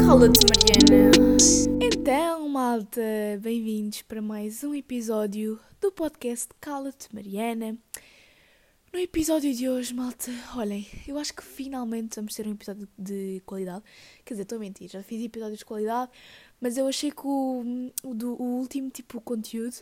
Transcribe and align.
Cala-te, 0.00 0.44
Mariana. 0.50 1.36
Então, 1.80 2.48
malta, 2.48 3.00
bem-vindos 3.40 4.02
para 4.02 4.20
mais 4.20 4.64
um 4.64 4.74
episódio 4.74 5.60
do 5.80 5.92
podcast 5.92 6.48
Cala-te, 6.60 7.14
Mariana. 7.14 7.78
No 8.92 8.98
episódio 8.98 9.54
de 9.54 9.68
hoje, 9.68 9.94
malta, 9.94 10.32
olhem, 10.56 10.84
eu 11.06 11.16
acho 11.16 11.32
que 11.32 11.44
finalmente 11.44 12.16
vamos 12.16 12.34
ter 12.34 12.48
um 12.48 12.52
episódio 12.52 12.88
de 12.98 13.40
qualidade. 13.46 13.84
Quer 14.24 14.34
dizer, 14.34 14.42
estou 14.42 14.56
a 14.56 14.60
mentir, 14.60 14.90
já 14.90 15.00
fiz 15.00 15.22
episódios 15.22 15.60
de 15.60 15.64
qualidade, 15.64 16.10
mas 16.60 16.76
eu 16.76 16.88
achei 16.88 17.12
que 17.12 17.24
o, 17.24 17.62
o, 18.02 18.14
do, 18.14 18.34
o 18.42 18.58
último 18.58 18.90
tipo 18.90 19.20
conteúdo 19.20 19.76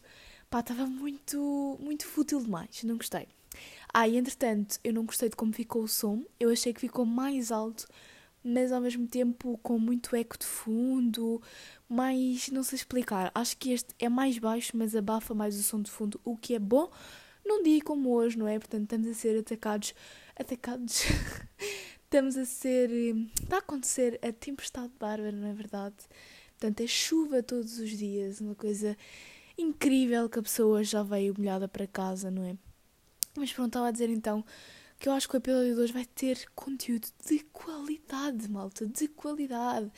pá, 0.50 0.60
estava 0.60 0.84
muito, 0.84 1.78
muito 1.80 2.06
fútil 2.06 2.38
demais, 2.38 2.82
não 2.84 2.98
gostei. 2.98 3.28
Ah, 3.94 4.08
e 4.08 4.16
entretanto, 4.16 4.78
eu 4.82 4.92
não 4.92 5.04
gostei 5.04 5.28
de 5.28 5.36
como 5.36 5.52
ficou 5.52 5.82
o 5.82 5.88
som, 5.88 6.24
eu 6.40 6.50
achei 6.50 6.72
que 6.72 6.80
ficou 6.80 7.04
mais 7.04 7.52
alto, 7.52 7.86
mas 8.42 8.72
ao 8.72 8.80
mesmo 8.80 9.06
tempo 9.06 9.58
com 9.62 9.78
muito 9.78 10.16
eco 10.16 10.38
de 10.38 10.46
fundo, 10.46 11.42
mais, 11.88 12.48
não 12.48 12.62
sei 12.62 12.76
explicar, 12.76 13.30
acho 13.34 13.56
que 13.58 13.70
este 13.72 13.94
é 13.98 14.08
mais 14.08 14.38
baixo, 14.38 14.72
mas 14.76 14.96
abafa 14.96 15.34
mais 15.34 15.58
o 15.58 15.62
som 15.62 15.82
de 15.82 15.90
fundo, 15.90 16.18
o 16.24 16.36
que 16.36 16.54
é 16.54 16.58
bom 16.58 16.90
num 17.44 17.62
dia 17.62 17.82
como 17.84 18.10
hoje, 18.10 18.38
não 18.38 18.48
é? 18.48 18.58
Portanto, 18.58 18.84
estamos 18.84 19.08
a 19.08 19.14
ser 19.14 19.38
atacados, 19.38 19.94
atacados, 20.38 21.02
estamos 22.04 22.36
a 22.38 22.44
ser, 22.46 22.90
está 23.42 23.56
a 23.56 23.58
acontecer 23.58 24.18
a 24.22 24.32
tempestade 24.32 24.92
bárbara, 24.98 25.32
não 25.32 25.48
é 25.48 25.52
verdade? 25.52 25.96
Portanto, 26.58 26.80
é 26.80 26.86
chuva 26.86 27.42
todos 27.42 27.78
os 27.78 27.90
dias, 27.90 28.40
uma 28.40 28.54
coisa 28.54 28.96
incrível 29.58 30.28
que 30.30 30.38
a 30.38 30.42
pessoa 30.42 30.82
já 30.82 31.02
veio 31.02 31.34
molhada 31.36 31.68
para 31.68 31.86
casa, 31.86 32.30
não 32.30 32.44
é? 32.44 32.56
Mas 33.36 33.52
pronto, 33.52 33.68
estava 33.68 33.88
a 33.88 33.90
dizer 33.90 34.10
então 34.10 34.44
que 34.98 35.08
eu 35.08 35.12
acho 35.12 35.28
que 35.28 35.34
o 35.34 35.38
episódio 35.38 35.74
de 35.74 35.80
hoje 35.80 35.92
vai 35.92 36.04
ter 36.04 36.48
conteúdo 36.54 37.08
de 37.26 37.40
qualidade, 37.52 38.48
malta, 38.48 38.86
de 38.86 39.08
qualidade. 39.08 39.90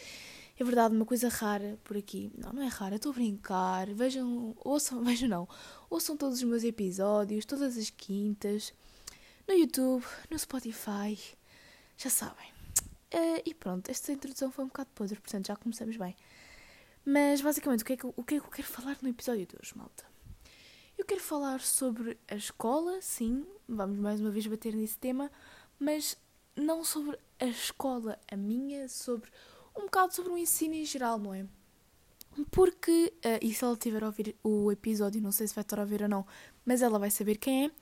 É 0.58 0.64
verdade, 0.64 0.94
uma 0.94 1.04
coisa 1.04 1.28
rara 1.28 1.78
por 1.84 1.96
aqui. 1.96 2.32
Não, 2.38 2.52
não 2.52 2.62
é 2.62 2.68
rara, 2.68 2.96
estou 2.96 3.12
a 3.12 3.14
brincar. 3.14 3.92
Vejam, 3.92 4.56
ouçam, 4.64 5.02
vejam 5.04 5.28
não. 5.28 5.48
Ouçam 5.90 6.16
todos 6.16 6.38
os 6.38 6.44
meus 6.44 6.64
episódios, 6.64 7.44
todas 7.44 7.76
as 7.76 7.90
quintas, 7.90 8.72
no 9.46 9.54
YouTube, 9.54 10.04
no 10.30 10.38
Spotify. 10.38 11.18
Já 11.98 12.08
sabem. 12.08 12.48
Uh, 13.12 13.42
e 13.44 13.52
pronto, 13.52 13.90
esta 13.90 14.10
introdução 14.10 14.50
foi 14.50 14.64
um 14.64 14.68
bocado 14.68 14.90
podre, 14.94 15.20
portanto 15.20 15.48
já 15.48 15.56
começamos 15.56 15.96
bem. 15.96 16.16
Mas 17.04 17.40
basicamente, 17.42 17.82
o 17.82 17.84
que, 17.84 17.92
é 17.92 17.96
que, 17.96 18.06
o 18.06 18.24
que 18.24 18.36
é 18.36 18.40
que 18.40 18.46
eu 18.46 18.50
quero 18.50 18.68
falar 18.68 18.96
no 19.02 19.08
episódio 19.08 19.46
de 19.46 19.54
hoje, 19.60 19.76
malta? 19.76 20.13
Eu 20.96 21.04
quero 21.04 21.20
falar 21.20 21.60
sobre 21.60 22.16
a 22.28 22.36
escola, 22.36 23.02
sim, 23.02 23.44
vamos 23.68 23.98
mais 23.98 24.20
uma 24.20 24.30
vez 24.30 24.46
bater 24.46 24.74
nesse 24.74 24.96
tema, 24.96 25.30
mas 25.78 26.16
não 26.54 26.84
sobre 26.84 27.18
a 27.40 27.46
escola, 27.46 28.18
a 28.30 28.36
minha, 28.36 28.88
sobre 28.88 29.28
um 29.76 29.82
bocado 29.82 30.14
sobre 30.14 30.30
o 30.30 30.38
ensino 30.38 30.74
em 30.74 30.84
geral, 30.84 31.18
não 31.18 31.34
é? 31.34 31.44
Porque, 32.50 33.12
uh, 33.24 33.38
e 33.42 33.52
se 33.52 33.64
ela 33.64 33.74
estiver 33.74 34.02
a 34.04 34.06
ouvir 34.06 34.36
o 34.42 34.70
episódio, 34.70 35.20
não 35.20 35.32
sei 35.32 35.48
se 35.48 35.54
vai 35.54 35.62
estar 35.62 35.78
a 35.78 35.82
ouvir 35.82 36.02
ou 36.02 36.08
não, 36.08 36.24
mas 36.64 36.80
ela 36.80 36.98
vai 36.98 37.10
saber 37.10 37.38
quem 37.38 37.72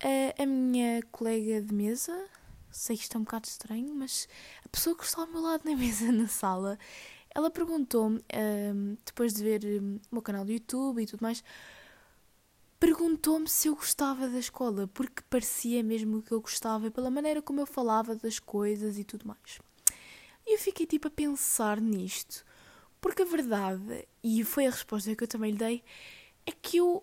é, 0.00 0.34
uh, 0.38 0.42
a 0.42 0.46
minha 0.46 1.02
colega 1.10 1.60
de 1.60 1.74
mesa, 1.74 2.28
sei 2.70 2.96
que 2.96 3.02
isto 3.02 3.16
é 3.16 3.20
um 3.20 3.24
bocado 3.24 3.48
estranho, 3.48 3.92
mas 3.92 4.28
a 4.64 4.68
pessoa 4.68 4.96
que 4.96 5.04
está 5.04 5.22
ao 5.22 5.26
meu 5.26 5.40
lado 5.40 5.68
na 5.68 5.74
mesa, 5.76 6.12
na 6.12 6.28
sala, 6.28 6.78
ela 7.34 7.50
perguntou-me, 7.50 8.18
uh, 8.18 8.98
depois 9.04 9.34
de 9.34 9.42
ver 9.42 9.64
o 9.82 10.00
meu 10.12 10.22
canal 10.22 10.44
do 10.44 10.52
YouTube 10.52 11.02
e 11.02 11.06
tudo 11.06 11.22
mais, 11.22 11.42
perguntou-me 12.78 13.48
se 13.48 13.68
eu 13.68 13.74
gostava 13.74 14.28
da 14.28 14.38
escola, 14.38 14.86
porque 14.88 15.22
parecia 15.30 15.82
mesmo 15.82 16.22
que 16.22 16.32
eu 16.32 16.40
gostava, 16.40 16.90
pela 16.90 17.10
maneira 17.10 17.40
como 17.40 17.60
eu 17.60 17.66
falava 17.66 18.14
das 18.14 18.38
coisas 18.38 18.98
e 18.98 19.04
tudo 19.04 19.26
mais. 19.26 19.58
E 20.46 20.54
eu 20.54 20.58
fiquei 20.58 20.86
tipo 20.86 21.08
a 21.08 21.10
pensar 21.10 21.80
nisto, 21.80 22.44
porque 23.00 23.22
a 23.22 23.24
verdade, 23.24 24.06
e 24.22 24.44
foi 24.44 24.66
a 24.66 24.70
resposta 24.70 25.14
que 25.14 25.24
eu 25.24 25.28
também 25.28 25.52
lhe 25.52 25.58
dei, 25.58 25.82
é 26.44 26.52
que 26.52 26.76
eu 26.76 27.02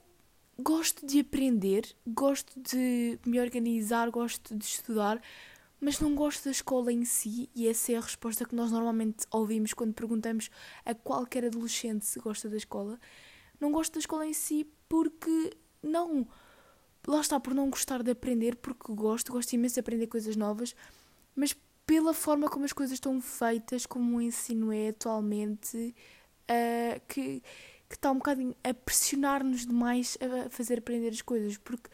gosto 0.58 1.06
de 1.06 1.20
aprender, 1.20 1.96
gosto 2.08 2.60
de 2.60 3.20
me 3.26 3.40
organizar, 3.40 4.10
gosto 4.10 4.56
de 4.56 4.64
estudar, 4.64 5.22
mas 5.82 6.00
não 6.00 6.16
gosto 6.16 6.46
da 6.46 6.52
escola 6.52 6.94
em 6.94 7.04
si, 7.04 7.50
e 7.54 7.68
essa 7.68 7.92
é 7.92 7.98
a 7.98 8.02
resposta 8.02 8.46
que 8.46 8.56
nós 8.56 8.72
normalmente 8.72 9.26
ouvimos 9.30 9.74
quando 9.74 9.94
perguntamos 9.94 10.50
a 10.86 10.96
qualquer 10.96 11.46
adolescente 11.46 12.06
se 12.06 12.20
gosta 12.20 12.48
da 12.48 12.56
escola. 12.56 12.98
Não 13.60 13.72
gosto 13.72 13.94
da 13.94 14.00
escola 14.00 14.26
em 14.26 14.34
si 14.34 14.66
porque 14.88 15.52
não. 15.84 16.28
Lá 17.06 17.20
está, 17.20 17.40
por 17.40 17.54
não 17.54 17.70
gostar 17.70 18.02
de 18.02 18.12
aprender, 18.12 18.56
porque 18.56 18.94
gosto, 18.94 19.32
gosto 19.32 19.54
imenso 19.54 19.76
de 19.76 19.82
aprender 19.82 20.08
coisas 20.08 20.36
novas, 20.36 20.74
mas 21.36 21.56
pela 21.86 22.14
forma 22.14 22.50
como 22.50 22.66
as 22.66 22.74
coisas 22.74 22.94
estão 22.94 23.20
feitas, 23.20 23.86
como 23.86 24.18
o 24.18 24.22
ensino 24.22 24.72
é 24.72 24.90
atualmente, 24.90 25.94
uh, 26.50 27.02
que, 27.08 27.44
que 27.90 27.96
está 27.96 28.10
um 28.10 28.16
bocadinho 28.16 28.56
a 28.64 28.74
pressionar-nos 28.74 29.66
demais 29.66 30.18
a 30.22 30.50
fazer 30.50 30.80
aprender 30.80 31.10
as 31.10 31.22
coisas, 31.22 31.58
porque 31.58 31.90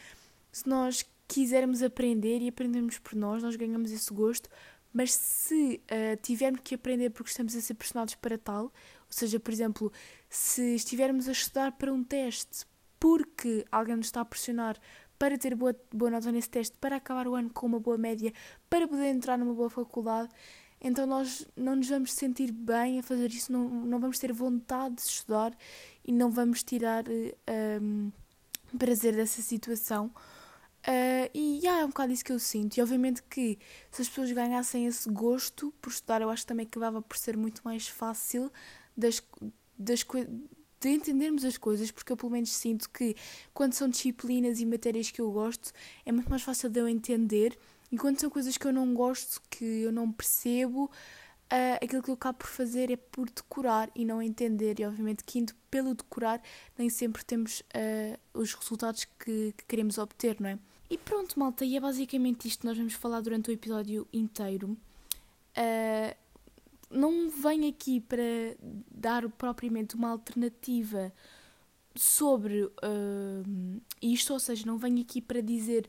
se 0.52 0.68
nós 0.70 1.04
quisermos 1.28 1.82
aprender 1.82 2.42
e 2.42 2.48
aprendermos 2.48 3.00
por 3.00 3.16
nós, 3.16 3.42
nós 3.42 3.56
ganhamos 3.56 3.92
esse 3.92 4.14
gosto, 4.14 4.50
mas 4.94 5.14
se 5.14 5.82
uh, 5.86 6.22
tivermos 6.22 6.62
que 6.64 6.76
aprender 6.76 7.10
porque 7.12 7.30
estamos 7.30 7.56
a 7.56 7.62
ser 7.62 7.74
pressionados 7.74 8.16
para 8.16 8.38
tal, 8.38 8.66
ou 8.66 8.72
seja, 9.10 9.40
por 9.40 9.52
exemplo, 9.52 9.92
se 10.30 10.76
estivermos 10.76 11.28
a 11.28 11.32
estudar 11.32 11.72
para 11.74 11.92
um 11.92 12.04
teste 12.04 12.66
porque 13.00 13.66
alguém 13.72 13.96
nos 13.96 14.08
está 14.08 14.22
a 14.22 14.26
pressionar 14.26 14.78
para 15.18 15.38
ter 15.38 15.56
boa, 15.56 15.76
boa 15.94 16.12
nota 16.12 16.32
nesse 16.32 16.50
teste, 16.50 16.78
para 16.80 16.96
acabar 16.96 17.28
o 17.28 17.36
ano 17.36 17.50
com 17.50 17.68
uma 17.68 17.80
boa 17.80 17.98
média, 17.98 18.34
para 18.70 18.88
poder 18.88 19.10
entrar 19.10 19.38
numa 19.38 19.54
boa 19.54 19.70
faculdade, 19.70 20.30
então 20.82 21.06
nós 21.06 21.46
não 21.56 21.76
nos 21.76 21.90
vamos 21.90 22.14
sentir 22.14 22.52
bem 22.52 23.00
a 23.00 23.04
fazer 23.04 23.30
isso, 23.30 23.52
não, 23.52 23.68
não 23.68 24.00
vamos 24.00 24.18
ter 24.18 24.32
vontade 24.32 24.96
de 24.96 25.02
estudar 25.02 25.56
e 26.06 26.12
não 26.12 26.32
vamos 26.32 26.64
tirar 26.64 27.04
um, 27.82 28.12
prazer 28.78 29.16
dessa 29.16 29.42
situação. 29.42 30.08
Uh, 30.88 31.30
e 31.34 31.60
yeah, 31.62 31.82
é 31.82 31.86
um 31.86 31.90
bocado 31.90 32.14
isso 32.14 32.24
que 32.24 32.32
eu 32.32 32.40
sinto. 32.40 32.78
E 32.78 32.82
obviamente 32.82 33.22
que 33.24 33.60
se 33.92 34.02
as 34.02 34.08
pessoas 34.08 34.32
ganhassem 34.32 34.86
esse 34.86 35.10
gosto 35.10 35.74
por 35.82 35.90
estudar, 35.90 36.22
eu 36.22 36.30
acho 36.30 36.48
também 36.48 36.66
que 36.66 36.78
acabava 36.78 37.02
por 37.02 37.18
ser 37.18 37.36
muito 37.36 37.62
mais 37.66 37.90
fácil 37.90 38.50
das, 38.96 39.22
das 39.78 40.02
coisas 40.02 40.32
de 40.80 40.90
entendermos 40.90 41.44
as 41.44 41.58
coisas, 41.58 41.92
porque 41.92 42.12
eu 42.12 42.18
pelo 42.18 42.32
menos 42.32 42.52
sinto 42.52 42.90
que 42.90 43.16
quando 43.54 43.74
são 43.74 43.90
disciplinas 43.90 44.60
e 44.60 44.66
matérias 44.66 45.12
que 45.12 45.22
eu 45.22 45.32
gosto, 45.32 45.72
é 46.06 46.12
muito 46.12 46.30
mais 46.30 46.42
fácil 46.42 46.70
de 46.70 46.80
eu 46.80 46.88
entender, 46.88 47.58
e 47.92 47.98
quando 47.98 48.20
são 48.20 48.30
coisas 48.30 48.58
que 48.58 48.66
eu 48.66 48.72
não 48.72 48.94
gosto, 48.94 49.42
que 49.50 49.66
eu 49.66 49.92
não 49.92 50.12
percebo, 50.12 50.86
uh, 50.86 51.84
aquilo 51.84 52.04
que 52.04 52.10
eu 52.10 52.14
acabo 52.14 52.40
por 52.40 52.48
fazer 52.48 52.92
é 52.92 52.96
por 52.96 53.30
decorar 53.30 53.90
e 53.96 54.06
não 54.06 54.22
entender, 54.22 54.80
e 54.80 54.86
obviamente 54.86 55.24
que 55.24 55.40
indo 55.40 55.54
pelo 55.70 55.94
decorar, 55.94 56.42
nem 56.78 56.90
sempre 56.90 57.24
temos 57.26 57.62
uh, 57.62 58.20
os 58.34 58.54
resultados 58.54 59.06
que, 59.06 59.54
que, 59.58 59.66
queremos 59.68 59.98
obter, 59.98 60.40
não 60.40 60.50
é? 60.50 60.60
E 60.90 60.98
pronto, 60.98 61.38
malta, 61.38 61.66
e 61.66 61.76
é 61.76 61.80
basicamente 61.80 62.48
isto 62.48 62.62
que 62.62 62.66
nós 62.66 62.78
vamos 62.78 62.94
falar 62.94 63.22
durante 63.22 63.50
o 63.50 63.54
episódio 63.54 64.08
inteiro. 64.12 64.78
Uh, 65.56 66.16
não 66.90 67.30
venho 67.30 67.70
aqui 67.70 68.00
para 68.00 68.24
dar 68.90 69.30
propriamente 69.30 69.96
uma 69.96 70.10
alternativa 70.10 71.14
sobre 71.96 72.64
uh, 72.64 73.82
isto, 74.02 74.34
ou 74.34 74.40
seja, 74.40 74.66
não 74.66 74.78
venho 74.78 75.02
aqui 75.02 75.22
para 75.22 75.42
dizer 75.42 75.88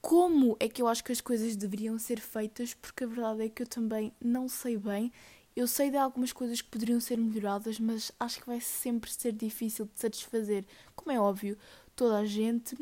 como 0.00 0.56
é 0.60 0.68
que 0.68 0.80
eu 0.80 0.88
acho 0.88 1.04
que 1.04 1.12
as 1.12 1.20
coisas 1.20 1.56
deveriam 1.56 1.98
ser 1.98 2.20
feitas, 2.20 2.74
porque 2.74 3.04
a 3.04 3.06
verdade 3.06 3.42
é 3.42 3.48
que 3.48 3.62
eu 3.62 3.66
também 3.66 4.12
não 4.20 4.48
sei 4.48 4.76
bem. 4.76 5.12
Eu 5.56 5.66
sei 5.66 5.90
de 5.90 5.96
algumas 5.96 6.32
coisas 6.32 6.60
que 6.60 6.68
poderiam 6.68 7.00
ser 7.00 7.18
melhoradas, 7.18 7.80
mas 7.80 8.12
acho 8.18 8.40
que 8.40 8.46
vai 8.46 8.60
sempre 8.60 9.10
ser 9.12 9.32
difícil 9.32 9.86
de 9.86 10.00
satisfazer, 10.00 10.64
como 10.94 11.10
é 11.10 11.20
óbvio, 11.20 11.58
toda 11.96 12.18
a 12.18 12.24
gente 12.24 12.76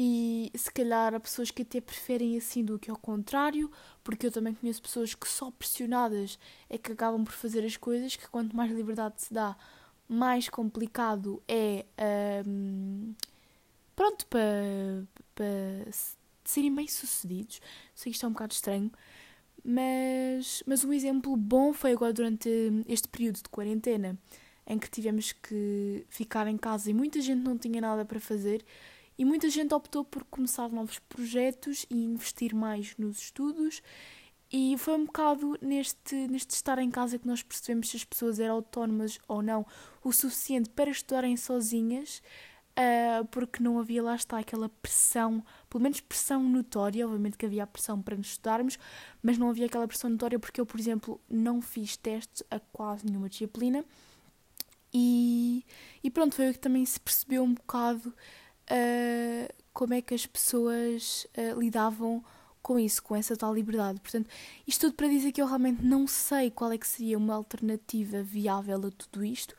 e 0.00 0.52
se 0.54 0.70
calhar 0.70 1.12
há 1.12 1.18
pessoas 1.18 1.50
que 1.50 1.62
até 1.62 1.80
preferem 1.80 2.36
assim 2.36 2.64
do 2.64 2.78
que 2.78 2.88
ao 2.88 2.96
contrário, 2.96 3.68
porque 4.04 4.28
eu 4.28 4.30
também 4.30 4.54
conheço 4.54 4.80
pessoas 4.80 5.12
que 5.12 5.26
só 5.28 5.50
pressionadas 5.50 6.38
é 6.70 6.78
que 6.78 6.92
acabam 6.92 7.24
por 7.24 7.32
fazer 7.32 7.64
as 7.64 7.76
coisas, 7.76 8.14
que 8.14 8.28
quanto 8.28 8.54
mais 8.54 8.70
liberdade 8.70 9.20
se 9.20 9.34
dá, 9.34 9.56
mais 10.08 10.48
complicado 10.48 11.42
é 11.48 11.84
um, 12.46 13.12
pronto 13.96 14.24
para, 14.28 15.04
para 15.34 15.90
serem 16.44 16.72
bem 16.72 16.86
sucedidos. 16.86 17.60
Sei 17.92 18.12
que 18.12 18.14
isto 18.14 18.24
é 18.24 18.28
um 18.28 18.32
bocado 18.32 18.54
estranho, 18.54 18.92
mas, 19.64 20.62
mas 20.64 20.84
um 20.84 20.92
exemplo 20.92 21.36
bom 21.36 21.72
foi 21.72 21.90
agora 21.90 22.12
durante 22.12 22.48
este 22.86 23.08
período 23.08 23.42
de 23.42 23.48
quarentena 23.48 24.16
em 24.64 24.78
que 24.78 24.88
tivemos 24.88 25.32
que 25.32 26.06
ficar 26.08 26.46
em 26.46 26.56
casa 26.56 26.88
e 26.88 26.94
muita 26.94 27.20
gente 27.20 27.42
não 27.42 27.58
tinha 27.58 27.80
nada 27.80 28.04
para 28.04 28.20
fazer 28.20 28.64
e 29.18 29.24
muita 29.24 29.50
gente 29.50 29.74
optou 29.74 30.04
por 30.04 30.24
começar 30.24 30.68
novos 30.68 30.98
projetos 31.00 31.84
e 31.90 32.04
investir 32.04 32.54
mais 32.54 32.96
nos 32.96 33.18
estudos. 33.18 33.82
E 34.50 34.76
foi 34.78 34.94
um 34.94 35.04
bocado 35.04 35.58
neste, 35.60 36.14
neste 36.28 36.54
estar 36.54 36.78
em 36.78 36.90
casa 36.90 37.18
que 37.18 37.26
nós 37.26 37.42
percebemos 37.42 37.90
se 37.90 37.96
as 37.96 38.04
pessoas 38.04 38.40
eram 38.40 38.54
autónomas 38.54 39.18
ou 39.28 39.42
não 39.42 39.66
o 40.02 40.12
suficiente 40.12 40.70
para 40.70 40.88
estudarem 40.88 41.36
sozinhas 41.36 42.22
uh, 42.78 43.24
porque 43.26 43.62
não 43.62 43.78
havia 43.78 44.02
lá 44.02 44.14
está 44.14 44.38
aquela 44.38 44.68
pressão, 44.68 45.44
pelo 45.68 45.82
menos 45.82 46.00
pressão 46.00 46.42
notória, 46.48 47.04
obviamente 47.04 47.36
que 47.36 47.44
havia 47.44 47.64
a 47.64 47.66
pressão 47.66 48.00
para 48.00 48.16
nos 48.16 48.28
estudarmos, 48.28 48.78
mas 49.22 49.36
não 49.36 49.50
havia 49.50 49.66
aquela 49.66 49.88
pressão 49.88 50.08
notória 50.08 50.38
porque 50.38 50.60
eu, 50.60 50.66
por 50.66 50.78
exemplo, 50.78 51.20
não 51.28 51.60
fiz 51.60 51.96
testes 51.96 52.42
a 52.50 52.60
quase 52.60 53.04
nenhuma 53.04 53.28
disciplina 53.28 53.84
e, 54.92 55.64
e 56.02 56.10
pronto, 56.10 56.34
foi 56.34 56.50
o 56.50 56.52
que 56.52 56.58
também 56.58 56.86
se 56.86 56.98
percebeu 57.00 57.42
um 57.42 57.52
bocado 57.52 58.14
uh, 58.70 59.54
como 59.72 59.94
é 59.94 60.02
que 60.02 60.14
as 60.14 60.26
pessoas 60.26 61.26
uh, 61.36 61.58
lidavam 61.58 62.24
com 62.62 62.78
isso, 62.78 63.02
com 63.02 63.16
essa 63.16 63.36
tal 63.36 63.54
liberdade. 63.54 64.00
Portanto, 64.00 64.28
isto 64.66 64.82
tudo 64.82 64.94
para 64.94 65.08
dizer 65.08 65.32
que 65.32 65.40
eu 65.40 65.46
realmente 65.46 65.82
não 65.82 66.06
sei 66.06 66.50
qual 66.50 66.72
é 66.72 66.78
que 66.78 66.86
seria 66.86 67.16
uma 67.16 67.34
alternativa 67.34 68.22
viável 68.22 68.86
a 68.86 68.90
tudo 68.90 69.24
isto, 69.24 69.54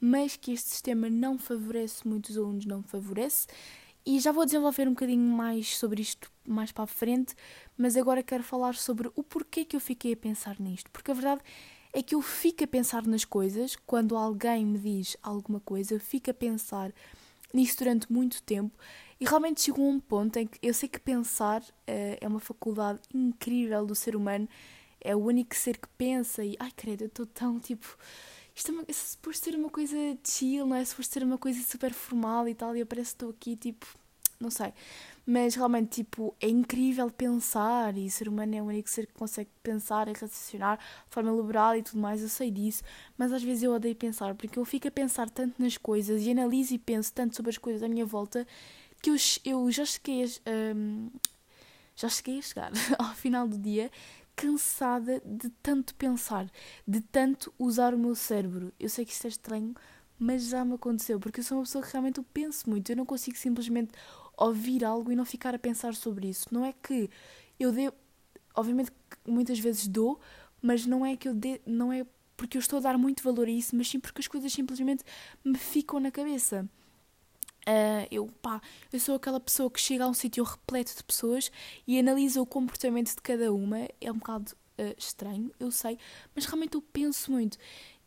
mas 0.00 0.36
que 0.36 0.52
este 0.52 0.68
sistema 0.68 1.08
não 1.08 1.38
favorece 1.38 2.06
muitos 2.06 2.36
alunos, 2.36 2.64
não 2.64 2.82
favorece. 2.82 3.46
E 4.04 4.18
já 4.18 4.32
vou 4.32 4.44
desenvolver 4.44 4.88
um 4.88 4.92
bocadinho 4.92 5.28
mais 5.28 5.76
sobre 5.76 6.02
isto 6.02 6.30
mais 6.46 6.72
para 6.72 6.84
a 6.84 6.88
frente, 6.88 7.34
mas 7.76 7.96
agora 7.96 8.22
quero 8.22 8.42
falar 8.42 8.74
sobre 8.74 9.10
o 9.14 9.22
porquê 9.22 9.64
que 9.64 9.76
eu 9.76 9.80
fiquei 9.80 10.12
a 10.12 10.16
pensar 10.16 10.58
nisto. 10.58 10.90
Porque 10.90 11.10
a 11.10 11.14
verdade 11.14 11.40
é 11.92 12.02
que 12.02 12.14
eu 12.14 12.22
fico 12.22 12.64
a 12.64 12.66
pensar 12.66 13.06
nas 13.06 13.24
coisas, 13.24 13.76
quando 13.86 14.16
alguém 14.16 14.64
me 14.64 14.78
diz 14.78 15.16
alguma 15.22 15.60
coisa, 15.60 15.94
eu 15.94 16.00
fico 16.00 16.30
a 16.30 16.34
pensar 16.34 16.92
nisso 17.52 17.78
durante 17.78 18.10
muito 18.12 18.42
tempo 18.42 18.76
e 19.20 19.24
realmente 19.24 19.62
chegou 19.62 19.86
a 19.86 19.90
um 19.90 20.00
ponto 20.00 20.36
em 20.38 20.46
que 20.46 20.58
eu 20.62 20.74
sei 20.74 20.88
que 20.88 20.98
pensar 20.98 21.62
uh, 21.62 22.18
é 22.20 22.26
uma 22.26 22.40
faculdade 22.40 23.00
incrível 23.14 23.86
do 23.86 23.94
ser 23.94 24.16
humano, 24.16 24.48
é 25.00 25.14
o 25.14 25.18
único 25.18 25.54
ser 25.54 25.78
que 25.78 25.88
pensa 25.96 26.44
e 26.44 26.56
ai 26.58 26.72
credo, 26.74 27.02
eu 27.02 27.08
estou 27.08 27.26
tão 27.26 27.60
tipo 27.60 27.96
isto 28.54 28.70
é, 28.70 28.74
uma, 28.74 28.84
é 28.86 28.92
suposto 28.92 29.44
ser 29.44 29.54
uma 29.56 29.70
coisa 29.70 29.96
chill, 30.24 30.66
não 30.66 30.76
é? 30.76 30.84
Suposto 30.84 31.14
ser 31.14 31.22
uma 31.22 31.38
coisa 31.38 31.62
super 31.62 31.92
formal 31.92 32.46
e 32.48 32.54
tal, 32.54 32.76
e 32.76 32.80
eu 32.80 32.86
parece 32.86 33.10
que 33.10 33.14
estou 33.14 33.30
aqui, 33.30 33.56
tipo, 33.56 33.86
não 34.38 34.50
sei. 34.50 34.72
Mas 35.24 35.54
realmente, 35.54 36.02
tipo, 36.02 36.34
é 36.40 36.48
incrível 36.48 37.08
pensar 37.10 37.96
e 37.96 38.06
o 38.06 38.10
ser 38.10 38.28
humano 38.28 38.56
é 38.56 38.62
o 38.62 38.64
único 38.66 38.90
ser 38.90 39.06
que 39.06 39.14
consegue 39.14 39.50
pensar 39.62 40.08
e 40.08 40.12
raciocinar 40.12 40.78
de 40.78 41.14
forma 41.14 41.30
liberal 41.30 41.76
e 41.76 41.82
tudo 41.82 42.00
mais, 42.00 42.20
eu 42.22 42.28
sei 42.28 42.50
disso, 42.50 42.82
mas 43.16 43.32
às 43.32 43.42
vezes 43.42 43.62
eu 43.62 43.72
odeio 43.72 43.94
pensar, 43.94 44.34
porque 44.34 44.58
eu 44.58 44.64
fico 44.64 44.88
a 44.88 44.90
pensar 44.90 45.30
tanto 45.30 45.62
nas 45.62 45.76
coisas 45.76 46.22
e 46.22 46.30
analiso 46.32 46.74
e 46.74 46.78
penso 46.78 47.12
tanto 47.12 47.36
sobre 47.36 47.50
as 47.50 47.58
coisas 47.58 47.82
à 47.84 47.88
minha 47.88 48.04
volta 48.04 48.46
que 49.00 49.10
eu, 49.10 49.16
eu 49.44 49.70
já 49.70 49.84
cheguei 49.84 50.24
a, 50.24 50.74
um, 50.74 51.10
já 51.94 52.08
cheguei 52.08 52.38
a 52.38 52.42
chegar 52.42 52.72
ao 52.98 53.14
final 53.14 53.46
do 53.46 53.58
dia 53.58 53.90
cansada 54.34 55.20
de 55.24 55.50
tanto 55.62 55.94
pensar, 55.94 56.50
de 56.86 57.00
tanto 57.00 57.52
usar 57.58 57.94
o 57.94 57.98
meu 57.98 58.14
cérebro. 58.14 58.72
Eu 58.80 58.88
sei 58.88 59.04
que 59.04 59.12
isto 59.12 59.26
é 59.26 59.28
estranho, 59.28 59.74
mas 60.18 60.48
já 60.48 60.64
me 60.64 60.74
aconteceu, 60.74 61.18
porque 61.18 61.40
eu 61.40 61.44
sou 61.44 61.58
uma 61.58 61.64
pessoa 61.64 61.84
que 61.84 61.92
realmente 61.92 62.18
eu 62.18 62.24
penso 62.32 62.68
muito. 62.68 62.90
Eu 62.90 62.96
não 62.96 63.06
consigo 63.06 63.36
simplesmente 63.36 63.92
ouvir 64.36 64.84
algo 64.84 65.10
e 65.12 65.16
não 65.16 65.24
ficar 65.24 65.54
a 65.54 65.58
pensar 65.58 65.94
sobre 65.94 66.28
isso. 66.28 66.48
Não 66.52 66.64
é 66.64 66.72
que 66.72 67.10
eu 67.58 67.72
dê, 67.72 67.92
obviamente 68.54 68.90
muitas 69.26 69.58
vezes 69.58 69.86
dou, 69.86 70.20
mas 70.60 70.86
não 70.86 71.04
é 71.04 71.16
que 71.16 71.28
eu 71.28 71.34
dê, 71.34 71.60
não 71.66 71.92
é 71.92 72.06
porque 72.36 72.56
eu 72.56 72.60
estou 72.60 72.78
a 72.78 72.82
dar 72.82 72.98
muito 72.98 73.22
valor 73.22 73.46
a 73.46 73.50
isso, 73.50 73.76
mas 73.76 73.88
sim 73.88 74.00
porque 74.00 74.20
as 74.20 74.26
coisas 74.26 74.52
simplesmente 74.52 75.04
me 75.44 75.56
ficam 75.56 76.00
na 76.00 76.10
cabeça. 76.10 76.68
Uh, 77.62 78.06
eu, 78.10 78.26
pá, 78.26 78.60
eu 78.92 78.98
sou 78.98 79.14
aquela 79.14 79.38
pessoa 79.38 79.70
que 79.70 79.80
chega 79.80 80.04
a 80.04 80.08
um 80.08 80.14
sítio 80.14 80.42
repleto 80.42 80.96
de 80.96 81.04
pessoas 81.04 81.50
e 81.86 81.98
analisa 81.98 82.42
o 82.42 82.46
comportamento 82.46 83.14
de 83.14 83.22
cada 83.22 83.52
uma. 83.52 83.88
É 84.00 84.10
um 84.10 84.16
bocado 84.18 84.52
uh, 84.52 84.94
estranho, 84.98 85.52
eu 85.60 85.70
sei, 85.70 85.98
mas 86.34 86.44
realmente 86.46 86.74
eu 86.74 86.82
penso 86.82 87.30
muito. 87.30 87.56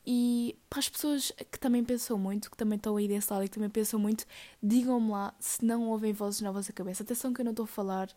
E 0.06 0.57
para 0.69 0.80
as 0.80 0.90
pessoas 0.90 1.31
que 1.52 1.60
também 1.60 1.84
pensam 1.84 2.18
muito, 2.18 2.52
que 2.52 2.57
também 2.57 2.78
estão 2.78 2.96
aí 2.96 3.07
desse 3.07 3.31
lado 3.31 3.44
e 3.44 3.48
que 3.50 3.56
também 3.56 3.69
pensam 3.69 4.00
muito, 4.00 4.25
digam-me 4.62 5.12
lá 5.12 5.34
se 5.40 5.66
não 5.66 5.90
ouvem 5.90 6.13
vozes 6.13 6.42
na 6.42 6.52
vossa 6.52 6.72
cabeça. 6.72 7.04
Atenção 7.04 7.34
que 7.34 7.42
eu 7.42 7.46
não 7.46 7.52
estou 7.52 7.63
a 7.63 7.68
falar 7.68 8.10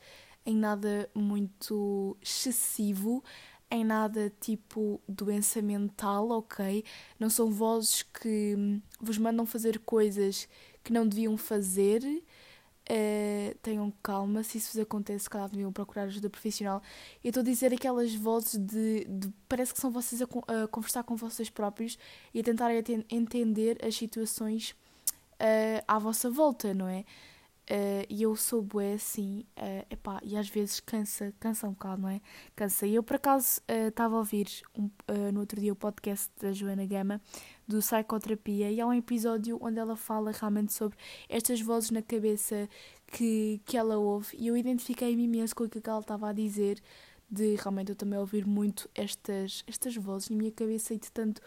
em 0.45 0.57
nada 0.57 1.11
muito 1.15 2.17
excessivo, 2.23 3.23
em 3.71 3.85
nada 3.85 4.33
tipo 4.41 5.01
doença 5.09 5.61
mental, 5.63 6.31
ok? 6.31 6.85
Não 7.19 7.31
são 7.31 7.51
vozes 7.51 8.03
que 8.03 8.55
hum, 8.57 8.81
vos 9.01 9.19
mandam 9.19 9.45
fazer 9.47 9.79
coisas 9.81 10.49
que 10.83 10.93
não 10.93 11.07
deviam 11.07 11.37
fazer. 11.37 12.03
Uh, 12.91 13.55
tenham 13.59 13.93
calma, 14.03 14.43
se 14.43 14.57
isso 14.57 14.73
vos 14.73 14.81
acontece, 14.81 15.25
se 15.25 15.31
calhar 15.31 15.47
deviam 15.51 15.71
procurar 15.71 16.05
ajuda 16.05 16.31
profissional. 16.31 16.83
Eu 17.23 17.29
estou 17.29 17.43
a 17.43 17.45
dizer 17.45 17.71
aquelas 17.73 18.15
vozes 18.15 18.59
de, 18.59 19.05
de 19.05 19.31
parece 19.47 19.75
que 19.75 19.81
são 19.81 19.91
vocês 19.91 20.23
a, 20.23 20.25
a, 20.25 20.67
conversar 20.69 21.03
com 21.03 21.15
vocês 21.15 21.51
próprios 21.51 21.99
e 22.33 22.41
a 22.41 22.43
tentarem 22.43 22.83
entender 23.11 23.79
as 23.85 23.95
situações 23.95 24.71
uh, 25.35 25.85
à 25.87 25.99
vossa 25.99 26.31
volta, 26.31 26.73
não 26.73 26.89
é? 26.89 27.05
Uh, 27.71 28.07
e 28.09 28.23
eu 28.23 28.35
sou 28.35 28.63
bué 28.63 28.95
assim, 28.95 29.45
uh, 29.59 29.87
epá, 29.91 30.19
e 30.23 30.39
às 30.39 30.49
vezes 30.49 30.81
cansa, 30.81 31.35
cansa 31.39 31.69
um 31.69 31.73
bocado, 31.73 32.01
não 32.01 32.09
é? 32.09 32.19
Cansa. 32.57 32.87
E 32.87 32.95
eu 32.95 33.03
por 33.03 33.17
acaso 33.17 33.61
estava 33.69 34.15
uh, 34.15 34.17
a 34.17 34.19
ouvir 34.21 34.49
um, 34.75 34.91
no 35.33 35.41
outro 35.41 35.61
dia 35.61 35.71
o 35.71 35.77
podcast 35.77 36.31
da 36.41 36.51
Joana 36.51 36.87
Gama 36.87 37.21
do 37.67 37.81
Psicoterapia 37.81 38.71
e 38.71 38.81
há 38.81 38.87
um 38.87 38.95
episódio 38.95 39.59
onde 39.61 39.79
ela 39.79 39.97
fala 39.97 40.33
realmente 40.33 40.73
sobre 40.73 40.97
estas 41.29 41.61
vozes 41.61 41.91
na 41.91 42.01
cabeça 42.01 42.67
que, 43.07 43.61
que 43.67 43.77
ela 43.77 43.99
ouve 43.99 44.35
e 44.39 44.47
eu 44.47 44.57
identifiquei-me 44.57 45.25
imenso 45.25 45.55
com 45.55 45.65
aquilo 45.65 45.83
que 45.83 45.91
ela 45.91 46.01
estava 46.01 46.31
a 46.31 46.33
dizer 46.33 46.81
de 47.31 47.55
realmente 47.57 47.91
eu 47.91 47.97
também 47.97 48.19
ouvir 48.19 48.47
muito 48.47 48.89
estas, 48.95 49.63
estas 49.67 49.95
vozes 49.95 50.31
na 50.31 50.37
minha 50.37 50.53
cabeça 50.53 50.95
e 50.95 50.99
de 50.99 51.13
tanto 51.13 51.43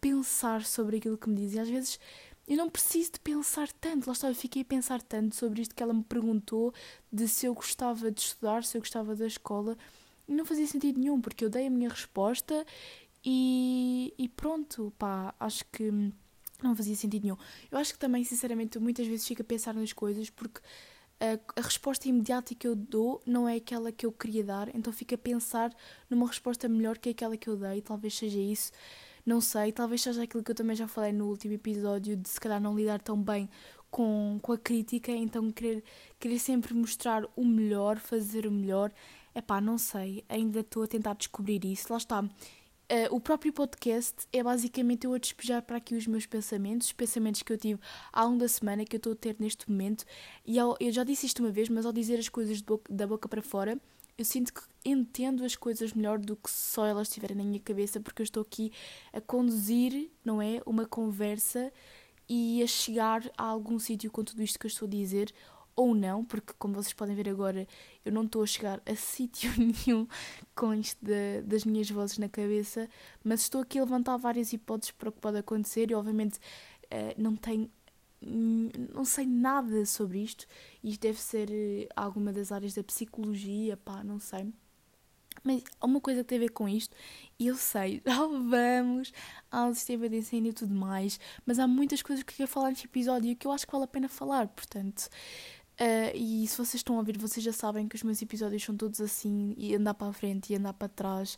pensar 0.00 0.64
sobre 0.64 0.98
aquilo 0.98 1.16
que 1.16 1.28
me 1.30 1.36
dizem. 1.36 1.62
Às 1.62 1.68
vezes 1.68 2.00
eu 2.46 2.56
não 2.56 2.68
preciso 2.68 3.12
de 3.12 3.20
pensar 3.20 3.70
tanto. 3.72 4.06
Lá 4.06 4.12
está, 4.12 4.28
eu 4.28 4.34
fiquei 4.34 4.62
a 4.62 4.64
pensar 4.64 5.00
tanto 5.02 5.34
sobre 5.34 5.62
isto 5.62 5.74
que 5.74 5.82
ela 5.82 5.94
me 5.94 6.04
perguntou 6.04 6.72
de 7.12 7.26
se 7.26 7.46
eu 7.46 7.54
gostava 7.54 8.10
de 8.10 8.20
estudar, 8.20 8.64
se 8.64 8.76
eu 8.76 8.80
gostava 8.80 9.16
da 9.16 9.26
escola. 9.26 9.76
E 10.28 10.34
não 10.34 10.44
fazia 10.44 10.66
sentido 10.66 10.98
nenhum, 10.98 11.20
porque 11.20 11.44
eu 11.44 11.50
dei 11.50 11.66
a 11.66 11.70
minha 11.70 11.88
resposta 11.88 12.64
e, 13.24 14.12
e 14.18 14.28
pronto, 14.28 14.92
pá, 14.98 15.34
acho 15.40 15.64
que 15.72 15.90
não 16.62 16.76
fazia 16.76 16.94
sentido 16.94 17.24
nenhum. 17.24 17.36
Eu 17.70 17.78
acho 17.78 17.92
que 17.92 17.98
também, 17.98 18.24
sinceramente, 18.24 18.78
muitas 18.78 19.06
vezes 19.06 19.26
fico 19.26 19.42
a 19.42 19.44
pensar 19.44 19.74
nas 19.74 19.92
coisas 19.92 20.30
porque 20.30 20.60
a, 21.20 21.60
a, 21.60 21.62
resposta 21.62 22.08
imediata 22.08 22.54
que 22.54 22.66
eu 22.66 22.74
dou 22.74 23.22
não 23.26 23.48
é 23.48 23.56
aquela 23.56 23.92
que 23.92 24.04
eu 24.04 24.12
queria 24.12 24.44
dar, 24.44 24.74
então 24.74 24.92
fico 24.92 25.14
a 25.14 25.18
pensar 25.18 25.74
numa 26.10 26.26
resposta 26.26 26.68
melhor 26.68 26.98
que 26.98 27.10
aquela 27.10 27.36
que 27.36 27.48
eu 27.48 27.56
dei, 27.56 27.80
talvez 27.80 28.14
seja 28.14 28.38
isso. 28.38 28.72
Não 29.24 29.40
sei, 29.40 29.72
talvez 29.72 30.02
seja 30.02 30.22
aquilo 30.22 30.42
que 30.42 30.50
eu 30.50 30.54
também 30.54 30.76
já 30.76 30.86
falei 30.86 31.12
no 31.12 31.26
último 31.28 31.54
episódio, 31.54 32.16
de 32.16 32.28
se 32.28 32.38
calhar 32.38 32.60
não 32.60 32.76
lidar 32.76 33.00
tão 33.00 33.20
bem 33.20 33.48
com, 33.90 34.38
com 34.42 34.52
a 34.52 34.58
crítica, 34.58 35.12
então 35.12 35.50
querer, 35.50 35.82
querer 36.18 36.38
sempre 36.38 36.74
mostrar 36.74 37.24
o 37.34 37.44
melhor, 37.44 37.98
fazer 37.98 38.46
o 38.46 38.50
melhor. 38.50 38.92
É 39.34 39.40
pá, 39.40 39.60
não 39.60 39.78
sei, 39.78 40.24
ainda 40.28 40.60
estou 40.60 40.82
a 40.82 40.86
tentar 40.86 41.14
descobrir 41.14 41.64
isso. 41.64 41.92
Lá 41.92 41.98
está. 41.98 42.20
Uh, 42.22 43.08
o 43.10 43.18
próprio 43.18 43.50
podcast 43.50 44.26
é 44.30 44.42
basicamente 44.42 45.06
eu 45.06 45.14
a 45.14 45.18
despejar 45.18 45.62
para 45.62 45.78
aqui 45.78 45.94
os 45.94 46.06
meus 46.06 46.26
pensamentos, 46.26 46.88
os 46.88 46.92
pensamentos 46.92 47.42
que 47.42 47.50
eu 47.50 47.56
tive 47.56 47.80
ao 48.12 48.26
longo 48.26 48.40
da 48.40 48.48
semana, 48.48 48.84
que 48.84 48.96
eu 48.96 48.98
estou 48.98 49.14
a 49.14 49.16
ter 49.16 49.36
neste 49.38 49.70
momento. 49.70 50.04
E 50.44 50.58
ao, 50.58 50.76
eu 50.78 50.92
já 50.92 51.02
disse 51.02 51.24
isto 51.24 51.42
uma 51.42 51.50
vez, 51.50 51.70
mas 51.70 51.86
ao 51.86 51.92
dizer 51.92 52.18
as 52.18 52.28
coisas 52.28 52.60
boca, 52.60 52.92
da 52.92 53.06
boca 53.06 53.26
para 53.26 53.40
fora, 53.40 53.80
eu 54.16 54.24
sinto 54.24 54.52
que 54.52 54.62
entendo 54.84 55.44
as 55.44 55.56
coisas 55.56 55.92
melhor 55.92 56.18
do 56.18 56.36
que 56.36 56.50
só 56.50 56.86
elas 56.86 57.08
estiverem 57.08 57.36
na 57.36 57.44
minha 57.44 57.60
cabeça, 57.60 58.00
porque 58.00 58.22
eu 58.22 58.24
estou 58.24 58.42
aqui 58.42 58.72
a 59.12 59.20
conduzir, 59.20 60.10
não 60.24 60.40
é? 60.40 60.60
Uma 60.66 60.86
conversa 60.86 61.72
e 62.28 62.62
a 62.62 62.66
chegar 62.66 63.28
a 63.36 63.44
algum 63.44 63.78
sítio 63.78 64.10
com 64.10 64.22
tudo 64.22 64.42
isto 64.42 64.58
que 64.58 64.66
eu 64.66 64.68
estou 64.68 64.86
a 64.86 64.90
dizer, 64.90 65.32
ou 65.76 65.94
não, 65.94 66.24
porque 66.24 66.52
como 66.58 66.74
vocês 66.74 66.92
podem 66.92 67.16
ver 67.16 67.28
agora, 67.28 67.66
eu 68.04 68.12
não 68.12 68.22
estou 68.22 68.42
a 68.42 68.46
chegar 68.46 68.80
a 68.86 68.94
sítio 68.94 69.50
nenhum 69.58 70.06
com 70.54 70.72
isto 70.74 71.04
de, 71.04 71.42
das 71.42 71.64
minhas 71.64 71.90
vozes 71.90 72.18
na 72.18 72.28
cabeça, 72.28 72.88
mas 73.22 73.40
estou 73.40 73.60
aqui 73.60 73.78
a 73.78 73.82
levantar 73.82 74.16
várias 74.16 74.52
hipóteses 74.52 74.92
para 74.92 75.08
o 75.08 75.12
que 75.12 75.20
pode 75.20 75.38
acontecer 75.38 75.90
e 75.90 75.94
obviamente 75.94 76.38
uh, 76.38 77.14
não 77.20 77.34
tenho 77.34 77.68
não 78.24 79.04
sei 79.04 79.26
nada 79.26 79.84
sobre 79.86 80.20
isto. 80.22 80.46
Isto 80.82 81.00
deve 81.00 81.20
ser 81.20 81.48
uh, 81.50 81.88
alguma 81.96 82.32
das 82.32 82.52
áreas 82.52 82.74
da 82.74 82.82
psicologia, 82.82 83.76
pá, 83.76 84.02
não 84.04 84.18
sei. 84.18 84.52
Mas 85.42 85.62
há 85.80 85.86
uma 85.86 86.00
coisa 86.00 86.22
que 86.22 86.28
tem 86.28 86.38
a 86.38 86.42
ver 86.42 86.50
com 86.50 86.68
isto, 86.68 86.96
e 87.38 87.48
eu 87.48 87.56
sei, 87.56 88.00
já 88.06 88.26
vamos 88.26 89.12
ao 89.50 89.74
sistema 89.74 90.08
de 90.08 90.16
ensino 90.16 90.46
e 90.46 90.52
tudo 90.52 90.74
mais, 90.74 91.18
mas 91.44 91.58
há 91.58 91.66
muitas 91.66 92.02
coisas 92.02 92.22
que 92.22 92.32
eu 92.32 92.36
quero 92.38 92.50
falar 92.50 92.70
neste 92.70 92.86
episódio 92.86 93.36
que 93.36 93.46
eu 93.46 93.52
acho 93.52 93.66
que 93.66 93.72
vale 93.72 93.84
a 93.84 93.88
pena 93.88 94.08
falar, 94.08 94.48
portanto. 94.48 95.08
Uh, 95.80 96.14
e 96.14 96.46
se 96.46 96.56
vocês 96.56 96.76
estão 96.76 96.94
a 96.94 96.98
ouvir, 97.00 97.18
vocês 97.18 97.44
já 97.44 97.52
sabem 97.52 97.88
que 97.88 97.96
os 97.96 98.02
meus 98.04 98.22
episódios 98.22 98.62
são 98.62 98.76
todos 98.76 99.00
assim, 99.00 99.54
e 99.58 99.74
andar 99.74 99.94
para 99.94 100.08
a 100.08 100.12
frente 100.12 100.52
e 100.52 100.56
andar 100.56 100.72
para 100.72 100.88
trás, 100.88 101.36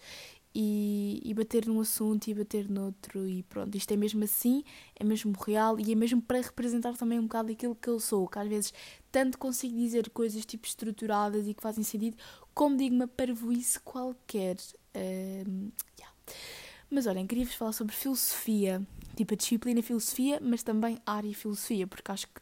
e, 0.59 1.21
e 1.23 1.35
bater 1.35 1.67
num 1.67 1.83
assunto 1.83 2.29
e 2.29 2.35
bater 2.35 2.67
noutro 2.71 3.29
e 3.29 3.43
pronto, 3.43 3.77
isto 3.77 3.93
é 3.93 3.97
mesmo 3.97 4.25
assim, 4.25 4.65
é 4.99 5.05
mesmo 5.05 5.35
real 5.39 5.79
e 5.79 5.93
é 5.93 5.95
mesmo 5.95 6.23
para 6.23 6.41
representar 6.41 6.97
também 6.97 7.19
um 7.19 7.25
bocado 7.25 7.53
aquilo 7.53 7.75
que 7.75 7.91
eu 7.91 8.01
sou, 8.01 8.27
que 8.27 8.39
às 8.39 8.49
vezes 8.49 8.73
tanto 9.13 9.37
consigo 9.37 9.77
dizer 9.77 10.09
coisas 10.09 10.47
tipo 10.47 10.67
estruturadas 10.67 11.47
e 11.47 11.53
que 11.53 11.63
fazem 11.63 11.85
sentido, 11.85 12.17
como 12.55 12.75
digo 12.75 12.95
uma 12.95 13.07
parvoíce 13.07 13.79
qualquer. 13.81 14.57
Uh, 14.95 15.71
yeah. 15.99 16.15
Mas 16.89 17.07
olhem, 17.07 17.27
queria-vos 17.27 17.55
falar 17.55 17.73
sobre 17.73 17.95
filosofia, 17.95 18.81
tipo 19.15 19.35
a 19.35 19.37
disciplina 19.37 19.83
filosofia, 19.83 20.41
mas 20.41 20.63
também 20.63 20.99
a 21.05 21.17
área 21.17 21.35
filosofia, 21.35 21.87
porque 21.87 22.11
acho 22.11 22.29
que 22.29 22.41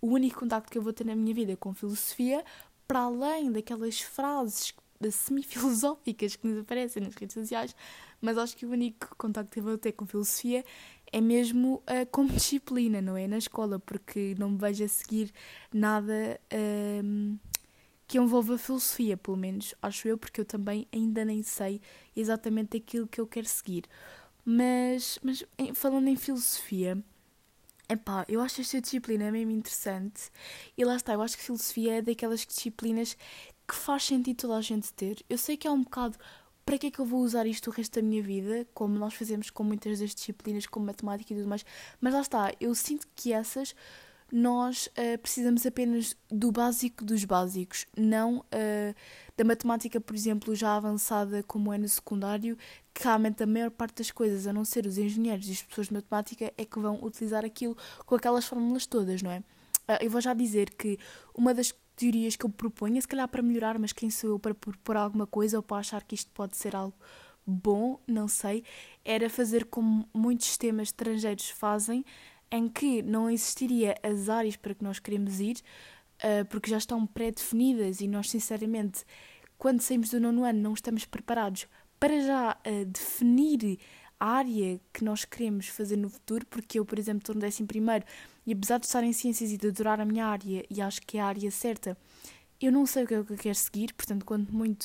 o 0.00 0.08
único 0.08 0.40
contacto 0.40 0.68
que 0.68 0.78
eu 0.78 0.82
vou 0.82 0.92
ter 0.92 1.06
na 1.06 1.14
minha 1.14 1.32
vida 1.32 1.56
com 1.56 1.72
filosofia, 1.72 2.44
para 2.88 3.02
além 3.02 3.52
daquelas 3.52 4.00
frases 4.00 4.74
semi-filosóficas 5.10 6.36
que 6.36 6.46
nos 6.46 6.58
aparecem 6.58 7.02
nas 7.02 7.14
redes 7.14 7.34
sociais, 7.34 7.74
mas 8.20 8.38
acho 8.38 8.56
que 8.56 8.64
o 8.64 8.70
único 8.70 9.14
contacto 9.16 9.50
que 9.50 9.60
vou 9.60 9.76
ter 9.76 9.92
com 9.92 10.06
filosofia 10.06 10.64
é 11.12 11.20
mesmo 11.20 11.82
uh, 11.88 12.06
como 12.10 12.30
disciplina, 12.32 13.02
não 13.02 13.16
é? 13.16 13.26
Na 13.26 13.38
escola, 13.38 13.78
porque 13.78 14.34
não 14.38 14.50
me 14.50 14.58
vejo 14.58 14.84
a 14.84 14.88
seguir 14.88 15.32
nada 15.72 16.40
uh, 16.52 17.38
que 18.06 18.18
envolva 18.18 18.58
filosofia, 18.58 19.16
pelo 19.16 19.36
menos 19.36 19.74
acho 19.80 20.08
eu, 20.08 20.18
porque 20.18 20.40
eu 20.40 20.44
também 20.44 20.86
ainda 20.92 21.24
nem 21.24 21.42
sei 21.42 21.80
exatamente 22.14 22.76
aquilo 22.76 23.06
que 23.06 23.20
eu 23.20 23.26
quero 23.26 23.46
seguir. 23.46 23.84
Mas, 24.44 25.18
mas 25.22 25.44
falando 25.74 26.08
em 26.08 26.16
filosofia, 26.16 27.02
epá, 27.88 28.24
eu 28.28 28.40
acho 28.40 28.60
esta 28.60 28.80
disciplina 28.80 29.30
mesmo 29.30 29.52
interessante. 29.52 30.30
E 30.76 30.84
lá 30.84 30.96
está, 30.96 31.12
eu 31.14 31.22
acho 31.22 31.36
que 31.36 31.42
filosofia 31.42 31.98
é 31.98 32.02
daquelas 32.02 32.44
disciplinas 32.44 33.16
que 33.72 33.76
faz 33.78 34.04
sentido 34.04 34.36
toda 34.36 34.56
a 34.56 34.60
gente 34.60 34.92
ter. 34.92 35.24
Eu 35.30 35.38
sei 35.38 35.56
que 35.56 35.66
é 35.66 35.70
um 35.70 35.82
bocado 35.82 36.18
para 36.62 36.76
que 36.76 36.88
é 36.88 36.90
que 36.90 36.98
eu 36.98 37.06
vou 37.06 37.20
usar 37.20 37.46
isto 37.46 37.70
o 37.70 37.72
resto 37.72 37.94
da 37.98 38.06
minha 38.06 38.22
vida, 38.22 38.66
como 38.74 38.98
nós 38.98 39.14
fazemos 39.14 39.48
com 39.48 39.64
muitas 39.64 39.98
das 39.98 40.14
disciplinas, 40.14 40.66
como 40.66 40.84
matemática 40.84 41.32
e 41.32 41.36
tudo 41.36 41.48
mais, 41.48 41.64
mas 41.98 42.12
lá 42.12 42.20
está, 42.20 42.52
eu 42.60 42.74
sinto 42.74 43.08
que 43.16 43.32
essas 43.32 43.74
nós 44.30 44.88
uh, 44.88 45.18
precisamos 45.18 45.64
apenas 45.64 46.14
do 46.30 46.52
básico 46.52 47.02
dos 47.02 47.24
básicos, 47.24 47.86
não 47.96 48.40
uh, 48.40 48.94
da 49.38 49.44
matemática, 49.44 49.98
por 49.98 50.14
exemplo, 50.14 50.54
já 50.54 50.76
avançada 50.76 51.42
como 51.42 51.72
é 51.72 51.78
no 51.78 51.88
secundário, 51.88 52.58
que 52.92 53.02
realmente 53.02 53.42
a 53.42 53.46
maior 53.46 53.70
parte 53.70 53.96
das 53.96 54.10
coisas, 54.10 54.46
a 54.46 54.52
não 54.52 54.66
ser 54.66 54.84
os 54.86 54.98
engenheiros 54.98 55.48
e 55.48 55.52
as 55.52 55.62
pessoas 55.62 55.86
de 55.86 55.94
matemática, 55.94 56.52
é 56.58 56.64
que 56.64 56.78
vão 56.78 57.02
utilizar 57.02 57.42
aquilo 57.42 57.76
com 58.04 58.14
aquelas 58.14 58.44
fórmulas 58.44 58.84
todas, 58.84 59.22
não 59.22 59.30
é? 59.30 59.38
Uh, 59.88 59.98
eu 60.02 60.10
vou 60.10 60.20
já 60.20 60.34
dizer 60.34 60.70
que 60.70 60.98
uma 61.34 61.52
das 61.52 61.74
teorias 62.02 62.34
que 62.34 62.44
eu 62.44 62.50
proponho, 62.50 63.00
se 63.00 63.06
calhar 63.06 63.28
para 63.28 63.40
melhorar, 63.40 63.78
mas 63.78 63.92
quem 63.92 64.10
sou 64.10 64.30
eu 64.30 64.38
para 64.38 64.52
propor 64.52 64.96
alguma 64.96 65.24
coisa 65.24 65.56
ou 65.56 65.62
para 65.62 65.76
achar 65.76 66.02
que 66.02 66.16
isto 66.16 66.32
pode 66.32 66.56
ser 66.56 66.74
algo 66.74 66.94
bom, 67.46 68.00
não 68.08 68.26
sei, 68.26 68.64
era 69.04 69.30
fazer 69.30 69.66
como 69.66 70.08
muitos 70.12 70.46
sistemas 70.48 70.88
estrangeiros 70.88 71.50
fazem, 71.50 72.04
em 72.50 72.68
que 72.68 73.02
não 73.02 73.30
existiria 73.30 73.94
as 74.02 74.28
áreas 74.28 74.56
para 74.56 74.74
que 74.74 74.82
nós 74.82 74.98
queremos 74.98 75.38
ir, 75.38 75.58
uh, 76.18 76.44
porque 76.46 76.70
já 76.70 76.78
estão 76.78 77.06
pré-definidas 77.06 78.00
e 78.00 78.08
nós, 78.08 78.28
sinceramente, 78.28 79.04
quando 79.56 79.80
saímos 79.80 80.10
do 80.10 80.20
nono 80.20 80.42
ano, 80.42 80.60
não 80.60 80.74
estamos 80.74 81.04
preparados 81.04 81.68
para 82.00 82.20
já 82.20 82.58
uh, 82.66 82.84
definir 82.84 83.78
área 84.24 84.80
que 84.92 85.04
nós 85.04 85.24
queremos 85.24 85.68
fazer 85.68 85.96
no 85.96 86.08
futuro, 86.08 86.46
porque 86.46 86.78
eu, 86.78 86.84
por 86.84 86.98
exemplo, 86.98 87.20
estou 87.20 87.34
no 87.34 87.40
décimo 87.40 87.66
primeiro 87.66 88.04
e 88.46 88.52
apesar 88.52 88.78
de 88.78 88.86
estar 88.86 89.02
em 89.02 89.12
ciências 89.12 89.50
e 89.52 89.56
de 89.56 89.68
adorar 89.68 90.00
a 90.00 90.04
minha 90.04 90.26
área 90.26 90.64
e 90.68 90.80
acho 90.80 91.00
que 91.02 91.18
é 91.18 91.20
a 91.20 91.26
área 91.26 91.50
certa, 91.50 91.96
eu 92.60 92.70
não 92.70 92.86
sei 92.86 93.04
o 93.04 93.06
que 93.06 93.14
é 93.14 93.22
que 93.22 93.32
eu 93.32 93.36
quero 93.36 93.54
seguir, 93.54 93.92
portanto, 93.94 94.24
quanto 94.24 94.54
muito, 94.54 94.84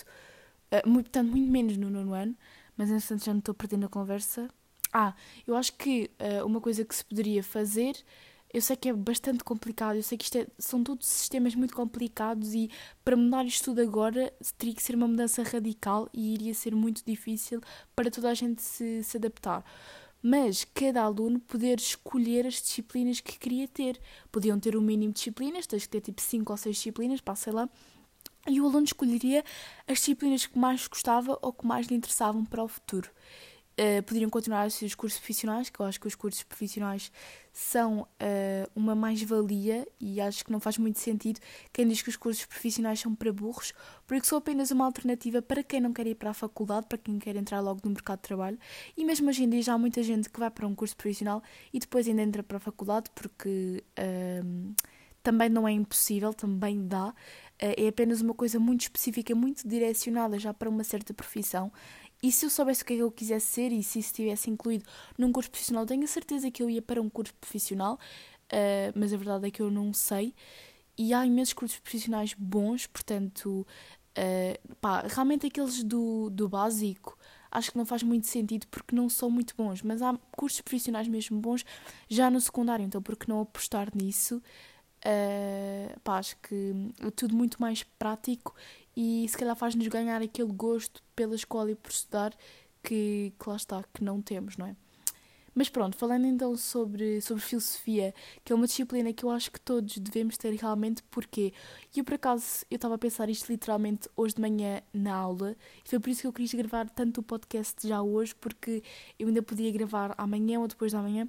uh, 0.72 0.88
muito, 0.88 1.06
portanto, 1.06 1.30
muito 1.30 1.52
menos 1.52 1.78
no 1.78 1.90
nono 1.90 2.14
ano, 2.14 2.36
mas 2.76 2.90
entretanto 2.90 3.26
já 3.26 3.34
não 3.34 3.40
estou 3.40 3.54
perdendo 3.54 3.86
a 3.86 3.90
conversa, 3.90 4.50
ah, 4.94 5.14
eu 5.46 5.56
acho 5.56 5.74
que 5.74 6.10
uh, 6.20 6.46
uma 6.46 6.62
coisa 6.62 6.84
que 6.84 6.96
se 6.96 7.04
poderia 7.06 7.44
fazer, 7.44 7.96
eu 8.54 8.62
sei 8.62 8.76
que 8.76 8.90
é 8.90 8.94
bastante 8.94 9.44
complicado, 9.44 9.98
eu 9.98 10.04
sei 10.04 10.18
que 10.18 10.24
isto 10.24 10.38
é, 10.38 10.48
são 10.58 10.84
todos 10.84 11.06
sistemas 11.08 11.54
muito 11.54 11.76
complicados 11.76 12.54
e 12.54 12.70
para 13.04 13.16
mudar 13.16 13.46
isto 13.46 13.66
tudo 13.66 13.82
agora 13.82 14.34
teria 14.58 14.74
que 14.74 14.82
ser 14.82 14.96
uma 14.96 15.08
mudança 15.08 15.44
radical 15.44 16.10
e 16.14 16.34
iria 16.34 16.54
ser 16.54 16.74
muito 16.74 17.04
difícil 17.06 17.62
para 17.96 18.10
toda 18.10 18.30
a 18.30 18.34
gente 18.34 18.62
se, 18.62 19.04
se 19.04 19.18
adaptar. 19.18 19.64
Mas 20.22 20.66
cada 20.74 21.04
aluno 21.04 21.40
poder 21.40 21.78
escolher 21.80 22.48
as 22.48 22.56
disciplinas 22.56 23.20
que 23.20 23.38
queria 23.38 23.68
ter. 23.68 24.00
Podiam 24.32 24.60
ter 24.60 24.76
o 24.76 24.80
um 24.80 24.82
mínimo 24.82 25.14
de 25.14 25.20
disciplinas, 25.20 25.68
tens 25.68 25.84
que 25.84 25.90
ter 25.90 26.02
tipo 26.02 26.22
5 26.22 26.52
ou 26.52 26.58
6 26.58 26.76
disciplinas, 26.76 27.22
passei 27.22 27.54
lá, 27.54 27.70
e 28.48 28.60
o 28.60 28.66
aluno 28.66 28.86
escolheria 28.86 29.44
as 29.88 30.00
disciplinas 30.00 30.46
que 30.46 30.58
mais 30.58 30.88
gostava 30.88 31.38
ou 31.42 31.54
que 31.54 31.66
mais 31.66 31.88
lhe 31.88 31.96
interessavam 31.96 32.44
para 32.46 32.64
o 32.64 32.68
futuro. 32.68 33.10
Uh, 33.80 34.02
poderiam 34.02 34.28
continuar 34.28 34.64
a 34.64 34.70
ser 34.72 34.86
os 34.86 34.96
cursos 34.96 35.20
profissionais, 35.20 35.70
que 35.70 35.80
eu 35.80 35.86
acho 35.86 36.00
que 36.00 36.08
os 36.08 36.16
cursos 36.16 36.42
profissionais 36.42 37.12
são 37.54 38.02
uh, 38.02 38.72
uma 38.76 38.96
mais-valia 38.96 39.88
e 40.00 40.20
acho 40.20 40.44
que 40.44 40.52
não 40.52 40.60
faz 40.60 40.80
muito 40.80 40.98
sentido 40.98 41.40
quem 41.72 41.88
diz 41.88 42.02
que 42.02 42.10
os 42.10 42.16
cursos 42.16 42.44
profissionais 42.46 43.00
são 43.00 43.14
para 43.14 43.32
burros, 43.32 43.74
porque 44.08 44.26
são 44.26 44.40
apenas 44.40 44.72
uma 44.72 44.84
alternativa 44.84 45.44
para 45.44 45.62
quem 45.62 45.80
não 45.80 45.94
quer 45.94 46.08
ir 46.08 46.16
para 46.16 46.32
a 46.32 46.34
faculdade, 46.34 46.88
para 46.88 46.98
quem 46.98 47.20
quer 47.20 47.36
entrar 47.36 47.60
logo 47.60 47.82
no 47.84 47.92
mercado 47.92 48.18
de 48.18 48.24
trabalho. 48.24 48.58
E 48.96 49.06
mesmo 49.06 49.30
hoje 49.30 49.44
em 49.44 49.50
dia 49.50 49.62
já 49.62 49.74
há 49.74 49.78
muita 49.78 50.02
gente 50.02 50.28
que 50.28 50.40
vai 50.40 50.50
para 50.50 50.66
um 50.66 50.74
curso 50.74 50.96
profissional 50.96 51.44
e 51.72 51.78
depois 51.78 52.08
ainda 52.08 52.24
entra 52.24 52.42
para 52.42 52.58
a 52.58 52.60
faculdade, 52.60 53.12
porque 53.14 53.84
uh, 54.00 54.76
também 55.22 55.50
não 55.50 55.68
é 55.68 55.72
impossível, 55.72 56.34
também 56.34 56.88
dá. 56.88 57.14
é 57.60 57.88
apenas 57.88 58.22
uma 58.22 58.34
coisa 58.34 58.60
muito 58.60 58.82
específica, 58.82 59.36
muito 59.36 59.68
direcionada 59.68 60.40
já 60.40 60.54
para 60.54 60.70
uma 60.70 60.84
certa 60.84 61.14
profissão 61.14 61.72
e 62.22 62.32
se 62.32 62.46
eu 62.46 62.50
soubesse 62.50 62.84
o 62.84 62.86
que 62.86 62.94
é 62.94 62.96
que 62.98 63.02
eu 63.02 63.12
quisesse 63.12 63.48
ser 63.48 63.72
e 63.72 63.84
se 63.84 64.00
isso 64.00 64.10
estivesse 64.10 64.50
incluído 64.50 64.86
num 65.18 65.32
curso 65.32 65.52
profissional, 65.52 65.86
tenho 65.86 66.04
a 66.04 66.08
certeza 66.08 66.50
que 66.50 66.64
eu 66.64 66.70
ia 66.70 66.82
para 66.82 67.02
um 67.02 67.10
curso 67.10 67.34
profissional, 67.36 67.96
uh, 67.96 68.92
mas 68.96 69.14
a 69.14 69.18
verdade 69.18 69.48
é 69.48 69.52
que 69.52 69.62
eu 69.62 69.70
não 69.70 69.94
sei. 69.94 70.34
E 70.98 71.14
há 71.14 71.26
imensos 71.26 71.54
cursos 71.54 71.80
profissionais 71.80 72.34
bons, 72.34 72.88
portanto, 72.88 73.68
uh, 74.18 74.76
pá, 74.82 75.02
realmente 75.08 75.46
aqueles 75.46 75.84
do, 75.84 76.30
do 76.32 76.50
básico 76.50 77.18
acho 77.52 77.72
que 77.72 77.78
não 77.78 77.86
faz 77.86 78.04
muito 78.04 78.28
sentido 78.28 78.68
porque 78.68 78.96
não 78.96 79.10
são 79.10 79.30
muito 79.30 79.56
bons, 79.56 79.82
mas 79.82 80.02
há 80.02 80.18
cursos 80.36 80.62
profissionais 80.62 81.08
mesmo 81.08 81.40
bons 81.40 81.66
já 82.10 82.30
no 82.30 82.40
secundário, 82.40 82.86
então 82.86 83.02
por 83.02 83.16
que 83.16 83.28
não 83.28 83.42
apostar 83.42 83.90
nisso? 83.96 84.42
Uh, 84.98 86.00
pá, 86.04 86.18
acho 86.18 86.36
que 86.38 86.74
é 87.00 87.12
tudo 87.12 87.36
muito 87.36 87.62
mais 87.62 87.84
prático 87.84 88.56
e 89.00 89.28
se 89.30 89.38
calhar 89.38 89.56
faz-nos 89.56 89.88
ganhar 89.90 90.24
aquele 90.24 90.52
gosto 90.52 91.04
pela 91.16 91.36
escola 91.36 91.70
e 91.70 91.76
por 91.76 91.92
estudar 91.92 92.36
que, 92.82 93.32
que 93.40 93.48
lá 93.48 93.56
está, 93.56 93.84
que 93.94 94.04
não 94.04 94.20
temos, 94.24 94.58
não 94.58 94.66
é? 94.66 94.76
Mas 95.54 95.70
pronto, 95.70 95.96
falando 95.96 96.26
então 96.26 96.56
sobre, 96.58 97.22
sobre 97.22 97.44
filosofia, 97.44 98.12
que 98.44 98.52
é 98.52 98.56
uma 98.56 98.66
disciplina 98.66 99.14
que 99.14 99.24
eu 99.24 99.30
acho 99.30 99.52
que 99.52 99.60
todos 99.62 100.00
devemos 100.00 100.36
ter 100.36 100.52
realmente, 100.56 101.04
porque 101.12 101.54
eu 101.96 102.04
por 102.04 102.16
acaso 102.16 102.66
eu 102.72 102.76
estava 102.76 102.96
a 102.96 102.98
pensar 102.98 103.30
isto 103.30 103.52
literalmente 103.52 104.10
hoje 104.16 104.34
de 104.34 104.42
manhã 104.42 104.82
na 104.92 105.14
aula, 105.14 105.56
e 105.86 105.90
foi 105.90 106.00
por 106.00 106.10
isso 106.10 106.22
que 106.22 106.28
eu 106.28 106.34
quis 106.34 106.52
gravar 106.56 106.90
tanto 106.90 107.22
o 107.22 107.24
podcast 107.24 107.88
já 107.88 108.02
hoje, 108.02 108.34
porque 108.34 108.82
eu 109.20 109.28
ainda 109.28 109.44
podia 109.44 109.72
gravar 109.72 110.16
amanhã 110.18 110.60
ou 110.60 110.68
depois 110.68 110.92
da 110.92 111.02
manhã, 111.04 111.28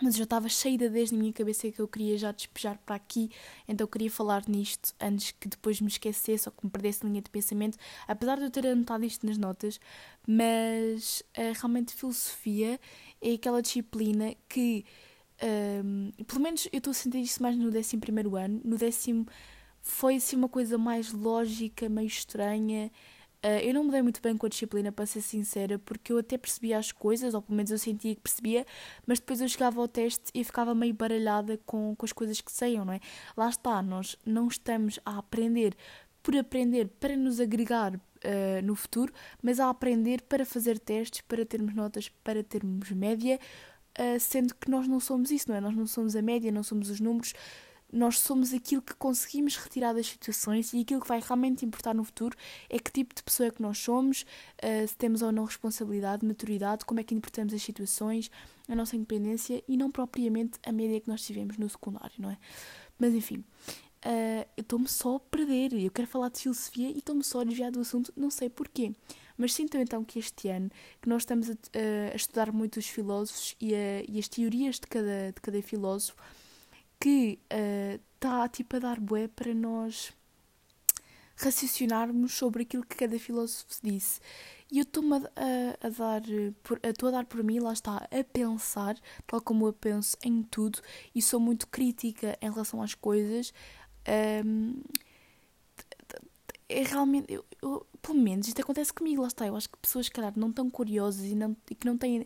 mas 0.00 0.14
eu 0.14 0.18
já 0.18 0.24
estava 0.24 0.48
cheia 0.48 0.78
de 0.78 0.84
ideias 0.84 1.10
na 1.10 1.18
minha 1.18 1.32
cabeça 1.32 1.70
que 1.70 1.80
eu 1.80 1.86
queria 1.86 2.16
já 2.16 2.32
despejar 2.32 2.78
para 2.84 2.94
aqui, 2.94 3.30
então 3.68 3.84
eu 3.84 3.88
queria 3.88 4.10
falar 4.10 4.42
nisto 4.48 4.94
antes 5.00 5.32
que 5.32 5.48
depois 5.48 5.80
me 5.80 5.88
esquecesse 5.88 6.48
ou 6.48 6.52
que 6.52 6.64
me 6.64 6.70
perdesse 6.70 7.04
linha 7.04 7.20
de 7.20 7.30
pensamento, 7.30 7.76
apesar 8.08 8.38
de 8.38 8.44
eu 8.44 8.50
ter 8.50 8.66
anotado 8.66 9.04
isto 9.04 9.26
nas 9.26 9.36
notas, 9.36 9.78
mas 10.26 11.22
uh, 11.36 11.52
realmente 11.58 11.94
filosofia 11.94 12.80
é 13.20 13.34
aquela 13.34 13.60
disciplina 13.60 14.34
que, 14.48 14.84
um, 15.42 16.10
ehm, 16.18 16.24
pelo 16.24 16.40
menos 16.40 16.68
eu 16.72 16.78
estou 16.78 16.90
a 16.90 16.94
sentir 16.94 17.20
isso 17.20 17.42
mais 17.42 17.56
no 17.56 17.70
décimo 17.70 18.00
primeiro 18.00 18.36
ano, 18.36 18.60
no 18.64 18.76
décimo 18.76 19.26
foi 19.82 20.16
assim 20.16 20.36
uma 20.36 20.48
coisa 20.48 20.78
mais 20.78 21.12
lógica, 21.12 21.88
meio 21.88 22.06
estranha, 22.06 22.90
Uh, 23.44 23.58
eu 23.60 23.74
não 23.74 23.84
me 23.84 23.90
dei 23.90 24.02
muito 24.02 24.22
bem 24.22 24.36
com 24.36 24.46
a 24.46 24.48
disciplina, 24.48 24.92
para 24.92 25.04
ser 25.04 25.20
sincera, 25.20 25.76
porque 25.78 26.12
eu 26.12 26.18
até 26.18 26.38
percebia 26.38 26.78
as 26.78 26.92
coisas, 26.92 27.34
ou 27.34 27.42
pelo 27.42 27.56
menos 27.56 27.72
eu 27.72 27.78
sentia 27.78 28.14
que 28.14 28.20
percebia, 28.20 28.64
mas 29.04 29.18
depois 29.18 29.40
eu 29.40 29.48
chegava 29.48 29.80
ao 29.80 29.88
teste 29.88 30.30
e 30.32 30.44
ficava 30.44 30.74
meio 30.74 30.94
baralhada 30.94 31.58
com, 31.66 31.94
com 31.96 32.06
as 32.06 32.12
coisas 32.12 32.40
que 32.40 32.52
saiam, 32.52 32.84
não 32.84 32.92
é? 32.92 33.00
Lá 33.36 33.48
está, 33.48 33.82
nós 33.82 34.16
não 34.24 34.46
estamos 34.46 35.00
a 35.04 35.18
aprender 35.18 35.76
por 36.22 36.36
aprender 36.36 36.88
para 37.00 37.16
nos 37.16 37.40
agregar 37.40 37.94
uh, 37.96 38.62
no 38.62 38.76
futuro, 38.76 39.12
mas 39.42 39.58
a 39.58 39.68
aprender 39.68 40.22
para 40.22 40.44
fazer 40.44 40.78
testes, 40.78 41.20
para 41.22 41.44
termos 41.44 41.74
notas, 41.74 42.08
para 42.22 42.44
termos 42.44 42.90
média, 42.92 43.40
uh, 43.98 44.20
sendo 44.20 44.54
que 44.54 44.70
nós 44.70 44.86
não 44.86 45.00
somos 45.00 45.30
isso, 45.30 45.48
não 45.48 45.56
é? 45.56 45.60
Nós 45.60 45.74
não 45.74 45.86
somos 45.86 46.14
a 46.14 46.22
média, 46.22 46.52
não 46.52 46.62
somos 46.62 46.90
os 46.90 47.00
números 47.00 47.34
nós 47.92 48.18
somos 48.18 48.54
aquilo 48.54 48.80
que 48.80 48.94
conseguimos 48.94 49.56
retirar 49.56 49.92
das 49.92 50.06
situações 50.06 50.72
e 50.72 50.80
aquilo 50.80 51.00
que 51.00 51.06
vai 51.06 51.20
realmente 51.20 51.64
importar 51.66 51.94
no 51.94 52.02
futuro 52.02 52.36
é 52.70 52.78
que 52.78 52.90
tipo 52.90 53.14
de 53.14 53.22
pessoa 53.22 53.48
é 53.48 53.50
que 53.50 53.60
nós 53.60 53.76
somos, 53.78 54.22
uh, 54.22 54.88
se 54.88 54.96
temos 54.96 55.20
ou 55.20 55.30
não 55.30 55.44
responsabilidade, 55.44 56.24
maturidade, 56.24 56.84
como 56.86 57.00
é 57.00 57.04
que 57.04 57.14
interpretamos 57.14 57.52
as 57.52 57.62
situações, 57.62 58.30
a 58.66 58.74
nossa 58.74 58.96
independência 58.96 59.62
e 59.68 59.76
não 59.76 59.90
propriamente 59.90 60.58
a 60.66 60.72
média 60.72 60.98
que 61.00 61.08
nós 61.08 61.22
tivemos 61.22 61.58
no 61.58 61.68
secundário, 61.68 62.14
não 62.18 62.30
é? 62.30 62.38
Mas 62.98 63.12
enfim, 63.12 63.44
uh, 64.06 64.48
eu 64.56 64.62
estou-me 64.62 64.88
só 64.88 65.16
a 65.16 65.20
perder, 65.20 65.74
eu 65.74 65.90
quero 65.90 66.08
falar 66.08 66.30
de 66.30 66.40
filosofia 66.40 66.88
e 66.88 66.98
estou-me 66.98 67.22
só 67.22 67.40
a 67.40 67.44
desviar 67.44 67.70
do 67.70 67.80
assunto, 67.80 68.10
não 68.16 68.30
sei 68.30 68.48
porquê. 68.48 68.92
Mas 69.36 69.54
sinto 69.54 69.76
então 69.76 70.04
que 70.04 70.18
este 70.18 70.48
ano, 70.48 70.70
que 71.00 71.08
nós 71.08 71.22
estamos 71.22 71.50
a, 71.50 71.54
a 72.12 72.16
estudar 72.16 72.52
muito 72.52 72.78
os 72.78 72.86
filósofos 72.86 73.56
e, 73.60 73.74
a, 73.74 74.02
e 74.08 74.18
as 74.18 74.28
teorias 74.28 74.76
de 74.76 74.86
cada, 74.86 75.32
de 75.32 75.40
cada 75.40 75.60
filósofo, 75.62 76.16
que 77.02 77.40
está 78.14 78.44
uh, 78.44 78.48
tipo 78.48 78.76
a 78.76 78.78
dar 78.78 79.00
bué 79.00 79.26
para 79.26 79.52
nós 79.52 80.12
raciocinarmos 81.36 82.32
sobre 82.32 82.62
aquilo 82.62 82.86
que 82.86 82.94
cada 82.94 83.18
filósofo 83.18 83.66
disse. 83.82 84.20
E 84.70 84.78
eu 84.78 84.84
estou-me 84.84 85.16
a, 85.16 85.18
a, 85.18 85.86
a, 85.86 85.90
dar, 85.90 86.22
estou 86.84 87.08
a 87.08 87.12
dar 87.12 87.24
por 87.24 87.42
mim, 87.42 87.58
lá 87.58 87.72
está, 87.72 87.96
a 87.96 88.24
pensar, 88.32 88.96
tal 89.26 89.40
como 89.40 89.66
eu 89.66 89.72
penso 89.72 90.16
em 90.22 90.44
tudo, 90.44 90.78
e 91.12 91.20
sou 91.20 91.40
muito 91.40 91.66
crítica 91.66 92.38
em 92.40 92.48
relação 92.48 92.80
às 92.80 92.94
coisas. 92.94 93.52
Um, 94.46 94.80
é 96.68 96.82
realmente, 96.82 97.32
eu, 97.32 97.44
eu, 97.60 97.86
pelo 98.00 98.18
menos 98.18 98.48
isto 98.48 98.60
acontece 98.60 98.92
comigo, 98.92 99.22
lá 99.22 99.28
está. 99.28 99.46
Eu 99.46 99.56
acho 99.56 99.68
que 99.68 99.78
pessoas, 99.78 100.08
que 100.08 100.14
calhar, 100.14 100.32
não 100.36 100.52
tão 100.52 100.70
curiosas 100.70 101.24
e, 101.24 101.34
não, 101.34 101.56
e 101.70 101.74
que 101.74 101.86
não 101.86 101.96
têm 101.98 102.24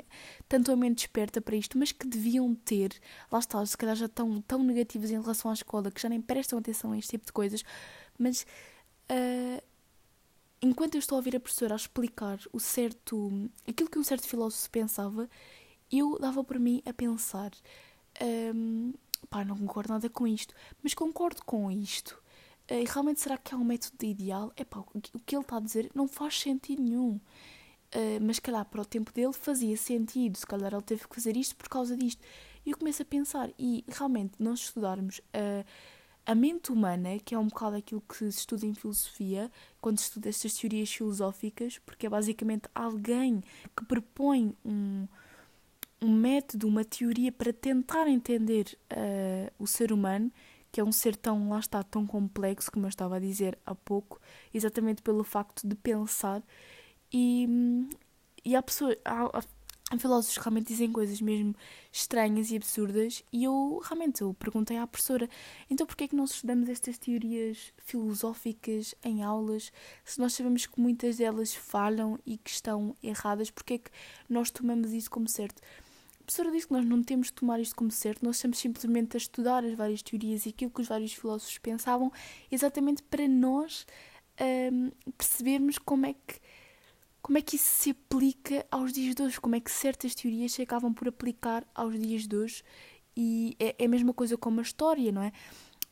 tanto 0.48 0.70
a 0.72 0.76
mente 0.76 0.98
desperta 0.98 1.40
para 1.40 1.56
isto, 1.56 1.78
mas 1.78 1.92
que 1.92 2.06
deviam 2.06 2.54
ter, 2.54 3.00
lá 3.30 3.38
está, 3.38 3.64
se 3.64 3.76
calhar 3.76 3.96
já 3.96 4.06
estão 4.06 4.40
tão 4.42 4.62
negativas 4.62 5.10
em 5.10 5.20
relação 5.20 5.50
à 5.50 5.54
escola 5.54 5.90
que 5.90 6.00
já 6.00 6.08
nem 6.08 6.20
prestam 6.20 6.58
atenção 6.58 6.92
a 6.92 6.98
este 6.98 7.10
tipo 7.10 7.26
de 7.26 7.32
coisas, 7.32 7.62
mas. 8.18 8.46
Uh, 9.10 9.62
enquanto 10.60 10.94
eu 10.94 10.98
estou 10.98 11.16
a 11.16 11.18
ouvir 11.18 11.36
a 11.36 11.40
professora 11.40 11.74
a 11.74 11.76
explicar 11.76 12.38
o 12.52 12.58
certo, 12.58 13.30
aquilo 13.68 13.90
que 13.90 13.98
um 13.98 14.04
certo 14.04 14.26
filósofo 14.26 14.70
pensava, 14.70 15.28
eu 15.90 16.18
dava 16.18 16.42
por 16.42 16.58
mim 16.58 16.82
a 16.84 16.92
pensar, 16.92 17.52
um, 18.54 18.92
pá, 19.28 19.44
não 19.44 19.56
concordo 19.56 19.92
nada 19.92 20.08
com 20.08 20.26
isto, 20.26 20.54
mas 20.82 20.94
concordo 20.94 21.44
com 21.44 21.70
isto. 21.70 22.20
Uh, 22.70 22.84
realmente 22.92 23.20
será 23.20 23.38
que 23.38 23.54
é 23.54 23.56
um 23.56 23.64
método 23.64 24.04
ideal? 24.04 24.52
É 24.56 24.64
pá, 24.64 24.80
o 24.80 25.00
que 25.00 25.36
ele 25.36 25.42
está 25.42 25.56
a 25.56 25.60
dizer 25.60 25.90
não 25.94 26.08
faz 26.08 26.40
sentido 26.40 26.82
nenhum. 26.82 27.20
Uh, 27.94 28.18
mas, 28.20 28.38
calhar, 28.38 28.64
para 28.64 28.82
o 28.82 28.84
tempo 28.84 29.12
dele 29.12 29.32
fazia 29.32 29.76
sentido. 29.76 30.36
Se 30.36 30.46
calhar 30.46 30.72
ele 30.72 30.82
teve 30.82 31.06
que 31.06 31.14
fazer 31.14 31.36
isto 31.36 31.54
por 31.56 31.68
causa 31.68 31.96
disto. 31.96 32.22
E 32.64 32.70
eu 32.70 32.76
começo 32.76 33.02
a 33.02 33.04
pensar, 33.04 33.50
e 33.58 33.84
realmente, 33.88 34.34
nós 34.40 34.60
estudarmos 34.60 35.18
uh, 35.18 35.64
a 36.26 36.34
mente 36.34 36.72
humana, 36.72 37.18
que 37.24 37.34
é 37.34 37.38
um 37.38 37.46
bocado 37.46 37.76
aquilo 37.76 38.00
que 38.00 38.16
se 38.32 38.40
estuda 38.40 38.66
em 38.66 38.74
filosofia, 38.74 39.50
quando 39.80 39.98
se 39.98 40.06
estuda 40.06 40.28
estas 40.28 40.54
teorias 40.54 40.92
filosóficas, 40.92 41.78
porque 41.78 42.06
é 42.06 42.10
basicamente 42.10 42.68
alguém 42.74 43.40
que 43.76 43.84
propõe 43.84 44.52
um, 44.64 45.06
um 46.02 46.12
método, 46.12 46.66
uma 46.66 46.84
teoria 46.84 47.30
para 47.30 47.52
tentar 47.52 48.08
entender 48.08 48.76
uh, 48.92 49.52
o 49.56 49.66
ser 49.68 49.92
humano, 49.92 50.32
que 50.76 50.80
é 50.82 50.84
um 50.84 50.92
ser 50.92 51.16
tão, 51.16 51.48
lá 51.48 51.58
está, 51.58 51.82
tão 51.82 52.06
complexo, 52.06 52.70
como 52.70 52.84
eu 52.84 52.90
estava 52.90 53.16
a 53.16 53.18
dizer 53.18 53.58
há 53.64 53.74
pouco, 53.74 54.20
exatamente 54.52 55.00
pelo 55.00 55.24
facto 55.24 55.66
de 55.66 55.74
pensar. 55.74 56.42
E, 57.10 57.48
e 58.44 58.54
há, 58.54 58.60
pessoas, 58.60 58.94
há, 59.02 59.42
filósofos 59.98 60.36
que 60.36 60.44
realmente 60.44 60.66
dizem 60.66 60.92
coisas 60.92 61.18
mesmo 61.22 61.54
estranhas 61.90 62.50
e 62.50 62.56
absurdas 62.56 63.24
e 63.32 63.44
eu 63.44 63.80
realmente 63.84 64.20
eu 64.20 64.34
perguntei 64.34 64.76
à 64.76 64.86
professora 64.86 65.30
então 65.70 65.86
porquê 65.86 66.04
é 66.04 66.08
que 66.08 66.16
nós 66.16 66.32
estudamos 66.32 66.68
estas 66.68 66.98
teorias 66.98 67.72
filosóficas 67.78 68.94
em 69.02 69.22
aulas 69.22 69.72
se 70.04 70.18
nós 70.18 70.34
sabemos 70.34 70.66
que 70.66 70.78
muitas 70.78 71.16
delas 71.18 71.54
falham 71.54 72.18
e 72.26 72.36
que 72.36 72.50
estão 72.50 72.96
erradas 73.02 73.48
porquê 73.50 73.74
é 73.74 73.78
que 73.78 73.90
nós 74.28 74.50
tomamos 74.50 74.92
isso 74.92 75.08
como 75.08 75.28
certo 75.28 75.62
professora 76.26 76.50
disse 76.50 76.66
que 76.66 76.72
nós 76.72 76.84
não 76.84 77.02
temos 77.02 77.28
de 77.28 77.34
tomar 77.34 77.60
isto 77.60 77.74
como 77.74 77.90
certo 77.90 78.24
nós 78.24 78.36
estamos 78.36 78.58
simplesmente 78.58 79.16
a 79.16 79.18
estudar 79.18 79.64
as 79.64 79.74
várias 79.74 80.02
teorias 80.02 80.44
e 80.44 80.50
aquilo 80.50 80.70
que 80.70 80.80
os 80.80 80.88
vários 80.88 81.12
filósofos 81.12 81.56
pensavam 81.58 82.12
exatamente 82.50 83.02
para 83.02 83.26
nós 83.28 83.86
hum, 84.72 84.90
percebermos 85.16 85.78
como 85.78 86.06
é 86.06 86.12
que 86.12 86.40
como 87.22 87.38
é 87.38 87.42
que 87.42 87.56
isso 87.56 87.82
se 87.82 87.90
aplica 87.90 88.64
aos 88.70 88.92
dias 88.92 89.12
de 89.12 89.20
hoje? 89.20 89.40
Como 89.40 89.56
é 89.56 89.58
que 89.58 89.68
certas 89.68 90.14
teorias 90.14 90.52
se 90.52 90.62
acabam 90.62 90.94
por 90.94 91.08
aplicar 91.08 91.66
aos 91.74 91.98
dias 91.98 92.24
de 92.24 92.36
hoje? 92.36 92.62
E 93.16 93.56
é, 93.58 93.74
é 93.80 93.84
a 93.84 93.88
mesma 93.88 94.14
coisa 94.14 94.36
com 94.36 94.56
a 94.56 94.62
história, 94.62 95.10
não 95.10 95.22
é? 95.22 95.32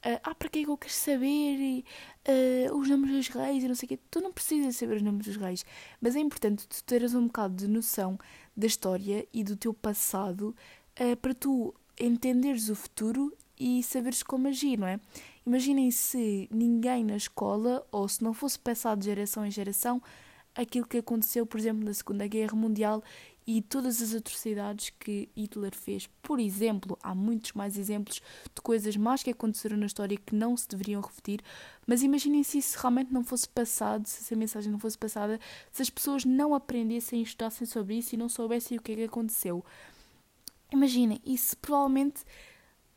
Uh, 0.05 0.21
ah, 0.23 0.35
para 0.35 0.51
que 0.51 0.59
é 0.59 0.65
que 0.65 0.71
eu 0.71 0.77
quero 0.77 0.93
saber 0.93 1.83
uh, 2.29 2.77
os 2.77 2.89
nomes 2.91 3.11
dos 3.11 3.29
reis 3.29 3.65
e 3.65 3.69
não 3.69 3.75
sei 3.75 3.87
o 3.87 3.89
quê? 3.89 3.99
Tu 4.11 4.21
não 4.21 4.33
precisas 4.33 4.77
saber 4.77 4.97
os 4.97 5.03
nomes 5.03 5.25
dos 5.25 5.37
reis, 5.37 5.65
mas 5.99 6.15
é 6.15 6.21
importante 6.21 6.69
tu 6.69 6.85
teres 6.85 7.15
um 7.15 7.27
bocado 7.27 7.55
de 7.55 7.67
noção 7.67 8.19
da 8.55 8.67
história 8.67 9.27
e 9.33 9.43
do 9.43 9.57
teu 9.57 9.73
passado 9.73 10.55
uh, 11.01 11.17
para 11.17 11.33
tu 11.33 11.75
entenderes 11.99 12.69
o 12.69 12.75
futuro 12.75 13.35
e 13.59 13.83
saberes 13.83 14.23
como 14.23 14.49
agir, 14.49 14.79
não 14.79 14.87
é? 14.87 15.01
Imaginem 15.47 15.91
se 15.91 16.49
ninguém 16.51 17.05
na 17.05 17.17
escola, 17.17 17.87
ou 17.91 18.07
se 18.07 18.23
não 18.23 18.35
fosse 18.35 18.59
passado 18.59 18.99
de 18.99 19.07
geração 19.07 19.47
em 19.47 19.51
geração, 19.51 20.03
aquilo 20.55 20.87
que 20.87 20.99
aconteceu, 20.99 21.47
por 21.47 21.59
exemplo, 21.59 21.85
na 21.85 21.95
Segunda 21.95 22.27
Guerra 22.27 22.55
Mundial 22.55 23.03
e 23.47 23.61
todas 23.61 24.01
as 24.01 24.15
atrocidades 24.15 24.91
que 24.99 25.29
Hitler 25.37 25.75
fez. 25.75 26.09
Por 26.23 26.41
exemplo, 26.41 26.99
há 27.03 27.15
muitos 27.15 27.53
mais 27.53 27.77
exemplos 27.77 28.23
de 28.55 28.63
coisas 28.63 28.97
más 28.97 29.23
que 29.23 29.31
aconteceram 29.31 29.77
na 29.77 29.87
história 29.87 30.17
que 30.17 30.35
não 30.35 30.57
se 30.57 30.69
deveriam 30.69 31.01
repetir, 31.01 31.41
mas 31.87 32.03
imaginem 32.03 32.43
se 32.43 32.59
isso 32.59 32.79
realmente 32.79 33.13
não 33.13 33.23
fosse 33.23 33.49
passado, 33.49 34.07
se 34.07 34.23
essa 34.23 34.37
mensagem 34.37 34.73
não 34.73 34.79
fosse 34.79 34.97
passada, 34.97 35.39
se 35.71 35.83
as 35.83 35.91
pessoas 35.91 36.25
não 36.25 36.55
aprendessem 36.55 37.21
e 37.21 37.23
estudassem 37.23 37.67
sobre 37.67 37.97
isso 37.97 38.15
e 38.15 38.19
não 38.19 38.29
soubessem 38.29 38.79
o 38.79 38.83
que 38.83 38.93
é 38.93 38.97
que 38.97 39.05
aconteceu. 39.05 39.65
Imaginem, 40.73 41.21
isso 41.25 41.57
provavelmente 41.59 42.25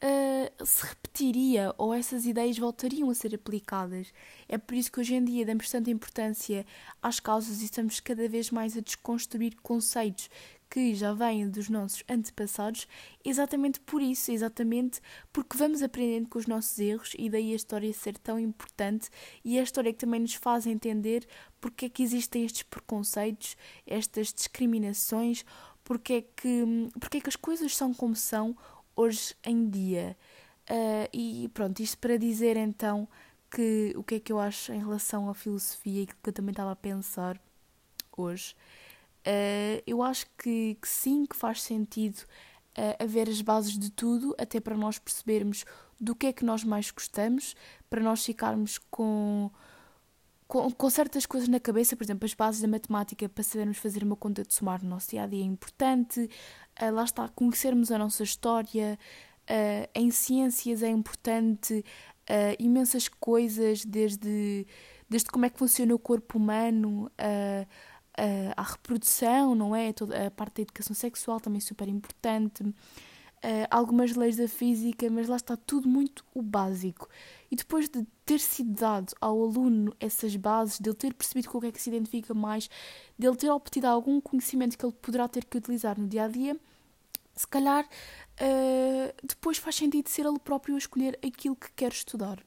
uh, 0.03 0.65
se 0.65 0.85
repetiria 0.85 1.73
ou 1.77 1.93
essas 1.93 2.25
ideias 2.25 2.57
voltariam 2.57 3.09
a 3.09 3.15
ser 3.15 3.33
aplicadas. 3.35 4.13
É 4.47 4.57
por 4.57 4.75
isso 4.75 4.91
que 4.91 4.99
hoje 4.99 5.15
em 5.15 5.23
dia 5.23 5.45
damos 5.45 5.69
tanta 5.69 5.89
importância 5.89 6.65
às 7.01 7.19
causas 7.19 7.61
e 7.61 7.65
estamos 7.65 7.99
cada 7.99 8.27
vez 8.27 8.51
mais 8.51 8.77
a 8.77 8.81
desconstruir 8.81 9.55
conceitos 9.61 10.29
que 10.69 10.93
já 10.93 11.13
vêm 11.13 11.49
dos 11.49 11.69
nossos 11.69 12.03
antepassados, 12.09 12.87
exatamente 13.23 13.79
por 13.79 14.01
isso, 14.01 14.31
exatamente 14.31 14.99
porque 15.31 15.57
vamos 15.57 15.81
aprendendo 15.81 16.27
com 16.27 16.37
os 16.37 16.45
nossos 16.45 16.77
erros 16.77 17.13
e 17.17 17.29
daí 17.29 17.53
a 17.53 17.55
história 17.55 17.91
ser 17.93 18.17
tão 18.17 18.37
importante 18.37 19.09
e 19.45 19.57
a 19.57 19.63
história 19.63 19.93
que 19.93 19.99
também 19.99 20.19
nos 20.19 20.33
faz 20.33 20.67
entender 20.67 21.25
porque 21.61 21.85
é 21.85 21.89
que 21.89 22.03
existem 22.03 22.43
estes 22.43 22.63
preconceitos, 22.63 23.55
estas 23.85 24.33
discriminações, 24.33 25.45
porque 25.83 26.13
é 26.13 26.21
que, 26.21 26.89
porque 26.99 27.17
é 27.17 27.21
que 27.21 27.29
as 27.29 27.37
coisas 27.37 27.75
são 27.75 27.93
como 27.93 28.15
são 28.15 28.55
hoje 28.97 29.33
em 29.45 29.69
dia. 29.69 30.17
Uh, 30.69 31.07
e 31.13 31.49
pronto, 31.53 31.79
isto 31.81 31.97
para 31.99 32.17
dizer 32.17 32.57
então 32.57 33.07
que 33.49 33.93
o 33.95 34.03
que 34.03 34.15
é 34.15 34.19
que 34.19 34.33
eu 34.33 34.39
acho 34.39 34.73
em 34.73 34.79
relação 34.79 35.29
à 35.29 35.33
filosofia 35.33 36.01
e 36.01 36.07
que 36.07 36.13
eu 36.25 36.33
também 36.33 36.51
estava 36.51 36.71
a 36.71 36.75
pensar 36.75 37.39
hoje. 38.17 38.53
Uh, 39.25 39.81
eu 39.85 40.03
acho 40.03 40.25
que, 40.37 40.77
que, 40.81 40.87
sim, 40.87 41.25
que 41.25 41.35
faz 41.35 41.61
sentido 41.61 42.19
uh, 42.77 43.03
haver 43.03 43.29
as 43.29 43.41
bases 43.41 43.77
de 43.77 43.89
tudo, 43.91 44.35
até 44.37 44.59
para 44.59 44.75
nós 44.75 44.99
percebermos 44.99 45.63
do 45.99 46.15
que 46.15 46.27
é 46.27 46.33
que 46.33 46.43
nós 46.43 46.63
mais 46.63 46.91
gostamos, 46.91 47.55
para 47.89 48.01
nós 48.01 48.25
ficarmos 48.25 48.77
com, 48.91 49.49
com, 50.47 50.71
com, 50.71 50.89
certas 50.89 51.25
coisas 51.25 51.49
na 51.49 51.59
cabeça, 51.59 51.95
por 51.95 52.03
exemplo, 52.03 52.25
as 52.25 52.33
bases 52.33 52.61
da 52.61 52.67
matemática 52.67 53.27
para 53.27 53.43
sabermos 53.43 53.77
fazer 53.77 54.03
uma 54.03 54.15
conta 54.15 54.43
de 54.43 54.53
somar 54.53 54.81
no 54.83 54.89
nosso 54.89 55.09
dia 55.09 55.23
a 55.23 55.27
dia 55.27 55.43
é 55.43 55.45
importante, 55.45 56.29
uh, 56.81 56.91
lá 56.91 57.03
está, 57.03 57.27
conhecermos 57.29 57.91
a 57.91 57.97
nossa 57.97 58.23
história, 58.23 58.97
uh, 59.49 59.89
em 59.93 60.09
ciências 60.09 60.83
é 60.83 60.89
importante, 60.89 61.83
uh, 62.29 62.55
imensas 62.59 63.07
coisas, 63.07 63.83
desde, 63.83 64.65
desde 65.09 65.29
como 65.29 65.45
é 65.45 65.49
que 65.49 65.59
funciona 65.59 65.93
o 65.93 65.99
corpo 65.99 66.37
humano, 66.37 67.11
a 68.55 68.63
reprodução, 68.63 69.53
não 69.53 69.75
é? 69.75 69.93
Toda 69.93 70.27
a 70.27 70.31
parte 70.31 70.55
da 70.55 70.61
educação 70.63 70.95
sexual 70.95 71.39
também 71.39 71.59
é 71.59 71.61
super 71.61 71.87
importante. 71.87 72.63
Uh, 73.37 73.67
algumas 73.69 74.15
leis 74.15 74.35
da 74.35 74.47
física, 74.47 75.09
mas 75.11 75.27
lá 75.27 75.35
está 75.35 75.55
tudo 75.55 75.87
muito 75.87 76.25
o 76.33 76.41
básico. 76.41 77.07
E 77.51 77.55
depois 77.55 77.87
de 77.87 78.05
ter 78.25 78.39
sido 78.39 78.71
dado 78.71 79.13
ao 79.21 79.41
aluno 79.41 79.95
essas 79.99 80.35
bases, 80.35 80.79
de 80.79 80.89
ele 80.89 80.97
ter 80.97 81.13
percebido 81.13 81.49
com 81.49 81.59
o 81.59 81.61
que 81.61 81.67
é 81.67 81.71
que 81.71 81.81
se 81.81 81.89
identifica 81.89 82.33
mais, 82.33 82.69
de 83.17 83.27
ele 83.27 83.35
ter 83.37 83.49
obtido 83.49 83.87
algum 83.87 84.19
conhecimento 84.19 84.77
que 84.77 84.85
ele 84.85 84.95
poderá 85.01 85.27
ter 85.27 85.45
que 85.45 85.57
utilizar 85.57 85.99
no 85.99 86.07
dia 86.07 86.25
a 86.25 86.27
dia, 86.27 86.59
se 87.37 87.47
calhar 87.47 87.85
uh, 87.85 89.13
depois 89.23 89.57
faz 89.57 89.75
sentido 89.75 90.09
ser 90.09 90.25
ele 90.25 90.39
próprio 90.39 90.75
a 90.75 90.77
escolher 90.77 91.17
aquilo 91.25 91.55
que 91.55 91.71
quer 91.75 91.91
estudar 91.91 92.39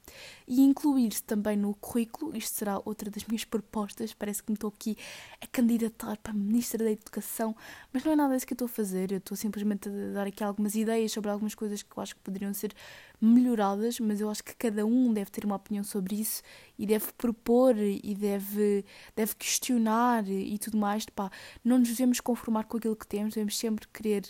e 0.47 0.61
incluir-se 0.63 1.23
também 1.23 1.57
no 1.57 1.75
currículo. 1.75 2.37
Isto 2.37 2.59
será 2.59 2.81
outra 2.85 3.11
das 3.11 3.25
minhas 3.25 3.45
propostas. 3.45 4.13
Parece 4.13 4.43
que 4.43 4.51
me 4.51 4.55
estou 4.55 4.69
aqui 4.69 4.97
a 5.41 5.47
candidatar 5.47 6.17
para 6.19 6.33
Ministra 6.33 6.85
da 6.85 6.91
Educação, 6.91 7.55
mas 7.93 8.03
não 8.05 8.13
é 8.13 8.17
nada 8.17 8.35
disso 8.35 8.47
que 8.47 8.53
eu 8.53 8.57
estou 8.57 8.67
a 8.67 8.69
fazer. 8.69 9.13
Eu 9.13 9.19
estou 9.19 9.37
simplesmente 9.37 9.89
a 9.89 10.13
dar 10.13 10.27
aqui 10.27 10.43
algumas 10.43 10.75
ideias 10.75 11.13
sobre 11.13 11.31
algumas 11.31 11.55
coisas 11.55 11.83
que 11.83 11.97
eu 11.97 12.03
acho 12.03 12.15
que 12.17 12.21
poderiam 12.21 12.53
ser 12.53 12.75
melhoradas, 13.21 14.01
mas 14.01 14.21
eu 14.21 14.31
acho 14.31 14.43
que 14.43 14.57
cada 14.57 14.85
um 14.87 15.13
deve 15.13 15.31
ter 15.31 15.45
uma 15.45 15.57
opinião 15.57 15.85
sobre 15.85 16.17
isso 16.17 16.43
e 16.79 16.87
deve 16.87 17.13
propor 17.13 17.77
e 17.77 18.15
deve, 18.15 18.85
deve 19.15 19.37
questionar 19.37 20.27
e 20.27 20.59
tudo 20.59 20.79
mais. 20.79 21.05
Pá, 21.07 21.31
não 21.65 21.79
nos 21.79 21.89
devemos 21.89 22.19
conformar 22.21 22.65
com 22.65 22.79
aquilo 22.79 22.97
que 22.97 23.07
temos, 23.07 23.35
devemos 23.35 23.57
sempre 23.57 23.87
querer 23.89 24.25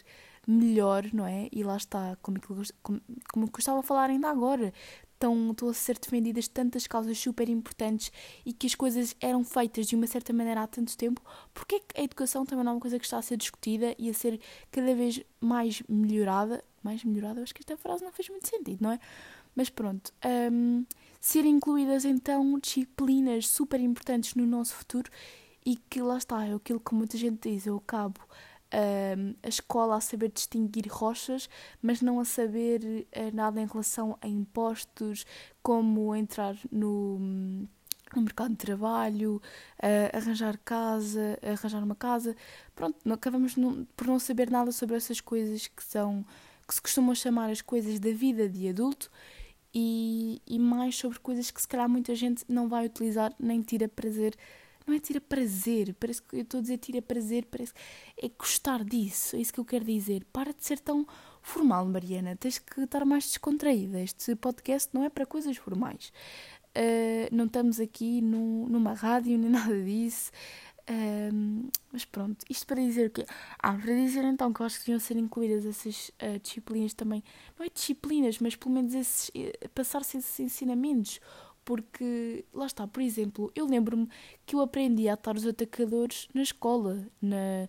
melhor, 0.46 1.05
não 1.12 1.26
é? 1.26 1.48
E 1.53 1.62
lá 1.62 1.76
está, 1.76 2.16
como, 2.22 2.40
como, 2.83 3.00
como 3.33 3.46
eu 3.46 3.59
estava 3.59 3.81
a 3.81 3.83
falar 3.83 4.11
ainda 4.11 4.29
agora, 4.29 4.72
estão, 5.20 5.50
estão 5.50 5.68
a 5.68 5.74
ser 5.74 5.98
defendidas 5.98 6.48
tantas 6.48 6.87
causas 6.87 7.18
super 7.18 7.48
importantes 7.48 8.11
e 8.44 8.53
que 8.53 8.66
as 8.66 8.74
coisas 8.74 9.14
eram 9.20 9.44
feitas 9.44 9.87
de 9.87 9.94
uma 9.94 10.07
certa 10.07 10.33
maneira 10.33 10.62
há 10.62 10.66
tanto 10.66 10.96
tempo, 10.96 11.20
porque 11.53 11.76
é 11.76 11.81
que 11.81 12.00
a 12.00 12.05
educação 12.05 12.46
também 12.46 12.64
não 12.64 12.72
é 12.72 12.74
uma 12.76 12.81
coisa 12.81 12.98
que 12.98 13.05
está 13.05 13.18
a 13.18 13.22
ser 13.22 13.37
discutida 13.37 13.94
e 13.98 14.09
a 14.09 14.14
ser 14.14 14.40
cada 14.72 14.94
vez 14.94 15.22
mais 15.40 15.83
melhorada? 15.88 16.64
Mais 16.83 17.05
melhorada, 17.05 17.42
acho 17.42 17.55
que 17.55 17.61
esta 17.61 17.76
frase 17.76 18.03
não 18.03 18.11
fez 18.11 18.31
muito 18.31 18.48
sentido, 18.48 18.79
não 18.81 18.92
é? 18.92 18.98
Mas 19.55 19.68
pronto, 19.68 20.12
um, 20.53 20.87
ser 21.20 21.44
incluídas 21.44 22.05
então 22.07 22.59
disciplinas 22.59 23.48
super 23.48 23.79
importantes 23.79 24.35
no 24.35 24.46
nosso 24.46 24.74
futuro 24.74 25.11
e 25.66 25.76
que 25.76 26.00
lá 26.00 26.16
está, 26.16 26.46
é 26.46 26.55
aquilo 26.55 26.81
que 26.81 26.94
muita 26.94 27.18
gente 27.18 27.50
diz, 27.50 27.66
eu 27.66 27.76
acabo 27.76 28.20
uh, 28.72 29.37
a 29.42 29.48
escola 29.48 29.96
a 29.96 30.00
saber 30.00 30.30
distinguir 30.30 30.87
rochas, 30.88 31.48
mas 31.83 32.00
não 32.00 32.20
a 32.20 32.24
saber 32.24 32.83
uh, 32.85 33.35
nada 33.35 33.61
em 33.61 33.66
relação 33.66 34.16
a 34.20 34.28
impostos, 34.28 35.24
como 35.62 36.14
entrar 36.14 36.56
no, 36.70 37.18
no 37.18 38.22
mercado 38.22 38.50
de 38.50 38.56
trabalho, 38.56 39.40
uh, 39.78 40.16
arranjar 40.16 40.59
casa, 40.64 41.38
arranjar 41.42 41.83
uma 41.83 41.96
casa. 41.96 42.37
Pronto, 42.74 42.96
acabamos 43.12 43.56
não, 43.56 43.87
por 43.96 44.06
não 44.06 44.18
saber 44.18 44.50
nada 44.50 44.72
sobre 44.72 44.96
essas 44.96 45.20
coisas 45.20 45.66
que 45.66 45.85
são 45.85 46.24
que 46.66 46.74
se 46.74 46.83
costumam 46.83 47.16
chamar 47.16 47.50
as 47.50 47.61
coisas 47.61 47.98
da 47.98 48.12
vida 48.12 48.48
de 48.48 48.68
adulto 48.68 49.11
e, 49.74 50.40
e 50.46 50.56
mais 50.56 50.96
sobre 50.96 51.18
coisas 51.18 51.50
que 51.50 51.61
se 51.61 51.66
calhar 51.66 51.88
muita 51.88 52.14
gente 52.14 52.44
não 52.48 52.68
vai 52.68 52.87
utilizar 52.87 53.35
nem 53.40 53.61
tira 53.61 53.88
prazer 53.88 54.37
não 54.87 54.95
é 54.95 54.99
tira 54.99 55.21
prazer, 55.21 55.95
parece 55.99 56.23
que 56.23 56.37
eu 56.37 56.43
estou 56.43 56.59
a 56.59 56.61
dizer 56.62 56.79
tira 56.79 57.03
prazer, 57.03 57.47
parece 57.47 57.73
é 58.16 58.29
gostar 58.29 58.85
disso, 58.85 59.37
é 59.37 59.40
isso 59.40 59.53
que 59.53 59.61
eu 59.61 59.64
quero 59.64 59.85
dizer. 59.85 60.25
Para 60.33 60.53
de 60.53 60.64
ser 60.64 60.79
tão 60.79 61.07
formal, 61.43 61.87
Mariana, 61.87 62.37
tens 62.37 62.59
que 62.59 62.81
estar 62.81 63.05
mais 63.05 63.25
descontraída. 63.25 64.01
Este 64.01 64.35
podcast 64.37 64.90
não 64.93 65.05
é 65.05 65.09
para 65.09 65.27
coisas 65.27 65.57
formais. 65.57 66.12
Uh, 66.71 67.35
não 67.35 67.47
estamos 67.47 67.81
aqui 67.81 68.21
no, 68.21 68.69
numa 68.69 68.93
rádio 68.95 69.37
nem 69.37 69.51
nada 69.51 69.83
disso. 69.83 70.31
Uh, 70.88 71.71
mas 71.93 72.05
pronto, 72.05 72.45
isto 72.49 72.66
para 72.66 72.81
dizer 72.81 73.09
o 73.09 73.11
quê? 73.11 73.25
Ah, 73.61 73.75
para 73.75 73.95
dizer 73.95 74.25
então 74.25 74.53
que 74.53 74.61
eu 74.61 74.66
acho 74.66 74.79
que 74.79 74.87
deviam 74.87 74.99
ser 74.99 75.16
incluídas 75.16 75.64
essas 75.64 76.09
uh, 76.21 76.38
disciplinas 76.43 76.95
também. 76.95 77.23
Não 77.59 77.64
é 77.64 77.69
disciplinas, 77.69 78.38
mas 78.40 78.57
pelo 78.57 78.75
menos 78.75 78.95
esses, 78.95 79.31
eh, 79.35 79.69
passar-se 79.73 80.19
esses 80.19 80.40
ensinamentos 80.40 81.21
porque, 81.70 82.44
lá 82.52 82.66
está, 82.66 82.85
por 82.85 83.00
exemplo, 83.00 83.52
eu 83.54 83.64
lembro-me 83.64 84.09
que 84.44 84.56
eu 84.56 84.61
aprendi 84.61 85.09
a 85.09 85.12
atar 85.12 85.37
os 85.37 85.46
atacadores 85.46 86.28
na 86.35 86.42
escola, 86.42 87.06
na, 87.22 87.68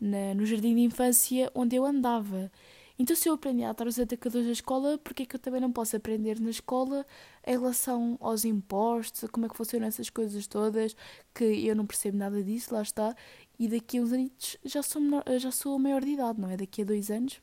na, 0.00 0.32
no 0.32 0.46
jardim 0.46 0.76
de 0.76 0.82
infância 0.82 1.50
onde 1.52 1.74
eu 1.74 1.84
andava. 1.84 2.52
Então, 2.96 3.16
se 3.16 3.28
eu 3.28 3.34
aprendi 3.34 3.64
a 3.64 3.70
atar 3.70 3.88
os 3.88 3.98
atacadores 3.98 4.46
na 4.46 4.52
escola, 4.52 4.96
porque 4.98 5.24
é 5.24 5.26
que 5.26 5.34
eu 5.34 5.40
também 5.40 5.60
não 5.60 5.72
posso 5.72 5.96
aprender 5.96 6.38
na 6.38 6.50
escola 6.50 7.04
em 7.44 7.50
relação 7.50 8.16
aos 8.20 8.44
impostos, 8.44 9.28
como 9.32 9.46
é 9.46 9.48
que 9.48 9.56
funcionam 9.56 9.88
essas 9.88 10.08
coisas 10.08 10.46
todas, 10.46 10.94
que 11.34 11.66
eu 11.66 11.74
não 11.74 11.84
percebo 11.84 12.18
nada 12.18 12.44
disso, 12.44 12.72
lá 12.72 12.82
está, 12.82 13.12
e 13.58 13.66
daqui 13.66 13.98
a 13.98 14.02
uns 14.02 14.12
anos 14.12 14.56
já 14.64 14.84
sou, 14.84 15.02
menor, 15.02 15.24
já 15.40 15.50
sou 15.50 15.76
maior 15.80 16.04
de 16.04 16.10
idade, 16.12 16.40
não 16.40 16.48
é? 16.48 16.56
Daqui 16.56 16.82
a 16.82 16.84
dois 16.84 17.10
anos, 17.10 17.42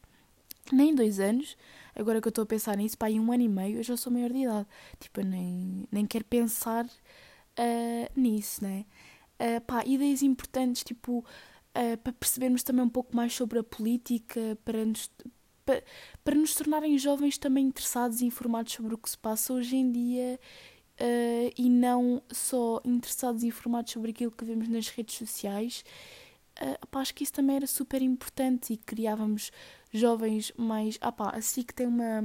nem 0.75 0.93
dois 0.93 1.19
anos, 1.19 1.55
Agora 1.99 2.21
que 2.21 2.27
eu 2.27 2.29
estou 2.29 2.43
a 2.43 2.45
pensar 2.45 2.77
nisso, 2.77 2.97
pá, 2.97 3.11
em 3.11 3.19
um 3.19 3.29
ano 3.29 3.43
e 3.43 3.49
meio 3.49 3.77
eu 3.77 3.83
já 3.83 3.97
sou 3.97 4.11
maior 4.11 4.31
de 4.31 4.39
idade. 4.39 4.67
Tipo, 5.01 5.19
eu 5.19 5.25
nem, 5.25 5.85
nem 5.91 6.05
quero 6.05 6.23
pensar 6.23 6.85
uh, 6.85 8.19
nisso, 8.19 8.63
né? 8.63 8.85
Uh, 9.37 9.59
pá, 9.61 9.83
ideias 9.85 10.23
importantes, 10.23 10.81
tipo, 10.81 11.19
uh, 11.19 11.97
para 12.01 12.13
percebermos 12.13 12.63
também 12.63 12.85
um 12.85 12.89
pouco 12.89 13.13
mais 13.13 13.33
sobre 13.33 13.59
a 13.59 13.63
política, 13.63 14.57
para 14.63 14.85
nos, 14.85 15.11
para, 15.65 15.83
para 16.23 16.35
nos 16.35 16.55
tornarem 16.55 16.97
jovens 16.97 17.37
também 17.37 17.65
interessados 17.65 18.21
e 18.21 18.25
informados 18.25 18.71
sobre 18.71 18.93
o 18.93 18.97
que 18.97 19.09
se 19.09 19.17
passa 19.17 19.51
hoje 19.51 19.75
em 19.75 19.91
dia 19.91 20.39
uh, 21.01 21.53
e 21.57 21.69
não 21.69 22.23
só 22.31 22.79
interessados 22.85 23.43
e 23.43 23.47
informados 23.47 23.91
sobre 23.91 24.11
aquilo 24.11 24.31
que 24.31 24.45
vemos 24.45 24.69
nas 24.69 24.87
redes 24.87 25.15
sociais. 25.15 25.83
Uh, 26.61 26.87
pá, 26.87 26.99
acho 26.99 27.13
que 27.13 27.23
isso 27.23 27.33
também 27.33 27.55
era 27.55 27.67
super 27.67 28.01
importante 28.01 28.73
e 28.73 28.77
criávamos 28.77 29.51
jovens 29.93 30.51
mais. 30.57 30.97
Ah 30.99 31.11
pá, 31.11 31.29
a 31.29 31.41
SIC 31.41 31.73
tem 31.73 31.87
uma, 31.87 32.21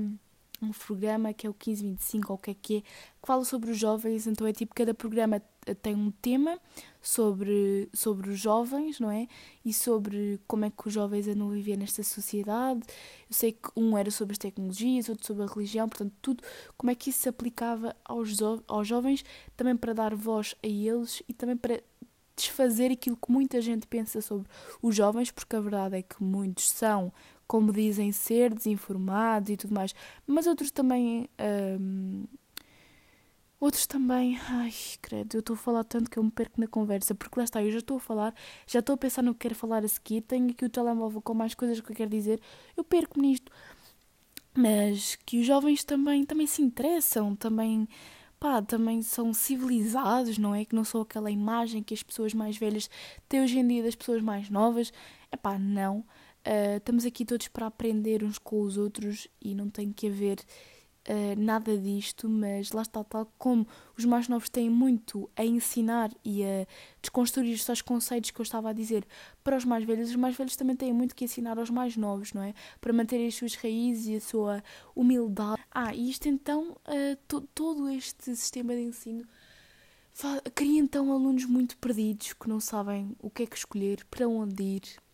um 0.65 0.73
programa 0.73 1.33
que 1.33 1.47
é 1.47 1.51
o 1.51 1.53
1525, 1.53 2.33
ou 2.33 2.37
o 2.37 2.41
que 2.41 2.51
é 2.51 2.55
que 2.55 2.77
é, 2.79 2.81
que 2.81 3.27
fala 3.27 3.45
sobre 3.45 3.71
os 3.71 3.79
jovens, 3.79 4.27
então 4.27 4.47
é 4.47 4.53
tipo, 4.53 4.75
cada 4.75 4.95
programa 4.95 5.41
tem 5.83 5.95
um 5.95 6.11
tema 6.11 6.59
sobre, 7.01 7.89
sobre 7.93 8.31
os 8.31 8.39
jovens, 8.39 9.01
não 9.01 9.11
é? 9.11 9.27
E 9.65 9.73
sobre 9.73 10.41
como 10.47 10.65
é 10.65 10.71
que 10.71 10.89
os 10.89 10.93
jovens 10.93 11.27
andam 11.29 11.49
a 11.49 11.55
viver 11.55 11.77
nesta 11.77 12.03
sociedade. 12.03 12.81
Eu 13.29 13.35
sei 13.35 13.53
que 13.53 13.71
um 13.77 13.97
era 13.97 14.11
sobre 14.11 14.33
as 14.33 14.39
tecnologias, 14.39 15.09
outro 15.09 15.27
sobre 15.27 15.45
a 15.45 15.47
religião, 15.47 15.89
portanto, 15.89 16.13
tudo, 16.21 16.43
como 16.77 16.91
é 16.91 16.95
que 16.95 17.11
isso 17.11 17.21
se 17.21 17.29
aplicava 17.29 17.97
aos, 18.05 18.37
aos 18.67 18.87
jovens, 18.87 19.25
também 19.57 19.77
para 19.77 19.95
dar 19.95 20.15
voz 20.15 20.55
a 20.63 20.67
eles 20.67 21.23
e 21.29 21.33
também 21.33 21.57
para 21.57 21.83
desfazer 22.37 22.91
aquilo 22.91 23.17
que 23.17 23.31
muita 23.31 23.61
gente 23.61 23.87
pensa 23.87 24.21
sobre 24.21 24.49
os 24.83 24.95
jovens, 24.95 25.31
porque 25.31 25.57
a 25.57 25.61
verdade 25.61 25.97
é 25.97 26.03
que 26.03 26.23
muitos 26.23 26.71
são 26.71 27.13
como 27.47 27.73
dizem 27.73 28.11
ser, 28.13 28.55
desinformados 28.55 29.51
e 29.51 29.57
tudo 29.57 29.75
mais. 29.75 29.95
Mas 30.27 30.47
outros 30.47 30.71
também. 30.71 31.29
Um, 31.81 32.25
outros 33.61 33.87
também. 33.87 34.39
Ai, 34.49 34.73
credo, 35.01 35.37
eu 35.37 35.41
estou 35.41 35.55
a 35.55 35.57
falar 35.57 35.85
tanto 35.85 36.11
que 36.11 36.19
eu 36.19 36.25
me 36.25 36.31
perco 36.31 36.61
na 36.61 36.67
conversa, 36.67 37.15
porque 37.15 37.39
lá 37.39 37.45
está, 37.45 37.63
eu 37.63 37.71
já 37.71 37.79
estou 37.79 37.97
a 37.97 38.01
falar, 38.01 38.35
já 38.67 38.81
estou 38.81 38.95
a 38.95 38.97
pensar 38.97 39.23
no 39.23 39.35
que 39.35 39.41
quero 39.41 39.55
falar 39.55 39.85
a 39.85 39.89
seguir, 39.89 40.23
tenho 40.23 40.51
aqui 40.51 40.65
o 40.65 40.71
telemóvel 40.71 41.21
com 41.23 41.35
mais 41.35 41.55
coisas 41.55 41.81
que 41.81 41.91
eu 41.93 41.97
quero 41.97 42.11
dizer, 42.11 42.41
eu 42.77 42.85
perco-me 42.85 43.29
nisto. 43.29 43.51
Mas 44.57 45.17
que 45.27 45.41
os 45.41 45.47
jovens 45.47 45.83
também, 45.85 46.25
também 46.25 46.47
se 46.47 46.63
interessam, 46.63 47.35
também 47.35 47.89
pá, 48.45 48.61
também 48.61 49.01
são 49.01 49.33
civilizados, 49.33 50.37
não 50.37 50.55
é? 50.55 50.67
Que 50.67 50.77
não 50.77 50.85
são 50.85 51.01
aquela 51.01 51.31
imagem 51.31 51.83
que 51.83 51.95
as 51.95 52.03
pessoas 52.03 52.35
mais 52.35 52.59
velhas 52.59 52.91
têm 53.27 53.43
hoje 53.43 53.59
em 53.59 53.67
dia 53.67 53.83
das 53.83 53.95
pessoas 53.95 54.21
mais 54.21 54.51
novas. 54.51 54.93
É 55.33 55.37
pá, 55.37 55.59
não. 55.59 56.01
Uh, 56.47 56.77
estamos 56.77 57.07
aqui 57.07 57.25
todos 57.25 57.49
para 57.49 57.67
aprender 57.67 58.23
uns 58.23 58.39
com 58.39 58.61
os 58.61 58.77
outros 58.77 59.27
e 59.41 59.55
não 59.55 59.71
tem 59.71 59.91
que 59.91 60.09
haver 60.09 60.37
uh, 61.09 61.41
nada 61.41 61.77
disto, 61.77 62.29
mas 62.29 62.73
lá 62.73 62.83
está, 62.83 63.03
tal 63.05 63.31
como 63.39 63.67
os 63.97 64.05
mais 64.05 64.29
novos 64.29 64.49
têm 64.49 64.71
muito 64.71 65.31
a 65.37 65.45
ensinar 65.45 66.11
e 66.25 66.45
a 66.45 66.67
desconstruir 67.01 67.55
os 67.55 67.83
conceitos 67.83 68.31
que 68.31 68.41
eu 68.41 68.43
estava 68.43 68.71
a 68.71 68.73
dizer 68.73 69.07
para 69.43 69.57
os 69.57 69.65
mais 69.65 69.85
velhos, 69.85 70.11
os 70.11 70.17
mais 70.17 70.37
velhos 70.37 70.57
também 70.57 70.77
têm 70.77 70.93
muito 70.93 71.15
que 71.15 71.25
ensinar 71.25 71.59
aos 71.59 71.71
mais 71.71 71.97
novos, 71.97 72.33
não 72.33 72.43
é? 72.43 72.55
Para 72.81 72.93
manterem 72.93 73.27
as 73.27 73.35
suas 73.35 73.55
raízes 73.55 74.07
e 74.07 74.17
a 74.17 74.21
sua 74.21 74.63
humildade. 74.95 75.63
Ah, 75.71 75.95
e 75.95 76.11
isto 76.11 76.29
então, 76.29 76.73
uh, 76.73 77.17
to 77.29 77.41
todo 77.55 77.89
este 77.89 78.35
sistema 78.37 78.75
de 78.75 78.83
ensino 78.83 79.25
cria 80.55 80.79
então 80.79 81.13
alunos 81.13 81.45
muito 81.45 81.77
perdidos 81.79 82.33
que 82.35 82.49
não 82.49 82.61
sabem 82.61 83.17
o 83.21 83.29
que 83.29 83.43
é 83.43 83.47
que 83.47 83.57
escolher, 83.57 84.05
para 84.11 84.29
onde 84.29 84.63
ir, 84.63 85.05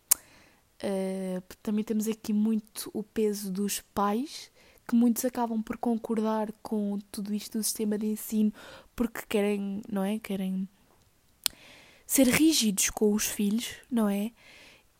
Uh, 0.83 1.43
também 1.61 1.83
temos 1.83 2.07
aqui 2.07 2.33
muito 2.33 2.89
o 2.91 3.03
peso 3.03 3.51
dos 3.51 3.81
pais, 3.93 4.50
que 4.91 4.95
muitos 4.95 5.23
acabam 5.23 5.61
por 5.63 5.77
concordar 5.77 6.51
com 6.61 6.99
tudo 7.09 7.33
isto 7.33 7.57
do 7.57 7.63
sistema 7.63 7.97
de 7.97 8.07
ensino 8.07 8.53
porque 8.93 9.21
querem, 9.29 9.81
não 9.89 10.03
é? 10.03 10.19
Querem 10.19 10.67
ser 12.05 12.27
rígidos 12.27 12.89
com 12.89 13.13
os 13.13 13.25
filhos, 13.25 13.77
não 13.89 14.09
é? 14.09 14.31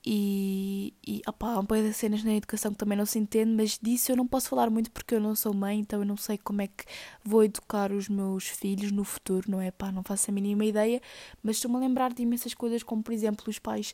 E, 0.04 0.96
e 1.06 1.22
opá, 1.28 1.54
há 1.54 1.60
um 1.60 1.64
de 1.64 1.94
cenas 1.94 2.24
na 2.24 2.34
educação 2.34 2.72
que 2.72 2.78
também 2.78 2.98
não 2.98 3.06
se 3.06 3.20
entende, 3.20 3.52
mas 3.52 3.78
disso 3.80 4.12
eu 4.12 4.16
não 4.16 4.26
posso 4.26 4.50
falar 4.50 4.70
muito 4.70 4.90
porque 4.90 5.14
eu 5.14 5.20
não 5.20 5.36
sou 5.36 5.54
mãe, 5.54 5.80
então 5.80 6.00
eu 6.00 6.06
não 6.06 6.18
sei 6.18 6.40
como 6.40 6.62
é 6.62 6.68
que 6.68 6.86
vou 7.24 7.44
educar 7.44 7.92
os 7.92 8.10
meus 8.10 8.48
filhos 8.48 8.92
no 8.92 9.04
futuro, 9.04 9.50
não 9.50 9.62
é? 9.62 9.70
Pá, 9.70 9.92
não 9.92 10.02
faço 10.04 10.32
a 10.32 10.34
mínima 10.34 10.66
ideia, 10.66 11.00
mas 11.44 11.58
estou-me 11.58 11.78
a 11.78 11.80
lembrar 11.80 12.14
de 12.14 12.24
imensas 12.24 12.56
coisas, 12.56 12.82
como 12.82 13.04
por 13.04 13.14
exemplo 13.14 13.46
os 13.48 13.60
pais 13.60 13.94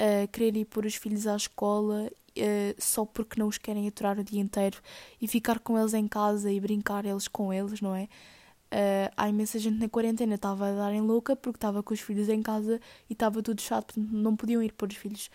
uh, 0.00 0.26
quererem 0.28 0.62
ir 0.62 0.64
pôr 0.64 0.86
os 0.86 0.94
filhos 0.94 1.26
à 1.26 1.36
escola 1.36 2.08
uh, 2.08 2.74
só 2.78 3.04
porque 3.04 3.38
não 3.38 3.48
os 3.48 3.58
querem 3.58 3.86
aturar 3.86 4.18
o 4.18 4.24
dia 4.24 4.40
inteiro 4.40 4.78
e 5.20 5.28
ficar 5.28 5.58
com 5.58 5.78
eles 5.78 5.92
em 5.92 6.08
casa 6.08 6.50
e 6.50 6.58
brincar 6.60 7.04
eles 7.04 7.28
com 7.28 7.52
eles, 7.52 7.82
não 7.82 7.94
é? 7.94 8.08
Uh, 8.72 9.12
há 9.18 9.28
imensa 9.28 9.58
gente 9.58 9.78
na 9.78 9.86
quarentena 9.86 10.36
estava 10.36 10.68
a 10.68 10.72
darem 10.72 11.02
louca 11.02 11.36
porque 11.36 11.58
estava 11.58 11.82
com 11.82 11.92
os 11.92 12.00
filhos 12.00 12.30
em 12.30 12.40
casa 12.42 12.80
e 13.08 13.12
estava 13.12 13.42
tudo 13.42 13.60
chato, 13.60 13.92
portanto 13.92 14.10
não 14.10 14.34
podiam 14.34 14.62
ir 14.62 14.72
pôr 14.72 14.88
os 14.88 14.96
filhos 14.96 15.30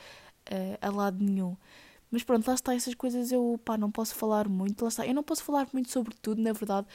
uh, 0.49 0.77
a 0.81 0.89
lado 0.89 1.23
nenhum. 1.23 1.55
Mas 2.09 2.23
pronto, 2.23 2.47
lá 2.47 2.55
está, 2.55 2.73
essas 2.73 2.95
coisas 2.95 3.31
eu 3.31 3.59
pá, 3.63 3.77
não 3.77 3.91
posso 3.91 4.15
falar 4.15 4.49
muito, 4.49 4.81
lá 4.81 4.87
está, 4.87 5.05
eu 5.05 5.13
não 5.13 5.21
posso 5.21 5.43
falar 5.43 5.67
muito 5.71 5.91
sobre 5.91 6.15
tudo, 6.19 6.41
na 6.41 6.51
verdade. 6.51 6.87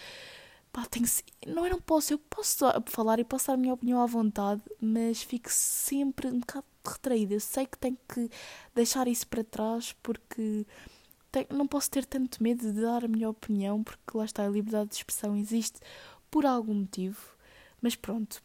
Pá, 0.72 0.84
tenho, 0.86 1.06
não, 1.46 1.64
eu 1.66 1.72
não 1.72 1.80
posso, 1.80 2.14
eu 2.14 2.18
posso 2.18 2.64
falar 2.86 3.20
e 3.20 3.24
posso 3.24 3.46
dar 3.46 3.54
a 3.54 3.56
minha 3.56 3.74
opinião 3.74 4.00
à 4.02 4.06
vontade, 4.06 4.62
mas 4.80 5.22
fico 5.22 5.48
sempre 5.50 6.26
um 6.28 6.40
bocado 6.40 6.66
retraída. 6.84 7.34
Eu 7.34 7.40
sei 7.40 7.66
que 7.66 7.78
tenho 7.78 7.98
que 8.08 8.28
deixar 8.74 9.06
isso 9.06 9.28
para 9.28 9.44
trás 9.44 9.94
porque 10.02 10.66
tenho, 11.30 11.46
não 11.50 11.66
posso 11.66 11.90
ter 11.90 12.04
tanto 12.04 12.42
medo 12.42 12.72
de 12.72 12.80
dar 12.80 13.04
a 13.04 13.08
minha 13.08 13.28
opinião, 13.28 13.82
porque 13.82 14.16
lá 14.16 14.24
está, 14.24 14.44
a 14.44 14.48
liberdade 14.48 14.90
de 14.90 14.96
expressão 14.96 15.36
existe 15.36 15.80
por 16.32 16.46
algum 16.46 16.74
motivo. 16.74 17.20
Mas 17.80 17.94
pronto, 17.94 18.42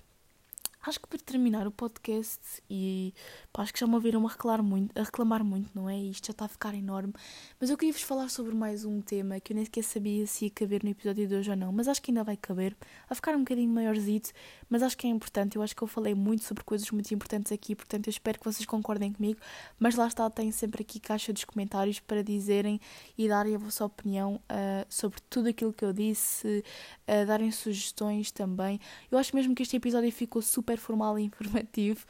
acho 0.89 0.99
que 0.99 1.07
para 1.07 1.19
terminar 1.19 1.67
o 1.67 1.71
podcast, 1.71 2.39
e 2.69 3.13
pá, 3.51 3.63
acho 3.63 3.73
que 3.73 3.79
já 3.79 3.87
me 3.87 3.95
ouviram 3.95 4.25
a 4.25 4.29
reclamar, 4.29 4.63
muito, 4.63 4.97
a 4.97 5.03
reclamar 5.03 5.43
muito, 5.43 5.69
não 5.75 5.89
é? 5.89 5.97
Isto 5.97 6.27
já 6.27 6.31
está 6.31 6.45
a 6.45 6.47
ficar 6.47 6.73
enorme. 6.73 7.13
Mas 7.59 7.69
eu 7.69 7.77
queria 7.77 7.93
vos 7.93 8.01
falar 8.01 8.29
sobre 8.29 8.55
mais 8.55 8.85
um 8.85 9.01
tema 9.01 9.39
que 9.39 9.51
eu 9.51 9.55
nem 9.55 9.65
sequer 9.65 9.83
sabia 9.83 10.25
se 10.25 10.45
ia 10.45 10.51
caber 10.51 10.83
no 10.83 10.89
episódio 10.89 11.27
de 11.27 11.35
hoje 11.35 11.49
ou 11.49 11.57
não, 11.57 11.71
mas 11.71 11.87
acho 11.87 12.01
que 12.01 12.11
ainda 12.11 12.23
vai 12.23 12.37
caber. 12.37 12.75
Vai 13.09 13.15
ficar 13.15 13.35
um 13.35 13.39
bocadinho 13.39 13.69
maiorzito, 13.69 14.31
mas 14.69 14.81
acho 14.81 14.97
que 14.97 15.07
é 15.07 15.09
importante. 15.09 15.57
Eu 15.57 15.61
acho 15.61 15.75
que 15.75 15.81
eu 15.81 15.87
falei 15.87 16.15
muito 16.15 16.43
sobre 16.43 16.63
coisas 16.63 16.89
muito 16.91 17.13
importantes 17.13 17.51
aqui, 17.51 17.75
portanto 17.75 18.07
eu 18.07 18.11
espero 18.11 18.39
que 18.39 18.45
vocês 18.45 18.65
concordem 18.65 19.11
comigo. 19.11 19.39
Mas 19.77 19.95
lá 19.95 20.07
está, 20.07 20.29
tenho 20.29 20.53
sempre 20.53 20.83
aqui 20.83 20.99
caixa 20.99 21.33
dos 21.33 21.43
comentários 21.43 21.99
para 21.99 22.23
dizerem 22.23 22.79
e 23.17 23.27
darem 23.27 23.55
a 23.55 23.57
vossa 23.57 23.83
opinião 23.83 24.35
uh, 24.35 24.85
sobre 24.87 25.19
tudo 25.29 25.49
aquilo 25.49 25.73
que 25.73 25.83
eu 25.83 25.91
disse, 25.91 26.63
uh, 27.07 27.25
darem 27.25 27.51
sugestões 27.51 28.31
também. 28.31 28.79
Eu 29.11 29.17
acho 29.17 29.35
mesmo 29.35 29.53
que 29.53 29.63
este 29.63 29.75
episódio 29.75 30.11
ficou 30.11 30.41
super 30.41 30.76
super 30.77 30.79
formal 30.79 31.19
e 31.19 31.23
informativo, 31.23 32.05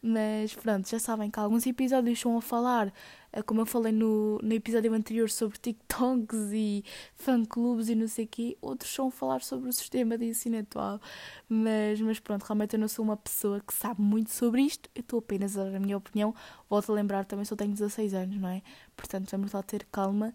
mas 0.00 0.54
pronto, 0.54 0.88
já 0.88 0.98
sabem 0.98 1.30
que 1.30 1.38
alguns 1.38 1.66
episódios 1.66 2.18
estão 2.18 2.36
a 2.36 2.40
falar, 2.40 2.92
eh, 3.32 3.42
como 3.42 3.60
eu 3.60 3.66
falei 3.66 3.92
no, 3.92 4.38
no 4.42 4.52
episódio 4.52 4.92
anterior 4.94 5.28
sobre 5.28 5.58
TikToks 5.58 6.52
e 6.52 6.84
fã-clubes 7.14 7.88
e 7.88 7.94
não 7.94 8.08
sei 8.08 8.24
o 8.24 8.28
quê, 8.28 8.56
outros 8.60 8.90
estão 8.90 9.08
a 9.08 9.10
falar 9.10 9.42
sobre 9.42 9.68
o 9.68 9.72
sistema 9.72 10.16
de 10.16 10.26
ensino 10.26 10.58
atual, 10.58 11.00
mas, 11.48 12.00
mas 12.00 12.18
pronto, 12.18 12.44
realmente 12.44 12.74
eu 12.74 12.80
não 12.80 12.88
sou 12.88 13.04
uma 13.04 13.16
pessoa 13.16 13.60
que 13.60 13.74
sabe 13.74 14.00
muito 14.00 14.30
sobre 14.30 14.62
isto, 14.62 14.88
eu 14.94 15.00
estou 15.00 15.18
apenas 15.18 15.56
a 15.56 15.64
dar 15.64 15.76
a 15.76 15.80
minha 15.80 15.96
opinião, 15.96 16.34
volto 16.68 16.90
a 16.92 16.94
lembrar, 16.94 17.24
também 17.24 17.44
só 17.44 17.56
tenho 17.56 17.72
16 17.72 18.14
anos, 18.14 18.40
não 18.40 18.48
é? 18.48 18.62
Portanto, 18.96 19.30
vamos 19.30 19.52
lá 19.52 19.62
ter 19.62 19.84
calma. 19.90 20.32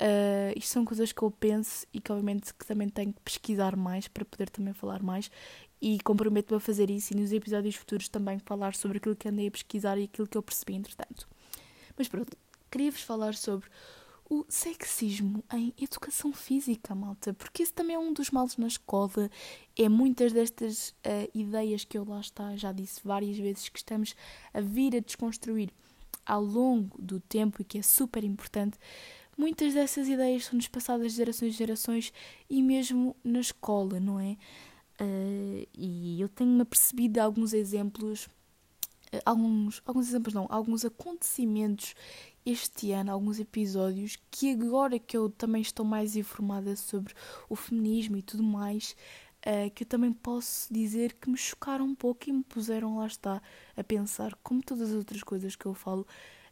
Uh, 0.00 0.54
isto 0.56 0.70
são 0.70 0.84
coisas 0.84 1.10
que 1.10 1.20
eu 1.20 1.28
penso 1.28 1.84
e 1.92 2.00
que 2.00 2.12
obviamente 2.12 2.54
que 2.54 2.64
também 2.64 2.88
tenho 2.88 3.12
que 3.12 3.20
pesquisar 3.20 3.74
mais 3.74 4.06
para 4.06 4.24
poder 4.24 4.48
também 4.48 4.72
falar 4.72 5.02
mais 5.02 5.28
e 5.80 5.98
comprometo-me 6.00 6.56
a 6.56 6.60
fazer 6.60 6.90
isso 6.90 7.12
e 7.12 7.16
nos 7.16 7.32
episódios 7.32 7.76
futuros 7.76 8.08
também 8.08 8.38
falar 8.38 8.74
sobre 8.74 8.98
aquilo 8.98 9.16
que 9.16 9.28
andei 9.28 9.48
a 9.48 9.50
pesquisar 9.50 9.98
e 9.98 10.04
aquilo 10.04 10.26
que 10.26 10.36
eu 10.36 10.42
percebi 10.42 10.74
entretanto. 10.74 11.28
Mas 11.96 12.08
pronto, 12.08 12.36
queria-vos 12.70 13.02
falar 13.02 13.34
sobre 13.34 13.68
o 14.30 14.44
sexismo 14.48 15.42
em 15.52 15.72
educação 15.80 16.32
física, 16.32 16.94
malta, 16.94 17.32
porque 17.32 17.62
esse 17.62 17.72
também 17.72 17.96
é 17.96 17.98
um 17.98 18.12
dos 18.12 18.30
males 18.30 18.56
na 18.56 18.66
escola. 18.66 19.30
É 19.76 19.88
muitas 19.88 20.32
destas 20.32 20.90
uh, 20.90 21.30
ideias 21.34 21.84
que 21.84 21.96
eu 21.96 22.04
lá 22.04 22.20
está, 22.20 22.54
já 22.56 22.70
disse 22.70 23.00
várias 23.02 23.38
vezes, 23.38 23.68
que 23.68 23.78
estamos 23.78 24.14
a 24.52 24.60
vir 24.60 24.96
a 24.96 25.00
desconstruir 25.00 25.70
ao 26.26 26.44
longo 26.44 27.00
do 27.00 27.18
tempo 27.18 27.62
e 27.62 27.64
que 27.64 27.78
é 27.78 27.82
super 27.82 28.22
importante. 28.22 28.78
Muitas 29.36 29.72
dessas 29.72 30.08
ideias 30.08 30.44
são-nos 30.44 30.68
passadas 30.68 31.12
de 31.12 31.18
gerações 31.18 31.54
em 31.54 31.56
gerações 31.56 32.12
e 32.50 32.62
mesmo 32.62 33.16
na 33.24 33.40
escola, 33.40 33.98
não 33.98 34.20
é? 34.20 34.36
Uh, 35.00 35.66
e 35.72 36.20
eu 36.20 36.28
tenho-me 36.28 36.62
apercebido 36.62 37.20
alguns 37.20 37.52
exemplos, 37.52 38.26
uh, 39.12 39.20
alguns, 39.24 39.80
alguns 39.86 40.08
exemplos 40.08 40.34
não, 40.34 40.46
alguns 40.50 40.84
acontecimentos 40.84 41.94
este 42.44 42.92
ano, 42.92 43.12
alguns 43.12 43.38
episódios, 43.38 44.16
que 44.30 44.50
agora 44.52 44.98
que 44.98 45.16
eu 45.16 45.28
também 45.30 45.62
estou 45.62 45.84
mais 45.84 46.16
informada 46.16 46.74
sobre 46.74 47.14
o 47.48 47.54
feminismo 47.54 48.16
e 48.16 48.22
tudo 48.22 48.42
mais, 48.42 48.96
uh, 49.46 49.70
que 49.72 49.84
eu 49.84 49.86
também 49.86 50.12
posso 50.12 50.72
dizer 50.72 51.12
que 51.14 51.30
me 51.30 51.36
chocaram 51.36 51.84
um 51.84 51.94
pouco 51.94 52.28
e 52.28 52.32
me 52.32 52.42
puseram, 52.42 52.98
lá 52.98 53.06
está, 53.06 53.40
a 53.76 53.84
pensar, 53.84 54.34
como 54.42 54.62
todas 54.62 54.90
as 54.90 54.96
outras 54.96 55.22
coisas 55.22 55.54
que 55.54 55.66
eu 55.66 55.74
falo, 55.74 56.06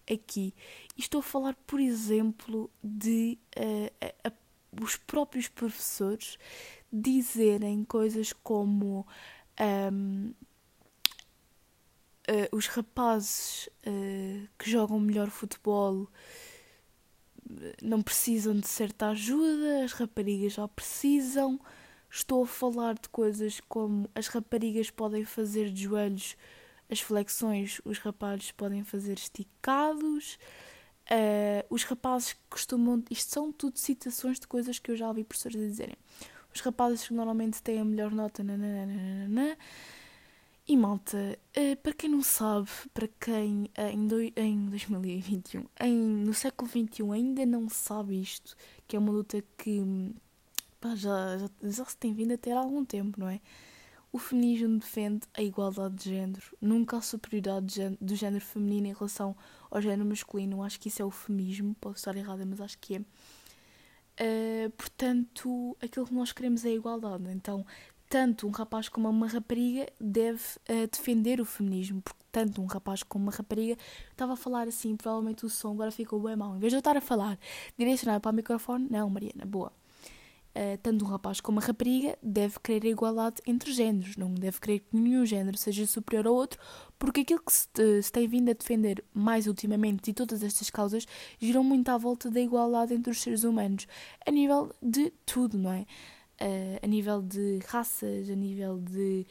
aqui. 0.09 0.55
E 0.97 1.01
estou 1.01 1.19
a 1.19 1.23
falar, 1.23 1.55
por 1.67 1.81
exemplo, 1.81 2.71
de 2.85 3.39
a, 4.25 4.31
os 4.81 4.97
próprios 4.97 5.49
professores 5.49 6.39
dizerem 6.93 7.85
coisas 7.85 8.33
como 8.33 9.07
um, 9.93 10.29
uh, 10.29 10.35
eh, 12.29 12.49
os 12.53 12.67
rapazes 12.67 13.69
uh, 13.87 14.49
que 14.59 14.71
jogam 14.71 14.99
melhor 14.99 15.31
futebol 15.31 16.09
não 17.81 18.03
precisam 18.03 18.55
de 18.55 18.67
certa 18.67 19.11
ajuda, 19.11 19.85
as 19.85 19.93
raparigas 19.93 20.55
já 20.55 20.67
precisam. 20.67 21.61
Estou 22.11 22.45
a 22.45 22.47
falar 22.47 22.95
de 22.95 23.09
coisas 23.09 23.61
como 23.69 24.11
as 24.15 24.27
raparigas 24.27 24.91
podem 24.91 25.25
fazer 25.25 25.71
de 25.71 25.85
joelhos 25.85 26.37
as 26.89 27.01
flexões 27.01 27.81
os 27.85 27.99
rapazes 27.99 28.53
podem 28.53 28.85
fazer 28.85 29.15
esticados. 29.15 30.39
Uh, 31.11 31.63
os 31.71 31.85
rapazes 31.85 32.37
costumam. 32.49 33.03
Isto 33.11 33.33
são 33.33 33.53
tudo 33.53 33.79
citações 33.79 34.41
de 34.41 34.47
coisas 34.47 34.79
que 34.79 34.91
eu 34.91 34.97
já 34.97 35.09
ouvi 35.09 35.25
professores 35.25 35.61
a 35.61 35.67
dizerem. 35.67 35.97
Os 36.57 36.63
rapazes 36.63 37.07
que 37.07 37.13
normalmente 37.13 37.63
têm 37.63 37.81
a 37.81 37.85
melhor 37.85 38.11
nota. 38.11 38.43
Nananana, 38.43 39.59
e 40.67 40.75
malta, 40.75 41.39
uh, 41.55 41.77
para 41.83 41.93
quem 41.93 42.09
não 42.09 42.23
sabe, 42.23 42.71
para 42.95 43.07
quem 43.21 43.65
uh, 43.77 43.93
em, 43.93 44.07
do, 44.07 44.19
em 44.35 44.65
2021, 44.71 45.67
em, 45.81 45.95
no 45.95 46.33
século 46.33 46.67
XXI 46.71 47.13
ainda 47.13 47.45
não 47.45 47.69
sabe 47.69 48.19
isto, 48.19 48.57
que 48.89 48.97
é 48.97 48.99
uma 48.99 49.13
luta 49.13 49.45
que 49.59 50.15
pá, 50.81 50.95
já, 50.95 51.37
já, 51.37 51.51
já 51.63 51.85
se 51.85 51.97
tem 51.99 52.15
vindo 52.15 52.33
a 52.33 52.39
ter 52.39 52.53
há 52.53 52.61
algum 52.61 52.87
tempo, 52.87 53.21
não 53.21 53.29
é? 53.29 53.39
O 54.11 54.19
feminismo 54.19 54.79
defende 54.79 55.27
a 55.35 55.43
igualdade 55.43 55.95
de 55.97 56.05
género, 56.09 56.57
nunca 56.59 56.97
a 56.97 57.03
superioridade 57.03 57.99
do 58.01 58.17
género 58.17 58.43
feminino 58.43 58.87
em 58.87 58.95
relação 58.95 59.37
ao 59.71 59.83
género 59.83 60.09
masculino. 60.09 60.63
Acho 60.63 60.81
que 60.81 60.89
isso 60.89 61.03
é 61.03 61.05
o 61.05 61.11
feminismo, 61.11 61.77
posso 61.79 61.99
estar 61.99 62.17
errada, 62.17 62.47
mas 62.47 62.63
acho 62.63 62.79
que 62.79 62.97
é. 62.97 63.01
Uh, 64.19 64.71
portanto, 64.71 65.77
aquilo 65.83 66.07
que 66.07 66.15
nós 66.15 66.33
queremos 66.33 66.65
é 66.65 66.69
a 66.69 66.75
igualdade. 66.75 67.31
Então, 67.31 67.67
tanto 68.09 68.47
um 68.47 68.51
rapaz 68.51 68.89
como 68.89 69.09
uma 69.09 69.27
rapariga 69.29 69.87
deve 70.01 70.43
uh, 70.69 70.87
defender 70.91 71.41
o 71.41 71.45
feminismo, 71.45 72.01
porque 72.01 72.21
tanto 72.33 72.63
um 72.63 72.67
rapaz 72.67 73.03
como 73.03 73.25
uma 73.27 73.33
rapariga 73.33 73.77
estava 74.11 74.35
a 74.35 74.37
falar 74.37 74.69
assim, 74.69 74.97
provavelmente 74.97 75.45
o 75.45 75.51
som 75.51 75.73
agora 75.73 75.91
ficou 75.91 76.21
bem 76.21 76.37
mal. 76.37 76.57
Em 76.57 76.59
vez 76.59 76.71
de 76.71 76.77
eu 76.77 76.79
estar 76.79 76.97
a 76.97 77.01
falar 77.01 77.39
direcionado 77.79 78.21
para 78.21 78.31
o 78.31 78.35
microfone, 78.35 78.87
não, 78.91 79.11
Mariana, 79.11 79.45
boa 79.45 79.73
uh, 80.57 80.79
tanto 80.83 81.05
um 81.05 81.09
rapaz 81.09 81.41
como 81.41 81.59
uma 81.59 81.67
rapariga 81.67 82.19
deve 82.23 82.59
querer 82.61 82.89
a 82.89 82.91
igualdade 82.91 83.43
entre 83.47 83.73
géneros, 83.73 84.17
não 84.17 84.33
deve 84.33 84.59
querer 84.59 84.79
que 84.81 84.97
nenhum 84.97 85.25
género 85.27 85.57
seja 85.59 85.87
superior 85.87 86.27
ao 86.27 86.35
outro, 86.35 86.59
porque 86.99 87.21
aquilo 87.21 87.41
que 87.41 87.53
se, 87.53 88.03
se 88.03 88.11
tem 88.11 88.27
vindo 88.27 88.51
a 88.51 88.55
defender 88.55 89.05
mais 89.13 89.47
ultimamente 89.47 90.11
e 90.11 90.15
todas 90.15 90.43
estas 90.43 90.71
causas 90.71 91.07
giram 91.39 91.63
muito 91.63 91.89
à 91.91 91.99
volta 91.99 92.31
da 92.31 92.41
igualdade 92.41 92.95
entre 92.95 93.11
os 93.11 93.21
seres 93.21 93.45
humanos, 93.45 93.87
a 94.27 94.31
nível 94.31 94.75
de 94.83 95.13
tudo, 95.27 95.59
não 95.59 95.73
é? 95.73 95.87
Uh, 96.41 96.79
a 96.83 96.87
nível 96.87 97.23
de 97.23 97.61
raças, 97.67 98.29
a 98.29 98.35
nível 98.35 98.79
de 98.79 99.27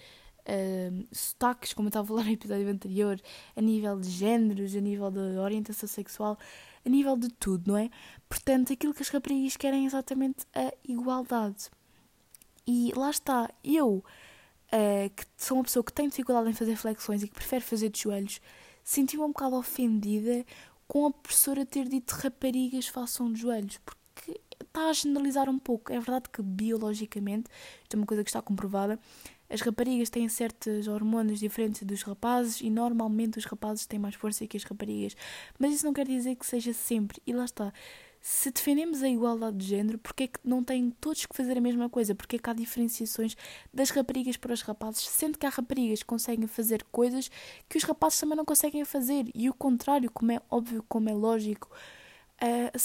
uh, 0.48 1.08
sotaques, 1.12 1.74
como 1.74 1.88
eu 1.88 1.90
estava 1.90 2.06
a 2.06 2.08
falar 2.08 2.24
no 2.26 2.32
episódio 2.32 2.68
anterior, 2.70 3.22
a 3.56 3.62
nível 3.62 4.00
de 4.00 4.10
géneros, 4.10 4.76
a 4.76 4.82
nível 4.82 5.12
de 5.12 5.20
orientação 5.38 5.88
sexual, 5.88 6.38
a 6.86 6.90
nível 6.90 7.18
de 7.18 7.30
tudo, 7.30 7.72
não 7.72 7.78
é? 7.78 7.90
Portanto, 8.30 8.72
aquilo 8.72 8.94
que 8.94 9.02
as 9.02 9.10
raparigas 9.10 9.58
querem 9.58 9.84
é 9.84 9.88
exatamente 9.88 10.46
a 10.54 10.74
igualdade. 10.88 11.70
E 12.68 12.92
lá 12.96 13.10
está, 13.10 13.50
eu, 13.64 14.04
uh, 14.68 15.10
que 15.16 15.26
sou 15.38 15.58
uma 15.58 15.64
pessoa 15.64 15.84
que 15.84 15.94
tem 15.94 16.08
dificuldade 16.08 16.50
em 16.50 16.54
fazer 16.54 16.76
flexões 16.76 17.24
e 17.24 17.28
que 17.28 17.34
prefere 17.34 17.64
fazer 17.64 17.90
de 17.90 18.02
joelhos, 18.02 18.42
senti-me 18.84 19.24
um 19.24 19.28
bocado 19.30 19.56
ofendida 19.56 20.46
com 20.88 21.08
a 21.08 21.12
professora 21.12 21.66
ter 21.66 21.88
dito 21.88 22.12
raparigas 22.12 22.88
façam 22.88 23.32
de 23.32 23.42
joelhos, 23.42 23.80
porque 23.80 24.40
está 24.62 24.90
a 24.90 24.94
generalizar 24.94 25.50
um 25.50 25.58
pouco. 25.58 25.92
É 25.92 26.00
verdade 26.00 26.30
que 26.30 26.42
biologicamente, 26.42 27.50
isto 27.84 27.96
é 27.96 27.98
uma 27.98 28.06
coisa 28.06 28.24
que 28.24 28.30
está 28.30 28.42
comprovada, 28.42 29.00
as 29.50 29.62
raparigas 29.62 30.10
têm 30.10 30.28
certas 30.28 30.88
hormonas 30.88 31.40
diferentes 31.40 31.84
dos 31.84 32.02
rapazes 32.02 32.62
e 32.62 32.70
normalmente 32.70 33.38
os 33.38 33.46
rapazes 33.46 33.86
têm 33.86 34.00
mais 34.00 34.16
força 34.16 34.46
que 34.48 34.58
as 34.58 34.64
raparigas. 34.64 35.16
Mas 35.60 35.74
isso 35.74 35.86
não 35.86 35.94
quer 35.94 36.08
dizer 36.08 36.36
que 36.36 36.46
seja 36.46 36.74
sempre. 36.74 37.22
E 37.26 37.34
lá 37.34 37.46
está. 37.46 37.72
Se 38.22 38.50
defendemos 38.50 39.04
a 39.04 39.08
igualdade 39.08 39.56
de 39.58 39.68
género, 39.68 40.00
porque 40.00 40.24
é 40.24 40.28
que 40.28 40.40
não 40.44 40.64
têm 40.64 40.90
todos 41.00 41.28
que 41.28 41.36
fazer 41.36 41.60
a 41.60 41.62
mesma 41.62 41.88
coisa? 41.88 42.16
Porque 42.16 42.38
é 42.38 42.40
que 42.40 42.50
há 42.50 42.54
diferenciações 42.54 43.38
das 43.72 43.92
raparigas 43.92 44.36
para 44.36 44.52
os 44.52 44.64
rapazes, 44.64 45.08
sendo 45.08 45.38
que 45.38 45.46
há 45.46 45.50
raparigas 45.50 46.00
que 46.00 46.06
conseguem 46.06 46.48
fazer 46.48 46.84
coisas 46.92 47.30
que 47.70 47.78
os 47.78 47.84
rapazes 47.84 48.20
também 48.20 48.36
não 48.36 48.44
conseguem 48.44 48.84
fazer. 48.84 49.30
E 49.36 49.48
o 49.48 49.54
contrário, 49.54 50.10
como 50.12 50.32
é 50.32 50.42
óbvio, 50.50 50.84
como 50.90 51.08
é 51.08 51.14
lógico, 51.14 51.70
uh, 52.42 52.80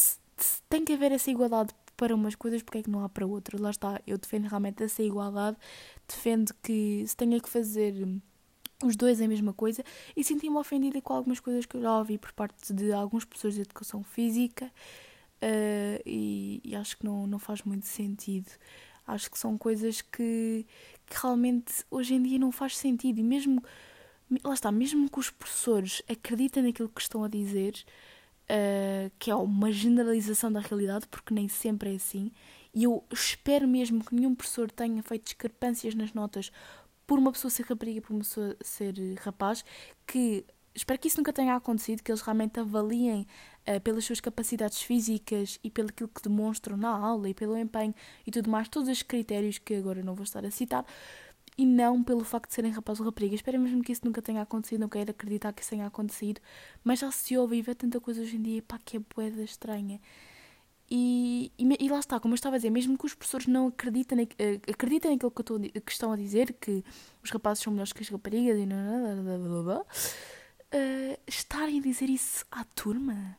tem 0.68 0.84
que 0.84 0.92
haver 0.92 1.12
essa 1.12 1.30
igualdade 1.30 1.74
para 2.00 2.14
umas 2.14 2.34
coisas, 2.34 2.62
porque 2.62 2.78
é 2.78 2.82
que 2.82 2.88
não 2.88 3.04
há 3.04 3.10
para 3.10 3.26
outras? 3.26 3.60
Lá 3.60 3.68
está, 3.68 4.00
eu 4.06 4.16
defendo 4.16 4.46
realmente 4.46 4.82
essa 4.82 5.02
igualdade, 5.02 5.58
defendo 6.08 6.54
que 6.62 7.04
se 7.06 7.14
tenha 7.14 7.38
que 7.38 7.46
fazer 7.46 7.94
os 8.82 8.96
dois 8.96 9.20
a 9.20 9.28
mesma 9.28 9.52
coisa 9.52 9.84
e 10.16 10.24
senti-me 10.24 10.56
ofendida 10.56 10.98
com 11.02 11.12
algumas 11.12 11.40
coisas 11.40 11.66
que 11.66 11.76
eu 11.76 11.82
já 11.82 11.98
ouvi 11.98 12.16
por 12.16 12.32
parte 12.32 12.72
de 12.72 12.90
alguns 12.90 13.26
professores 13.26 13.54
de 13.54 13.60
educação 13.60 14.02
física 14.02 14.64
uh, 14.64 16.02
e, 16.06 16.62
e, 16.64 16.74
acho 16.74 16.96
que 16.96 17.04
não, 17.04 17.26
não 17.26 17.38
faz 17.38 17.60
muito 17.64 17.86
sentido. 17.86 18.50
Acho 19.06 19.30
que 19.30 19.38
são 19.38 19.58
coisas 19.58 20.00
que, 20.00 20.64
que 21.04 21.20
realmente 21.20 21.84
hoje 21.90 22.14
em 22.14 22.22
dia 22.22 22.38
não 22.38 22.50
faz 22.50 22.78
sentido 22.78 23.18
e 23.18 23.22
mesmo 23.22 23.62
lá 24.42 24.54
está, 24.54 24.72
mesmo 24.72 25.10
que 25.10 25.18
os 25.18 25.28
professores 25.28 26.02
acreditem 26.08 26.62
naquilo 26.62 26.88
que 26.88 27.02
estão 27.02 27.22
a 27.22 27.28
dizer, 27.28 27.74
uh, 28.50 29.10
que 29.18 29.30
é 29.30 29.34
uma 29.34 29.70
generalização 29.70 30.52
da 30.52 30.60
realidade, 30.60 31.06
porque 31.08 31.32
nem 31.32 31.48
sempre 31.48 31.92
é 31.92 31.96
assim. 31.96 32.32
E 32.74 32.84
eu 32.84 33.04
espero 33.12 33.66
mesmo 33.66 34.04
que 34.04 34.14
nenhum 34.14 34.34
professor 34.34 34.70
tenha 34.70 35.02
feito 35.02 35.24
discrepâncias 35.24 35.94
nas 35.94 36.12
notas 36.12 36.50
por 37.06 37.18
uma 37.18 37.32
pessoa 37.32 37.50
ser 37.50 37.64
rapariga 37.64 37.98
e 37.98 38.00
por 38.00 38.12
uma 38.12 38.20
pessoa 38.20 38.56
ser 38.60 38.94
rapaz, 39.20 39.64
que 40.06 40.44
espero 40.74 41.00
que 41.00 41.08
isso 41.08 41.16
nunca 41.18 41.32
tenha 41.32 41.56
acontecido, 41.56 42.02
que 42.02 42.12
eles 42.12 42.20
realmente 42.20 42.60
avaliem 42.60 43.26
uh, 43.68 43.80
pelas 43.80 44.04
suas 44.04 44.20
capacidades 44.20 44.82
físicas 44.82 45.58
e 45.64 45.70
pelo 45.70 45.92
que 45.92 46.06
demonstram 46.22 46.76
na 46.76 46.90
aula 46.90 47.28
e 47.28 47.34
pelo 47.34 47.56
empenho 47.56 47.94
e 48.24 48.30
tudo 48.30 48.48
mais, 48.48 48.68
todos 48.68 48.88
os 48.88 49.02
critérios 49.02 49.58
que 49.58 49.74
agora 49.74 50.02
não 50.02 50.14
vou 50.14 50.24
estar 50.24 50.44
a 50.44 50.50
citar, 50.50 50.84
e 51.56 51.66
não 51.66 52.02
pelo 52.02 52.24
facto 52.24 52.48
de 52.48 52.54
serem 52.54 52.70
rapazes 52.70 53.00
ou 53.00 53.06
raparigas. 53.06 53.40
Espero 53.40 53.60
mesmo 53.60 53.82
que 53.82 53.92
isso 53.92 54.02
nunca 54.04 54.22
tenha 54.22 54.42
acontecido, 54.42 54.80
não 54.80 54.88
quero 54.88 55.10
acreditar 55.10 55.52
que 55.52 55.62
isso 55.62 55.70
tenha 55.70 55.86
acontecido, 55.86 56.40
mas 56.82 56.98
já 57.00 57.10
se 57.10 57.36
ouve 57.36 57.56
e 57.56 57.62
vê 57.62 57.74
tanta 57.74 58.00
coisa 58.00 58.22
hoje 58.22 58.36
em 58.36 58.42
dia, 58.42 58.62
pá, 58.62 58.78
que 58.84 58.96
é 58.96 59.00
boeda 59.14 59.42
estranha. 59.42 60.00
E, 60.92 61.52
e, 61.56 61.84
e, 61.84 61.88
lá 61.88 62.00
está, 62.00 62.18
como 62.18 62.34
eu 62.34 62.36
estava 62.36 62.56
a 62.56 62.58
dizer, 62.58 62.70
mesmo 62.70 62.98
que 62.98 63.06
os 63.06 63.14
professores 63.14 63.46
não 63.46 63.68
acreditem, 63.68 64.24
uh, 64.24 64.26
acreditem 64.68 65.12
naquilo 65.12 65.30
que, 65.30 65.40
estou, 65.40 65.60
que, 65.60 65.92
estão 65.92 66.10
a 66.12 66.16
dizer, 66.16 66.52
que 66.54 66.84
os 67.22 67.30
rapazes 67.30 67.62
são 67.62 67.72
melhores 67.72 67.92
que 67.92 68.02
as 68.02 68.08
raparigas 68.08 68.58
e 68.58 68.66
uh, 70.74 71.20
estarem 71.28 71.78
a 71.78 71.82
dizer 71.82 72.10
isso 72.10 72.44
à 72.50 72.64
turma, 72.64 73.38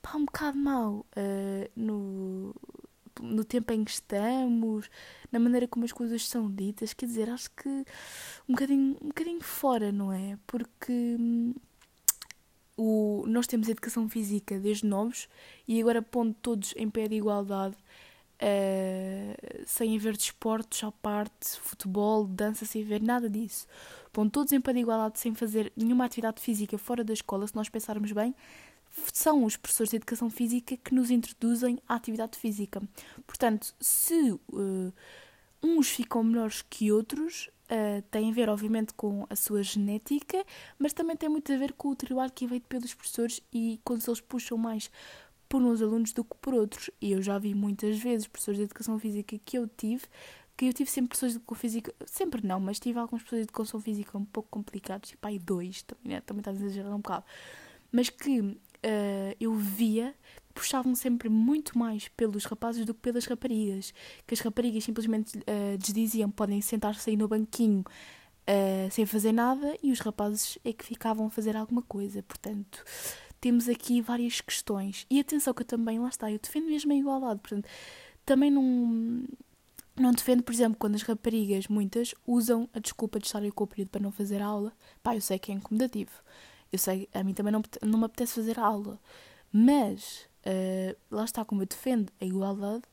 pá, 0.00 0.16
um 0.16 0.24
bocado 0.24 0.56
mal 0.56 1.04
uh, 1.16 1.70
no, 1.76 2.54
no 3.20 3.44
tempo 3.44 3.72
em 3.72 3.84
que 3.84 3.90
estamos, 3.90 4.90
na 5.30 5.38
maneira 5.38 5.66
como 5.68 5.84
as 5.84 5.92
coisas 5.92 6.26
são 6.28 6.50
ditas, 6.50 6.92
quer 6.92 7.06
dizer, 7.06 7.30
acho 7.30 7.50
que 7.50 7.68
um 7.68 8.52
bocadinho, 8.52 8.96
um 9.02 9.08
bocadinho 9.08 9.40
fora, 9.42 9.92
não 9.92 10.12
é? 10.12 10.38
Porque. 10.46 11.16
Hum, 11.18 11.54
o, 12.80 13.24
nós 13.26 13.46
temos 13.46 13.68
educação 13.68 14.08
física 14.08 14.58
desde 14.58 14.86
novos 14.86 15.28
e 15.68 15.78
agora 15.78 16.00
pondo 16.00 16.34
todos 16.40 16.72
em 16.78 16.88
pé 16.88 17.08
de 17.08 17.16
igualdade, 17.16 17.76
uh, 17.76 19.62
sem 19.66 19.94
haver 19.94 20.16
desportos 20.16 20.82
à 20.82 20.90
parte, 20.90 21.60
futebol, 21.60 22.26
dança, 22.26 22.64
sem 22.64 22.82
haver 22.82 23.02
nada 23.02 23.28
disso. 23.28 23.66
Pondo 24.10 24.30
todos 24.30 24.52
em 24.54 24.60
pé 24.62 24.72
de 24.72 24.80
igualdade 24.80 25.18
sem 25.18 25.34
fazer 25.34 25.70
nenhuma 25.76 26.06
atividade 26.06 26.40
física 26.40 26.78
fora 26.78 27.04
da 27.04 27.12
escola, 27.12 27.46
se 27.46 27.54
nós 27.54 27.68
pensarmos 27.68 28.12
bem, 28.12 28.34
são 29.12 29.44
os 29.44 29.56
professores 29.56 29.90
de 29.90 29.96
educação 29.96 30.30
física 30.30 30.76
que 30.76 30.94
nos 30.94 31.10
introduzem 31.10 31.78
à 31.88 31.94
atividade 31.94 32.38
física. 32.38 32.82
Portanto, 33.26 33.74
se 33.80 34.32
uh, 34.32 34.92
uns 35.62 35.88
ficam 35.88 36.22
melhores 36.24 36.62
que 36.62 36.90
outros, 36.92 37.50
Uh, 37.70 38.02
tem 38.10 38.28
a 38.28 38.34
ver, 38.34 38.48
obviamente, 38.48 38.92
com 38.94 39.24
a 39.30 39.36
sua 39.36 39.62
genética, 39.62 40.44
mas 40.76 40.92
também 40.92 41.16
tem 41.16 41.28
muito 41.28 41.52
a 41.52 41.56
ver 41.56 41.72
com 41.74 41.90
o 41.90 41.94
trabalho 41.94 42.32
que 42.32 42.44
é 42.44 42.48
feito 42.48 42.66
pelos 42.66 42.92
professores 42.92 43.40
e 43.52 43.78
quando 43.84 44.02
eles 44.08 44.20
puxam 44.20 44.58
mais 44.58 44.90
por 45.48 45.62
uns 45.62 45.80
alunos 45.80 46.12
do 46.12 46.24
que 46.24 46.36
por 46.40 46.52
outros. 46.52 46.90
E 47.00 47.12
eu 47.12 47.22
já 47.22 47.38
vi 47.38 47.54
muitas 47.54 47.96
vezes 47.96 48.26
professores 48.26 48.58
de 48.58 48.64
educação 48.64 48.98
física 48.98 49.38
que 49.44 49.56
eu 49.56 49.68
tive, 49.68 50.02
que 50.56 50.66
eu 50.66 50.72
tive 50.72 50.90
sempre 50.90 51.10
professores 51.10 51.34
de 51.34 51.38
educação 51.38 51.60
física, 51.60 51.94
sempre 52.06 52.44
não, 52.44 52.58
mas 52.58 52.80
tive 52.80 52.98
alguns 52.98 53.22
professores 53.22 53.46
de 53.46 53.50
educação 53.50 53.80
física 53.80 54.18
um 54.18 54.24
pouco 54.24 54.48
complicados, 54.50 55.10
tipo 55.10 55.24
aí 55.28 55.38
dois, 55.38 55.82
também, 55.82 56.14
né? 56.14 56.20
também 56.22 56.40
está 56.40 56.50
a 56.50 56.54
exagerar 56.54 56.92
um 56.92 56.98
bocado, 56.98 57.24
mas 57.92 58.10
que 58.10 58.58
uh, 58.84 59.36
eu 59.40 59.54
via 59.54 60.14
puxavam 60.54 60.94
sempre 60.94 61.28
muito 61.28 61.78
mais 61.78 62.08
pelos 62.08 62.44
rapazes 62.44 62.84
do 62.84 62.92
que 62.92 63.00
pelas 63.00 63.24
raparigas. 63.24 63.94
Que 64.26 64.34
as 64.34 64.40
raparigas 64.40 64.84
simplesmente 64.84 65.38
uh, 65.38 65.78
desdiziam, 65.78 66.30
podem 66.30 66.60
sentar-se 66.60 67.08
aí 67.08 67.16
no 67.16 67.28
banquinho 67.28 67.80
uh, 67.80 68.90
sem 68.90 69.06
fazer 69.06 69.32
nada, 69.32 69.76
e 69.82 69.90
os 69.90 70.00
rapazes 70.00 70.58
é 70.64 70.72
que 70.72 70.84
ficavam 70.84 71.26
a 71.26 71.30
fazer 71.30 71.56
alguma 71.56 71.82
coisa. 71.82 72.22
Portanto, 72.22 72.84
temos 73.40 73.68
aqui 73.68 74.00
várias 74.00 74.40
questões. 74.40 75.06
E 75.10 75.20
atenção 75.20 75.54
que 75.54 75.62
eu 75.62 75.66
também, 75.66 75.98
lá 75.98 76.08
está, 76.08 76.30
eu 76.30 76.38
defendo 76.38 76.66
mesmo 76.66 76.92
a 76.92 76.96
igualdade. 76.96 77.40
Portanto, 77.40 77.68
também 78.24 78.50
não. 78.50 79.24
Não 79.96 80.12
defendo, 80.12 80.42
por 80.42 80.54
exemplo, 80.54 80.78
quando 80.78 80.94
as 80.94 81.02
raparigas, 81.02 81.66
muitas, 81.68 82.14
usam 82.26 82.66
a 82.72 82.78
desculpa 82.78 83.18
de 83.18 83.26
estarem 83.26 83.50
com 83.50 83.64
o 83.64 83.66
período 83.66 83.88
para 83.90 84.00
não 84.00 84.10
fazer 84.10 84.40
aula. 84.40 84.72
Pá, 85.02 85.14
eu 85.14 85.20
sei 85.20 85.38
que 85.38 85.52
é 85.52 85.54
incomodativo. 85.54 86.12
Eu 86.72 86.78
sei, 86.78 87.08
a 87.12 87.22
mim 87.24 87.34
também 87.34 87.52
não, 87.52 87.62
não 87.82 87.98
me 87.98 88.04
apetece 88.04 88.34
fazer 88.34 88.58
aula. 88.58 88.98
Mas 89.52 90.30
Uh, 90.40 90.96
lá 91.10 91.24
está, 91.24 91.44
como 91.44 91.62
eu 91.62 91.66
defendo 91.66 92.10
a 92.20 92.24
igualdade, 92.24 92.84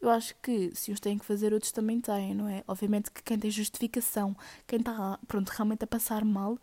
eu 0.00 0.10
acho 0.10 0.34
que 0.42 0.74
se 0.74 0.92
uns 0.92 1.00
têm 1.00 1.18
que 1.18 1.24
fazer, 1.24 1.52
outros 1.52 1.72
também 1.72 2.00
têm, 2.00 2.34
não 2.34 2.48
é? 2.48 2.62
Obviamente 2.66 3.10
que 3.10 3.22
quem 3.22 3.38
tem 3.38 3.50
justificação, 3.50 4.36
quem 4.66 4.80
está, 4.80 5.18
pronto, 5.26 5.48
realmente 5.50 5.84
a 5.84 5.86
passar 5.86 6.24
mal, 6.24 6.58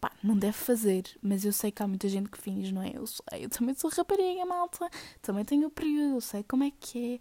pá, 0.00 0.12
não 0.22 0.36
deve 0.36 0.52
fazer. 0.56 1.04
Mas 1.22 1.44
eu 1.44 1.52
sei 1.52 1.70
que 1.70 1.82
há 1.82 1.86
muita 1.86 2.08
gente 2.08 2.28
que 2.30 2.38
finge, 2.38 2.72
não 2.72 2.82
é? 2.82 2.92
Eu 2.94 3.06
sei, 3.06 3.44
eu 3.44 3.48
também 3.48 3.74
sou 3.74 3.90
rapariga, 3.90 4.44
malta, 4.44 4.88
também 5.22 5.44
tenho 5.44 5.68
o 5.68 5.70
período, 5.70 6.16
eu 6.16 6.20
sei 6.20 6.42
como 6.44 6.64
é 6.64 6.72
que 6.78 7.20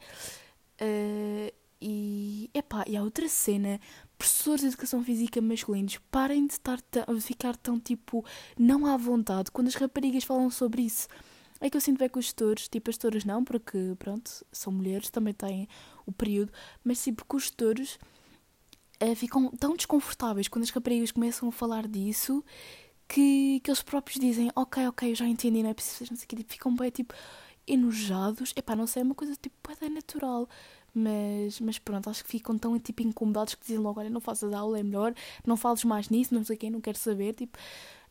é. 0.80 1.50
Uh, 1.50 1.54
e, 1.82 2.50
epá, 2.54 2.84
e 2.88 2.98
há 2.98 3.04
outra 3.04 3.28
cena, 3.30 3.80
professores 4.18 4.62
de 4.62 4.68
educação 4.68 5.04
física 5.04 5.42
masculinos, 5.42 6.00
parem 6.10 6.48
de 6.48 6.54
estar 6.54 6.80
ficar 7.22 7.56
tão, 7.58 7.80
tipo, 7.80 8.26
não 8.58 8.86
à 8.86 8.98
vontade 8.98 9.52
quando 9.52 9.68
as 9.68 9.76
raparigas 9.76 10.24
falam 10.24 10.50
sobre 10.50 10.84
isso. 10.84 11.08
É 11.60 11.70
que 11.70 11.78
eu 11.78 11.82
sinto 11.82 12.00
bem 12.00 12.10
que 12.10 12.20
os 12.20 12.26
gestores, 12.26 12.68
tipo 12.68 12.90
as 12.90 12.96
gestoras 12.96 13.24
não, 13.24 13.44
porque 13.44 13.96
pronto, 13.98 14.46
são 14.52 14.74
mulheres, 14.74 15.10
também 15.10 15.34
têm 15.34 15.68
o 16.06 16.12
período, 16.12 16.52
mas 16.84 17.00
sim 17.00 17.14
porque 17.14 17.36
os 17.36 17.44
gestores 17.44 17.98
é, 19.00 19.16
ficam 19.16 19.50
tão 19.52 19.76
desconfortáveis 19.76 20.48
quando 20.48 20.64
as 20.64 20.70
raparigas 20.70 21.12
começam 21.12 21.50
a 21.50 21.52
falar 21.52 21.88
disso 21.88 22.44
que, 23.08 23.60
que 23.62 23.70
eles 23.70 23.82
próprios 23.82 24.20
dizem, 24.20 24.52
ok, 24.56 24.88
ok, 24.88 25.12
eu 25.12 25.16
já 25.16 25.28
entendi, 25.28 25.64
não 25.64 25.70
é 25.70 25.74
preciso 25.74 26.00
fazer 26.00 26.12
não 26.12 26.18
sei 26.18 26.26
o 26.26 26.28
que, 26.28 26.36
tipo, 26.38 26.54
ficam 26.54 26.76
bem 26.76 26.90
tipo 26.90 27.14
enojados, 27.68 28.54
epá, 28.56 28.76
não 28.76 28.88
sei, 28.88 29.02
é 29.02 29.06
uma 29.06 29.16
coisa 29.16 29.36
tipo, 29.36 29.56
é 29.82 29.90
natural. 29.90 30.48
Mas, 30.96 31.60
mas 31.60 31.78
pronto, 31.78 32.10
acho 32.10 32.24
que 32.24 32.30
ficam 32.30 32.58
tão 32.58 32.80
tipo 32.80 33.04
incomodados 33.04 33.54
que 33.54 33.62
dizem 33.66 33.80
logo: 33.80 34.00
olha, 34.00 34.10
não 34.10 34.22
faças 34.22 34.54
aula, 34.54 34.80
é 34.80 34.84
melhor, 34.84 35.14
não 35.46 35.58
fales 35.58 35.84
mais 35.84 36.10
nisso, 36.10 36.34
não 36.34 36.44
sei 36.44 36.56
quem, 36.56 36.72
não 36.72 36.80
quero 36.80 36.98
saber. 36.98 37.34
Tipo, 37.34 37.58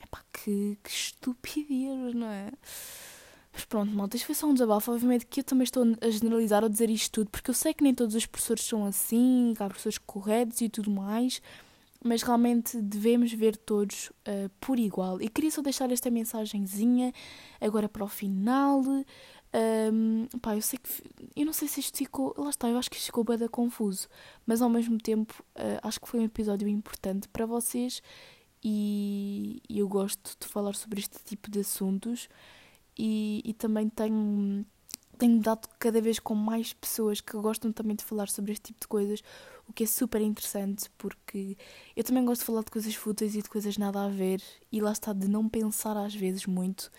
epá, 0.03 0.23
que, 0.33 0.79
que 0.83 0.91
estupidez, 0.91 2.15
não 2.15 2.27
é? 2.29 2.53
Mas 3.55 3.65
pronto, 3.65 3.93
malta, 3.93 4.17
isto 4.17 4.27
foi 4.27 4.35
só 4.35 4.49
um 4.49 4.53
desabafo. 4.53 4.93
Obviamente 4.93 5.27
que 5.27 5.41
eu 5.41 5.45
também 5.45 5.65
estou 5.65 5.85
a 6.01 6.11
generalizar 6.11 6.63
ou 6.63 6.69
dizer 6.69 6.91
isto 6.91 7.11
tudo, 7.13 7.31
porque 7.31 7.51
eu 7.51 7.55
sei 7.55 7.73
que 7.73 7.85
nem 7.85 7.95
todos 7.95 8.15
os 8.15 8.27
professores 8.27 8.65
são 8.65 8.85
assim, 8.85 9.55
que 9.57 9.63
há 9.63 9.67
professores 9.67 9.97
corretos 9.97 10.61
e 10.61 10.69
tudo 10.69 10.91
mais, 10.91 11.41
mas 12.05 12.23
realmente 12.23 12.83
devemos 12.83 13.33
ver 13.33 13.57
todos 13.57 14.11
uh, 14.29 14.51
por 14.61 14.79
igual. 14.79 15.23
E 15.23 15.29
queria 15.29 15.51
só 15.51 15.63
deixar 15.63 15.91
esta 15.91 16.11
mensagenzinha 16.11 17.13
agora 17.61 17.89
para 17.89 18.05
o 18.05 18.09
final. 18.09 18.83
Um, 19.93 20.27
pá, 20.41 20.57
eu 20.57 20.63
sei 20.63 20.79
que. 20.79 20.91
Eu 21.37 21.47
não 21.47 21.53
sei 21.53 21.69
se 21.69 21.79
isto 21.81 21.97
ficou. 21.97 22.35
Lá 22.37 22.51
está, 22.51 22.69
eu 22.69 22.77
acho 22.77 22.91
que 22.91 22.97
isto 22.97 23.07
ficou 23.07 23.23
bem 23.23 23.39
confuso, 23.49 24.09
mas 24.45 24.61
ao 24.61 24.69
mesmo 24.69 24.99
tempo 24.99 25.45
uh, 25.57 25.79
acho 25.83 26.01
que 26.01 26.09
foi 26.09 26.21
um 26.21 26.25
episódio 26.25 26.67
importante 26.67 27.29
para 27.29 27.47
vocês 27.47 28.03
e, 28.65 29.63
e 29.69 29.79
eu 29.79 29.87
gosto 29.87 30.37
de 30.41 30.49
falar 30.49 30.75
sobre 30.75 30.99
este 30.99 31.23
tipo 31.23 31.51
de 31.51 31.61
assuntos 31.61 32.29
e, 32.99 33.43
e 33.45 33.53
também 33.53 33.89
tenho, 33.91 34.65
tenho 35.19 35.39
dado 35.41 35.69
cada 35.79 36.01
vez 36.01 36.19
com 36.19 36.35
mais 36.35 36.73
pessoas 36.73 37.21
que 37.21 37.37
gostam 37.37 37.71
também 37.73 37.95
de 37.95 38.05
falar 38.05 38.29
sobre 38.29 38.53
este 38.53 38.69
tipo 38.73 38.81
de 38.81 38.89
coisas, 38.89 39.23
o 39.69 39.73
que 39.73 39.85
é 39.85 39.87
super 39.87 40.21
interessante 40.23 40.91
porque 40.97 41.57
eu 41.95 42.03
também 42.03 42.25
gosto 42.25 42.41
de 42.41 42.47
falar 42.47 42.65
de 42.65 42.71
coisas 42.71 42.95
fúteis 42.95 43.37
e 43.37 43.43
de 43.43 43.49
coisas 43.51 43.77
nada 43.77 44.03
a 44.03 44.09
ver 44.09 44.43
e 44.73 44.81
lá 44.81 44.93
está 44.93 45.13
de 45.13 45.29
não 45.29 45.49
pensar 45.49 45.97
às 45.97 46.15
vezes 46.15 46.47
muito, 46.47 46.91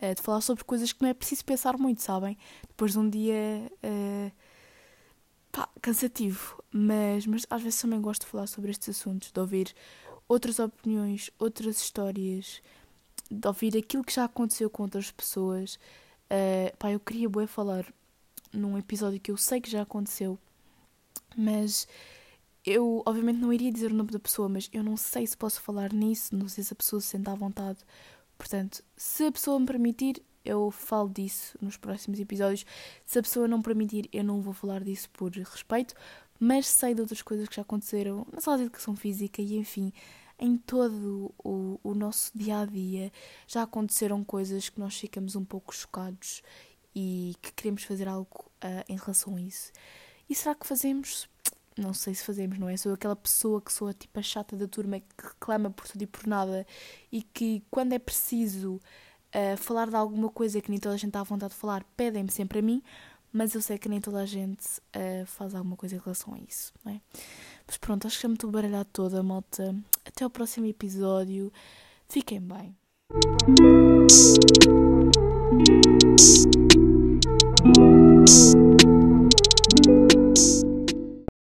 uh, 0.00 0.14
de 0.14 0.22
falar 0.22 0.40
sobre 0.40 0.64
coisas 0.64 0.92
que 0.92 1.02
não 1.02 1.08
é 1.08 1.14
preciso 1.14 1.44
pensar 1.44 1.76
muito, 1.78 2.02
sabem? 2.02 2.36
Depois 2.68 2.92
de 2.92 2.98
um 2.98 3.08
dia. 3.08 3.70
Uh, 3.82 4.32
pá, 5.52 5.68
cansativo, 5.80 6.62
mas, 6.70 7.26
mas 7.26 7.46
às 7.50 7.62
vezes 7.62 7.80
também 7.80 8.00
gosto 8.00 8.22
de 8.22 8.28
falar 8.28 8.46
sobre 8.46 8.70
estes 8.70 8.88
assuntos, 8.90 9.32
de 9.32 9.40
ouvir 9.40 9.74
outras 10.28 10.58
opiniões, 10.58 11.30
outras 11.38 11.80
histórias, 11.80 12.62
de 13.30 13.46
ouvir 13.46 13.76
aquilo 13.76 14.04
que 14.04 14.12
já 14.14 14.24
aconteceu 14.24 14.70
com 14.70 14.84
outras 14.84 15.10
pessoas. 15.10 15.76
Uh, 16.30 16.76
pá, 16.78 16.92
eu 16.92 17.00
queria 17.00 17.28
bem 17.28 17.46
falar 17.46 17.84
num 18.52 18.78
episódio 18.78 19.20
que 19.20 19.30
eu 19.30 19.36
sei 19.36 19.60
que 19.60 19.70
já 19.70 19.82
aconteceu, 19.82 20.38
mas 21.36 21.88
eu 22.64 23.02
obviamente 23.06 23.38
não 23.38 23.52
iria 23.52 23.72
dizer 23.72 23.90
o 23.90 23.94
nome 23.94 24.10
da 24.10 24.18
pessoa, 24.18 24.48
mas 24.48 24.68
eu 24.72 24.82
não 24.82 24.96
sei 24.96 25.26
se 25.26 25.36
posso 25.36 25.60
falar 25.60 25.92
nisso, 25.92 26.36
não 26.36 26.48
sei 26.48 26.62
se 26.64 26.72
a 26.72 26.76
pessoa 26.76 27.00
se 27.00 27.08
sente 27.08 27.28
à 27.28 27.34
vontade. 27.34 27.78
Portanto, 28.38 28.82
se 28.96 29.24
a 29.24 29.32
pessoa 29.32 29.58
me 29.58 29.66
permitir, 29.66 30.22
eu 30.44 30.70
falo 30.70 31.10
disso 31.10 31.58
nos 31.60 31.76
próximos 31.76 32.20
episódios. 32.20 32.64
Se 33.04 33.18
a 33.18 33.22
pessoa 33.22 33.48
não 33.48 33.60
permitir, 33.60 34.08
eu 34.12 34.24
não 34.24 34.40
vou 34.40 34.54
falar 34.54 34.82
disso 34.82 35.10
por 35.10 35.30
respeito, 35.32 35.94
mas 36.38 36.66
sei 36.66 36.94
de 36.94 37.00
outras 37.00 37.20
coisas 37.20 37.48
que 37.48 37.56
já 37.56 37.62
aconteceram 37.62 38.26
na 38.32 38.40
sala 38.40 38.58
de 38.58 38.62
educação 38.64 38.94
física 38.94 39.42
e 39.42 39.56
enfim, 39.56 39.92
em 40.38 40.56
todo 40.56 41.34
o, 41.38 41.80
o 41.82 41.94
nosso 41.94 42.30
dia 42.34 42.60
a 42.60 42.64
dia 42.64 43.12
já 43.46 43.64
aconteceram 43.64 44.22
coisas 44.22 44.68
que 44.68 44.78
nós 44.78 44.96
ficamos 44.96 45.34
um 45.34 45.44
pouco 45.44 45.74
chocados 45.74 46.42
e 46.94 47.34
que 47.42 47.52
queremos 47.52 47.82
fazer 47.82 48.08
algo 48.08 48.50
uh, 48.64 48.84
em 48.88 48.96
relação 48.96 49.36
a 49.36 49.40
isso. 49.40 49.72
E 50.30 50.34
será 50.34 50.54
que 50.54 50.66
fazemos? 50.66 51.28
Não 51.78 51.94
sei 51.94 52.14
se 52.14 52.24
fazemos, 52.24 52.58
não 52.58 52.68
é? 52.68 52.76
Sou 52.76 52.92
aquela 52.92 53.16
pessoa 53.16 53.60
que 53.60 53.72
sou 53.72 53.88
a 53.88 53.92
tipo 53.92 54.18
a 54.18 54.22
chata 54.22 54.56
da 54.56 54.66
turma 54.66 55.00
que 55.00 55.06
reclama 55.22 55.70
por 55.70 55.86
tudo 55.86 56.02
e 56.02 56.06
por 56.06 56.26
nada 56.26 56.66
e 57.10 57.22
que 57.22 57.62
quando 57.70 57.92
é 57.92 57.98
preciso 57.98 58.80
uh, 59.34 59.56
falar 59.56 59.88
de 59.88 59.96
alguma 59.96 60.28
coisa 60.28 60.60
que 60.60 60.70
nem 60.70 60.80
toda 60.80 60.94
a 60.94 60.98
gente 60.98 61.08
está 61.08 61.20
à 61.20 61.24
vontade 61.24 61.52
de 61.52 61.58
falar, 61.58 61.84
pedem-me 61.96 62.30
sempre 62.30 62.58
a 62.58 62.62
mim, 62.62 62.82
mas 63.32 63.54
eu 63.54 63.62
sei 63.62 63.78
que 63.78 63.88
nem 63.88 64.00
toda 64.00 64.18
a 64.18 64.26
gente 64.26 64.66
uh, 64.96 65.26
faz 65.26 65.54
alguma 65.54 65.76
coisa 65.76 65.96
em 65.96 65.98
relação 65.98 66.34
a 66.34 66.38
isso, 66.38 66.72
não 66.84 66.92
é? 66.92 67.00
Mas 67.66 67.76
pronto, 67.76 68.06
acho 68.06 68.16
que 68.16 68.22
já 68.22 68.28
me 68.28 68.34
estou 68.34 68.50
baralhada 68.50 68.86
toda, 68.86 69.22
malta. 69.22 69.74
Até 70.04 70.24
ao 70.24 70.30
próximo 70.30 70.66
episódio. 70.66 71.52
Fiquem 72.08 72.40
bem. 72.40 72.74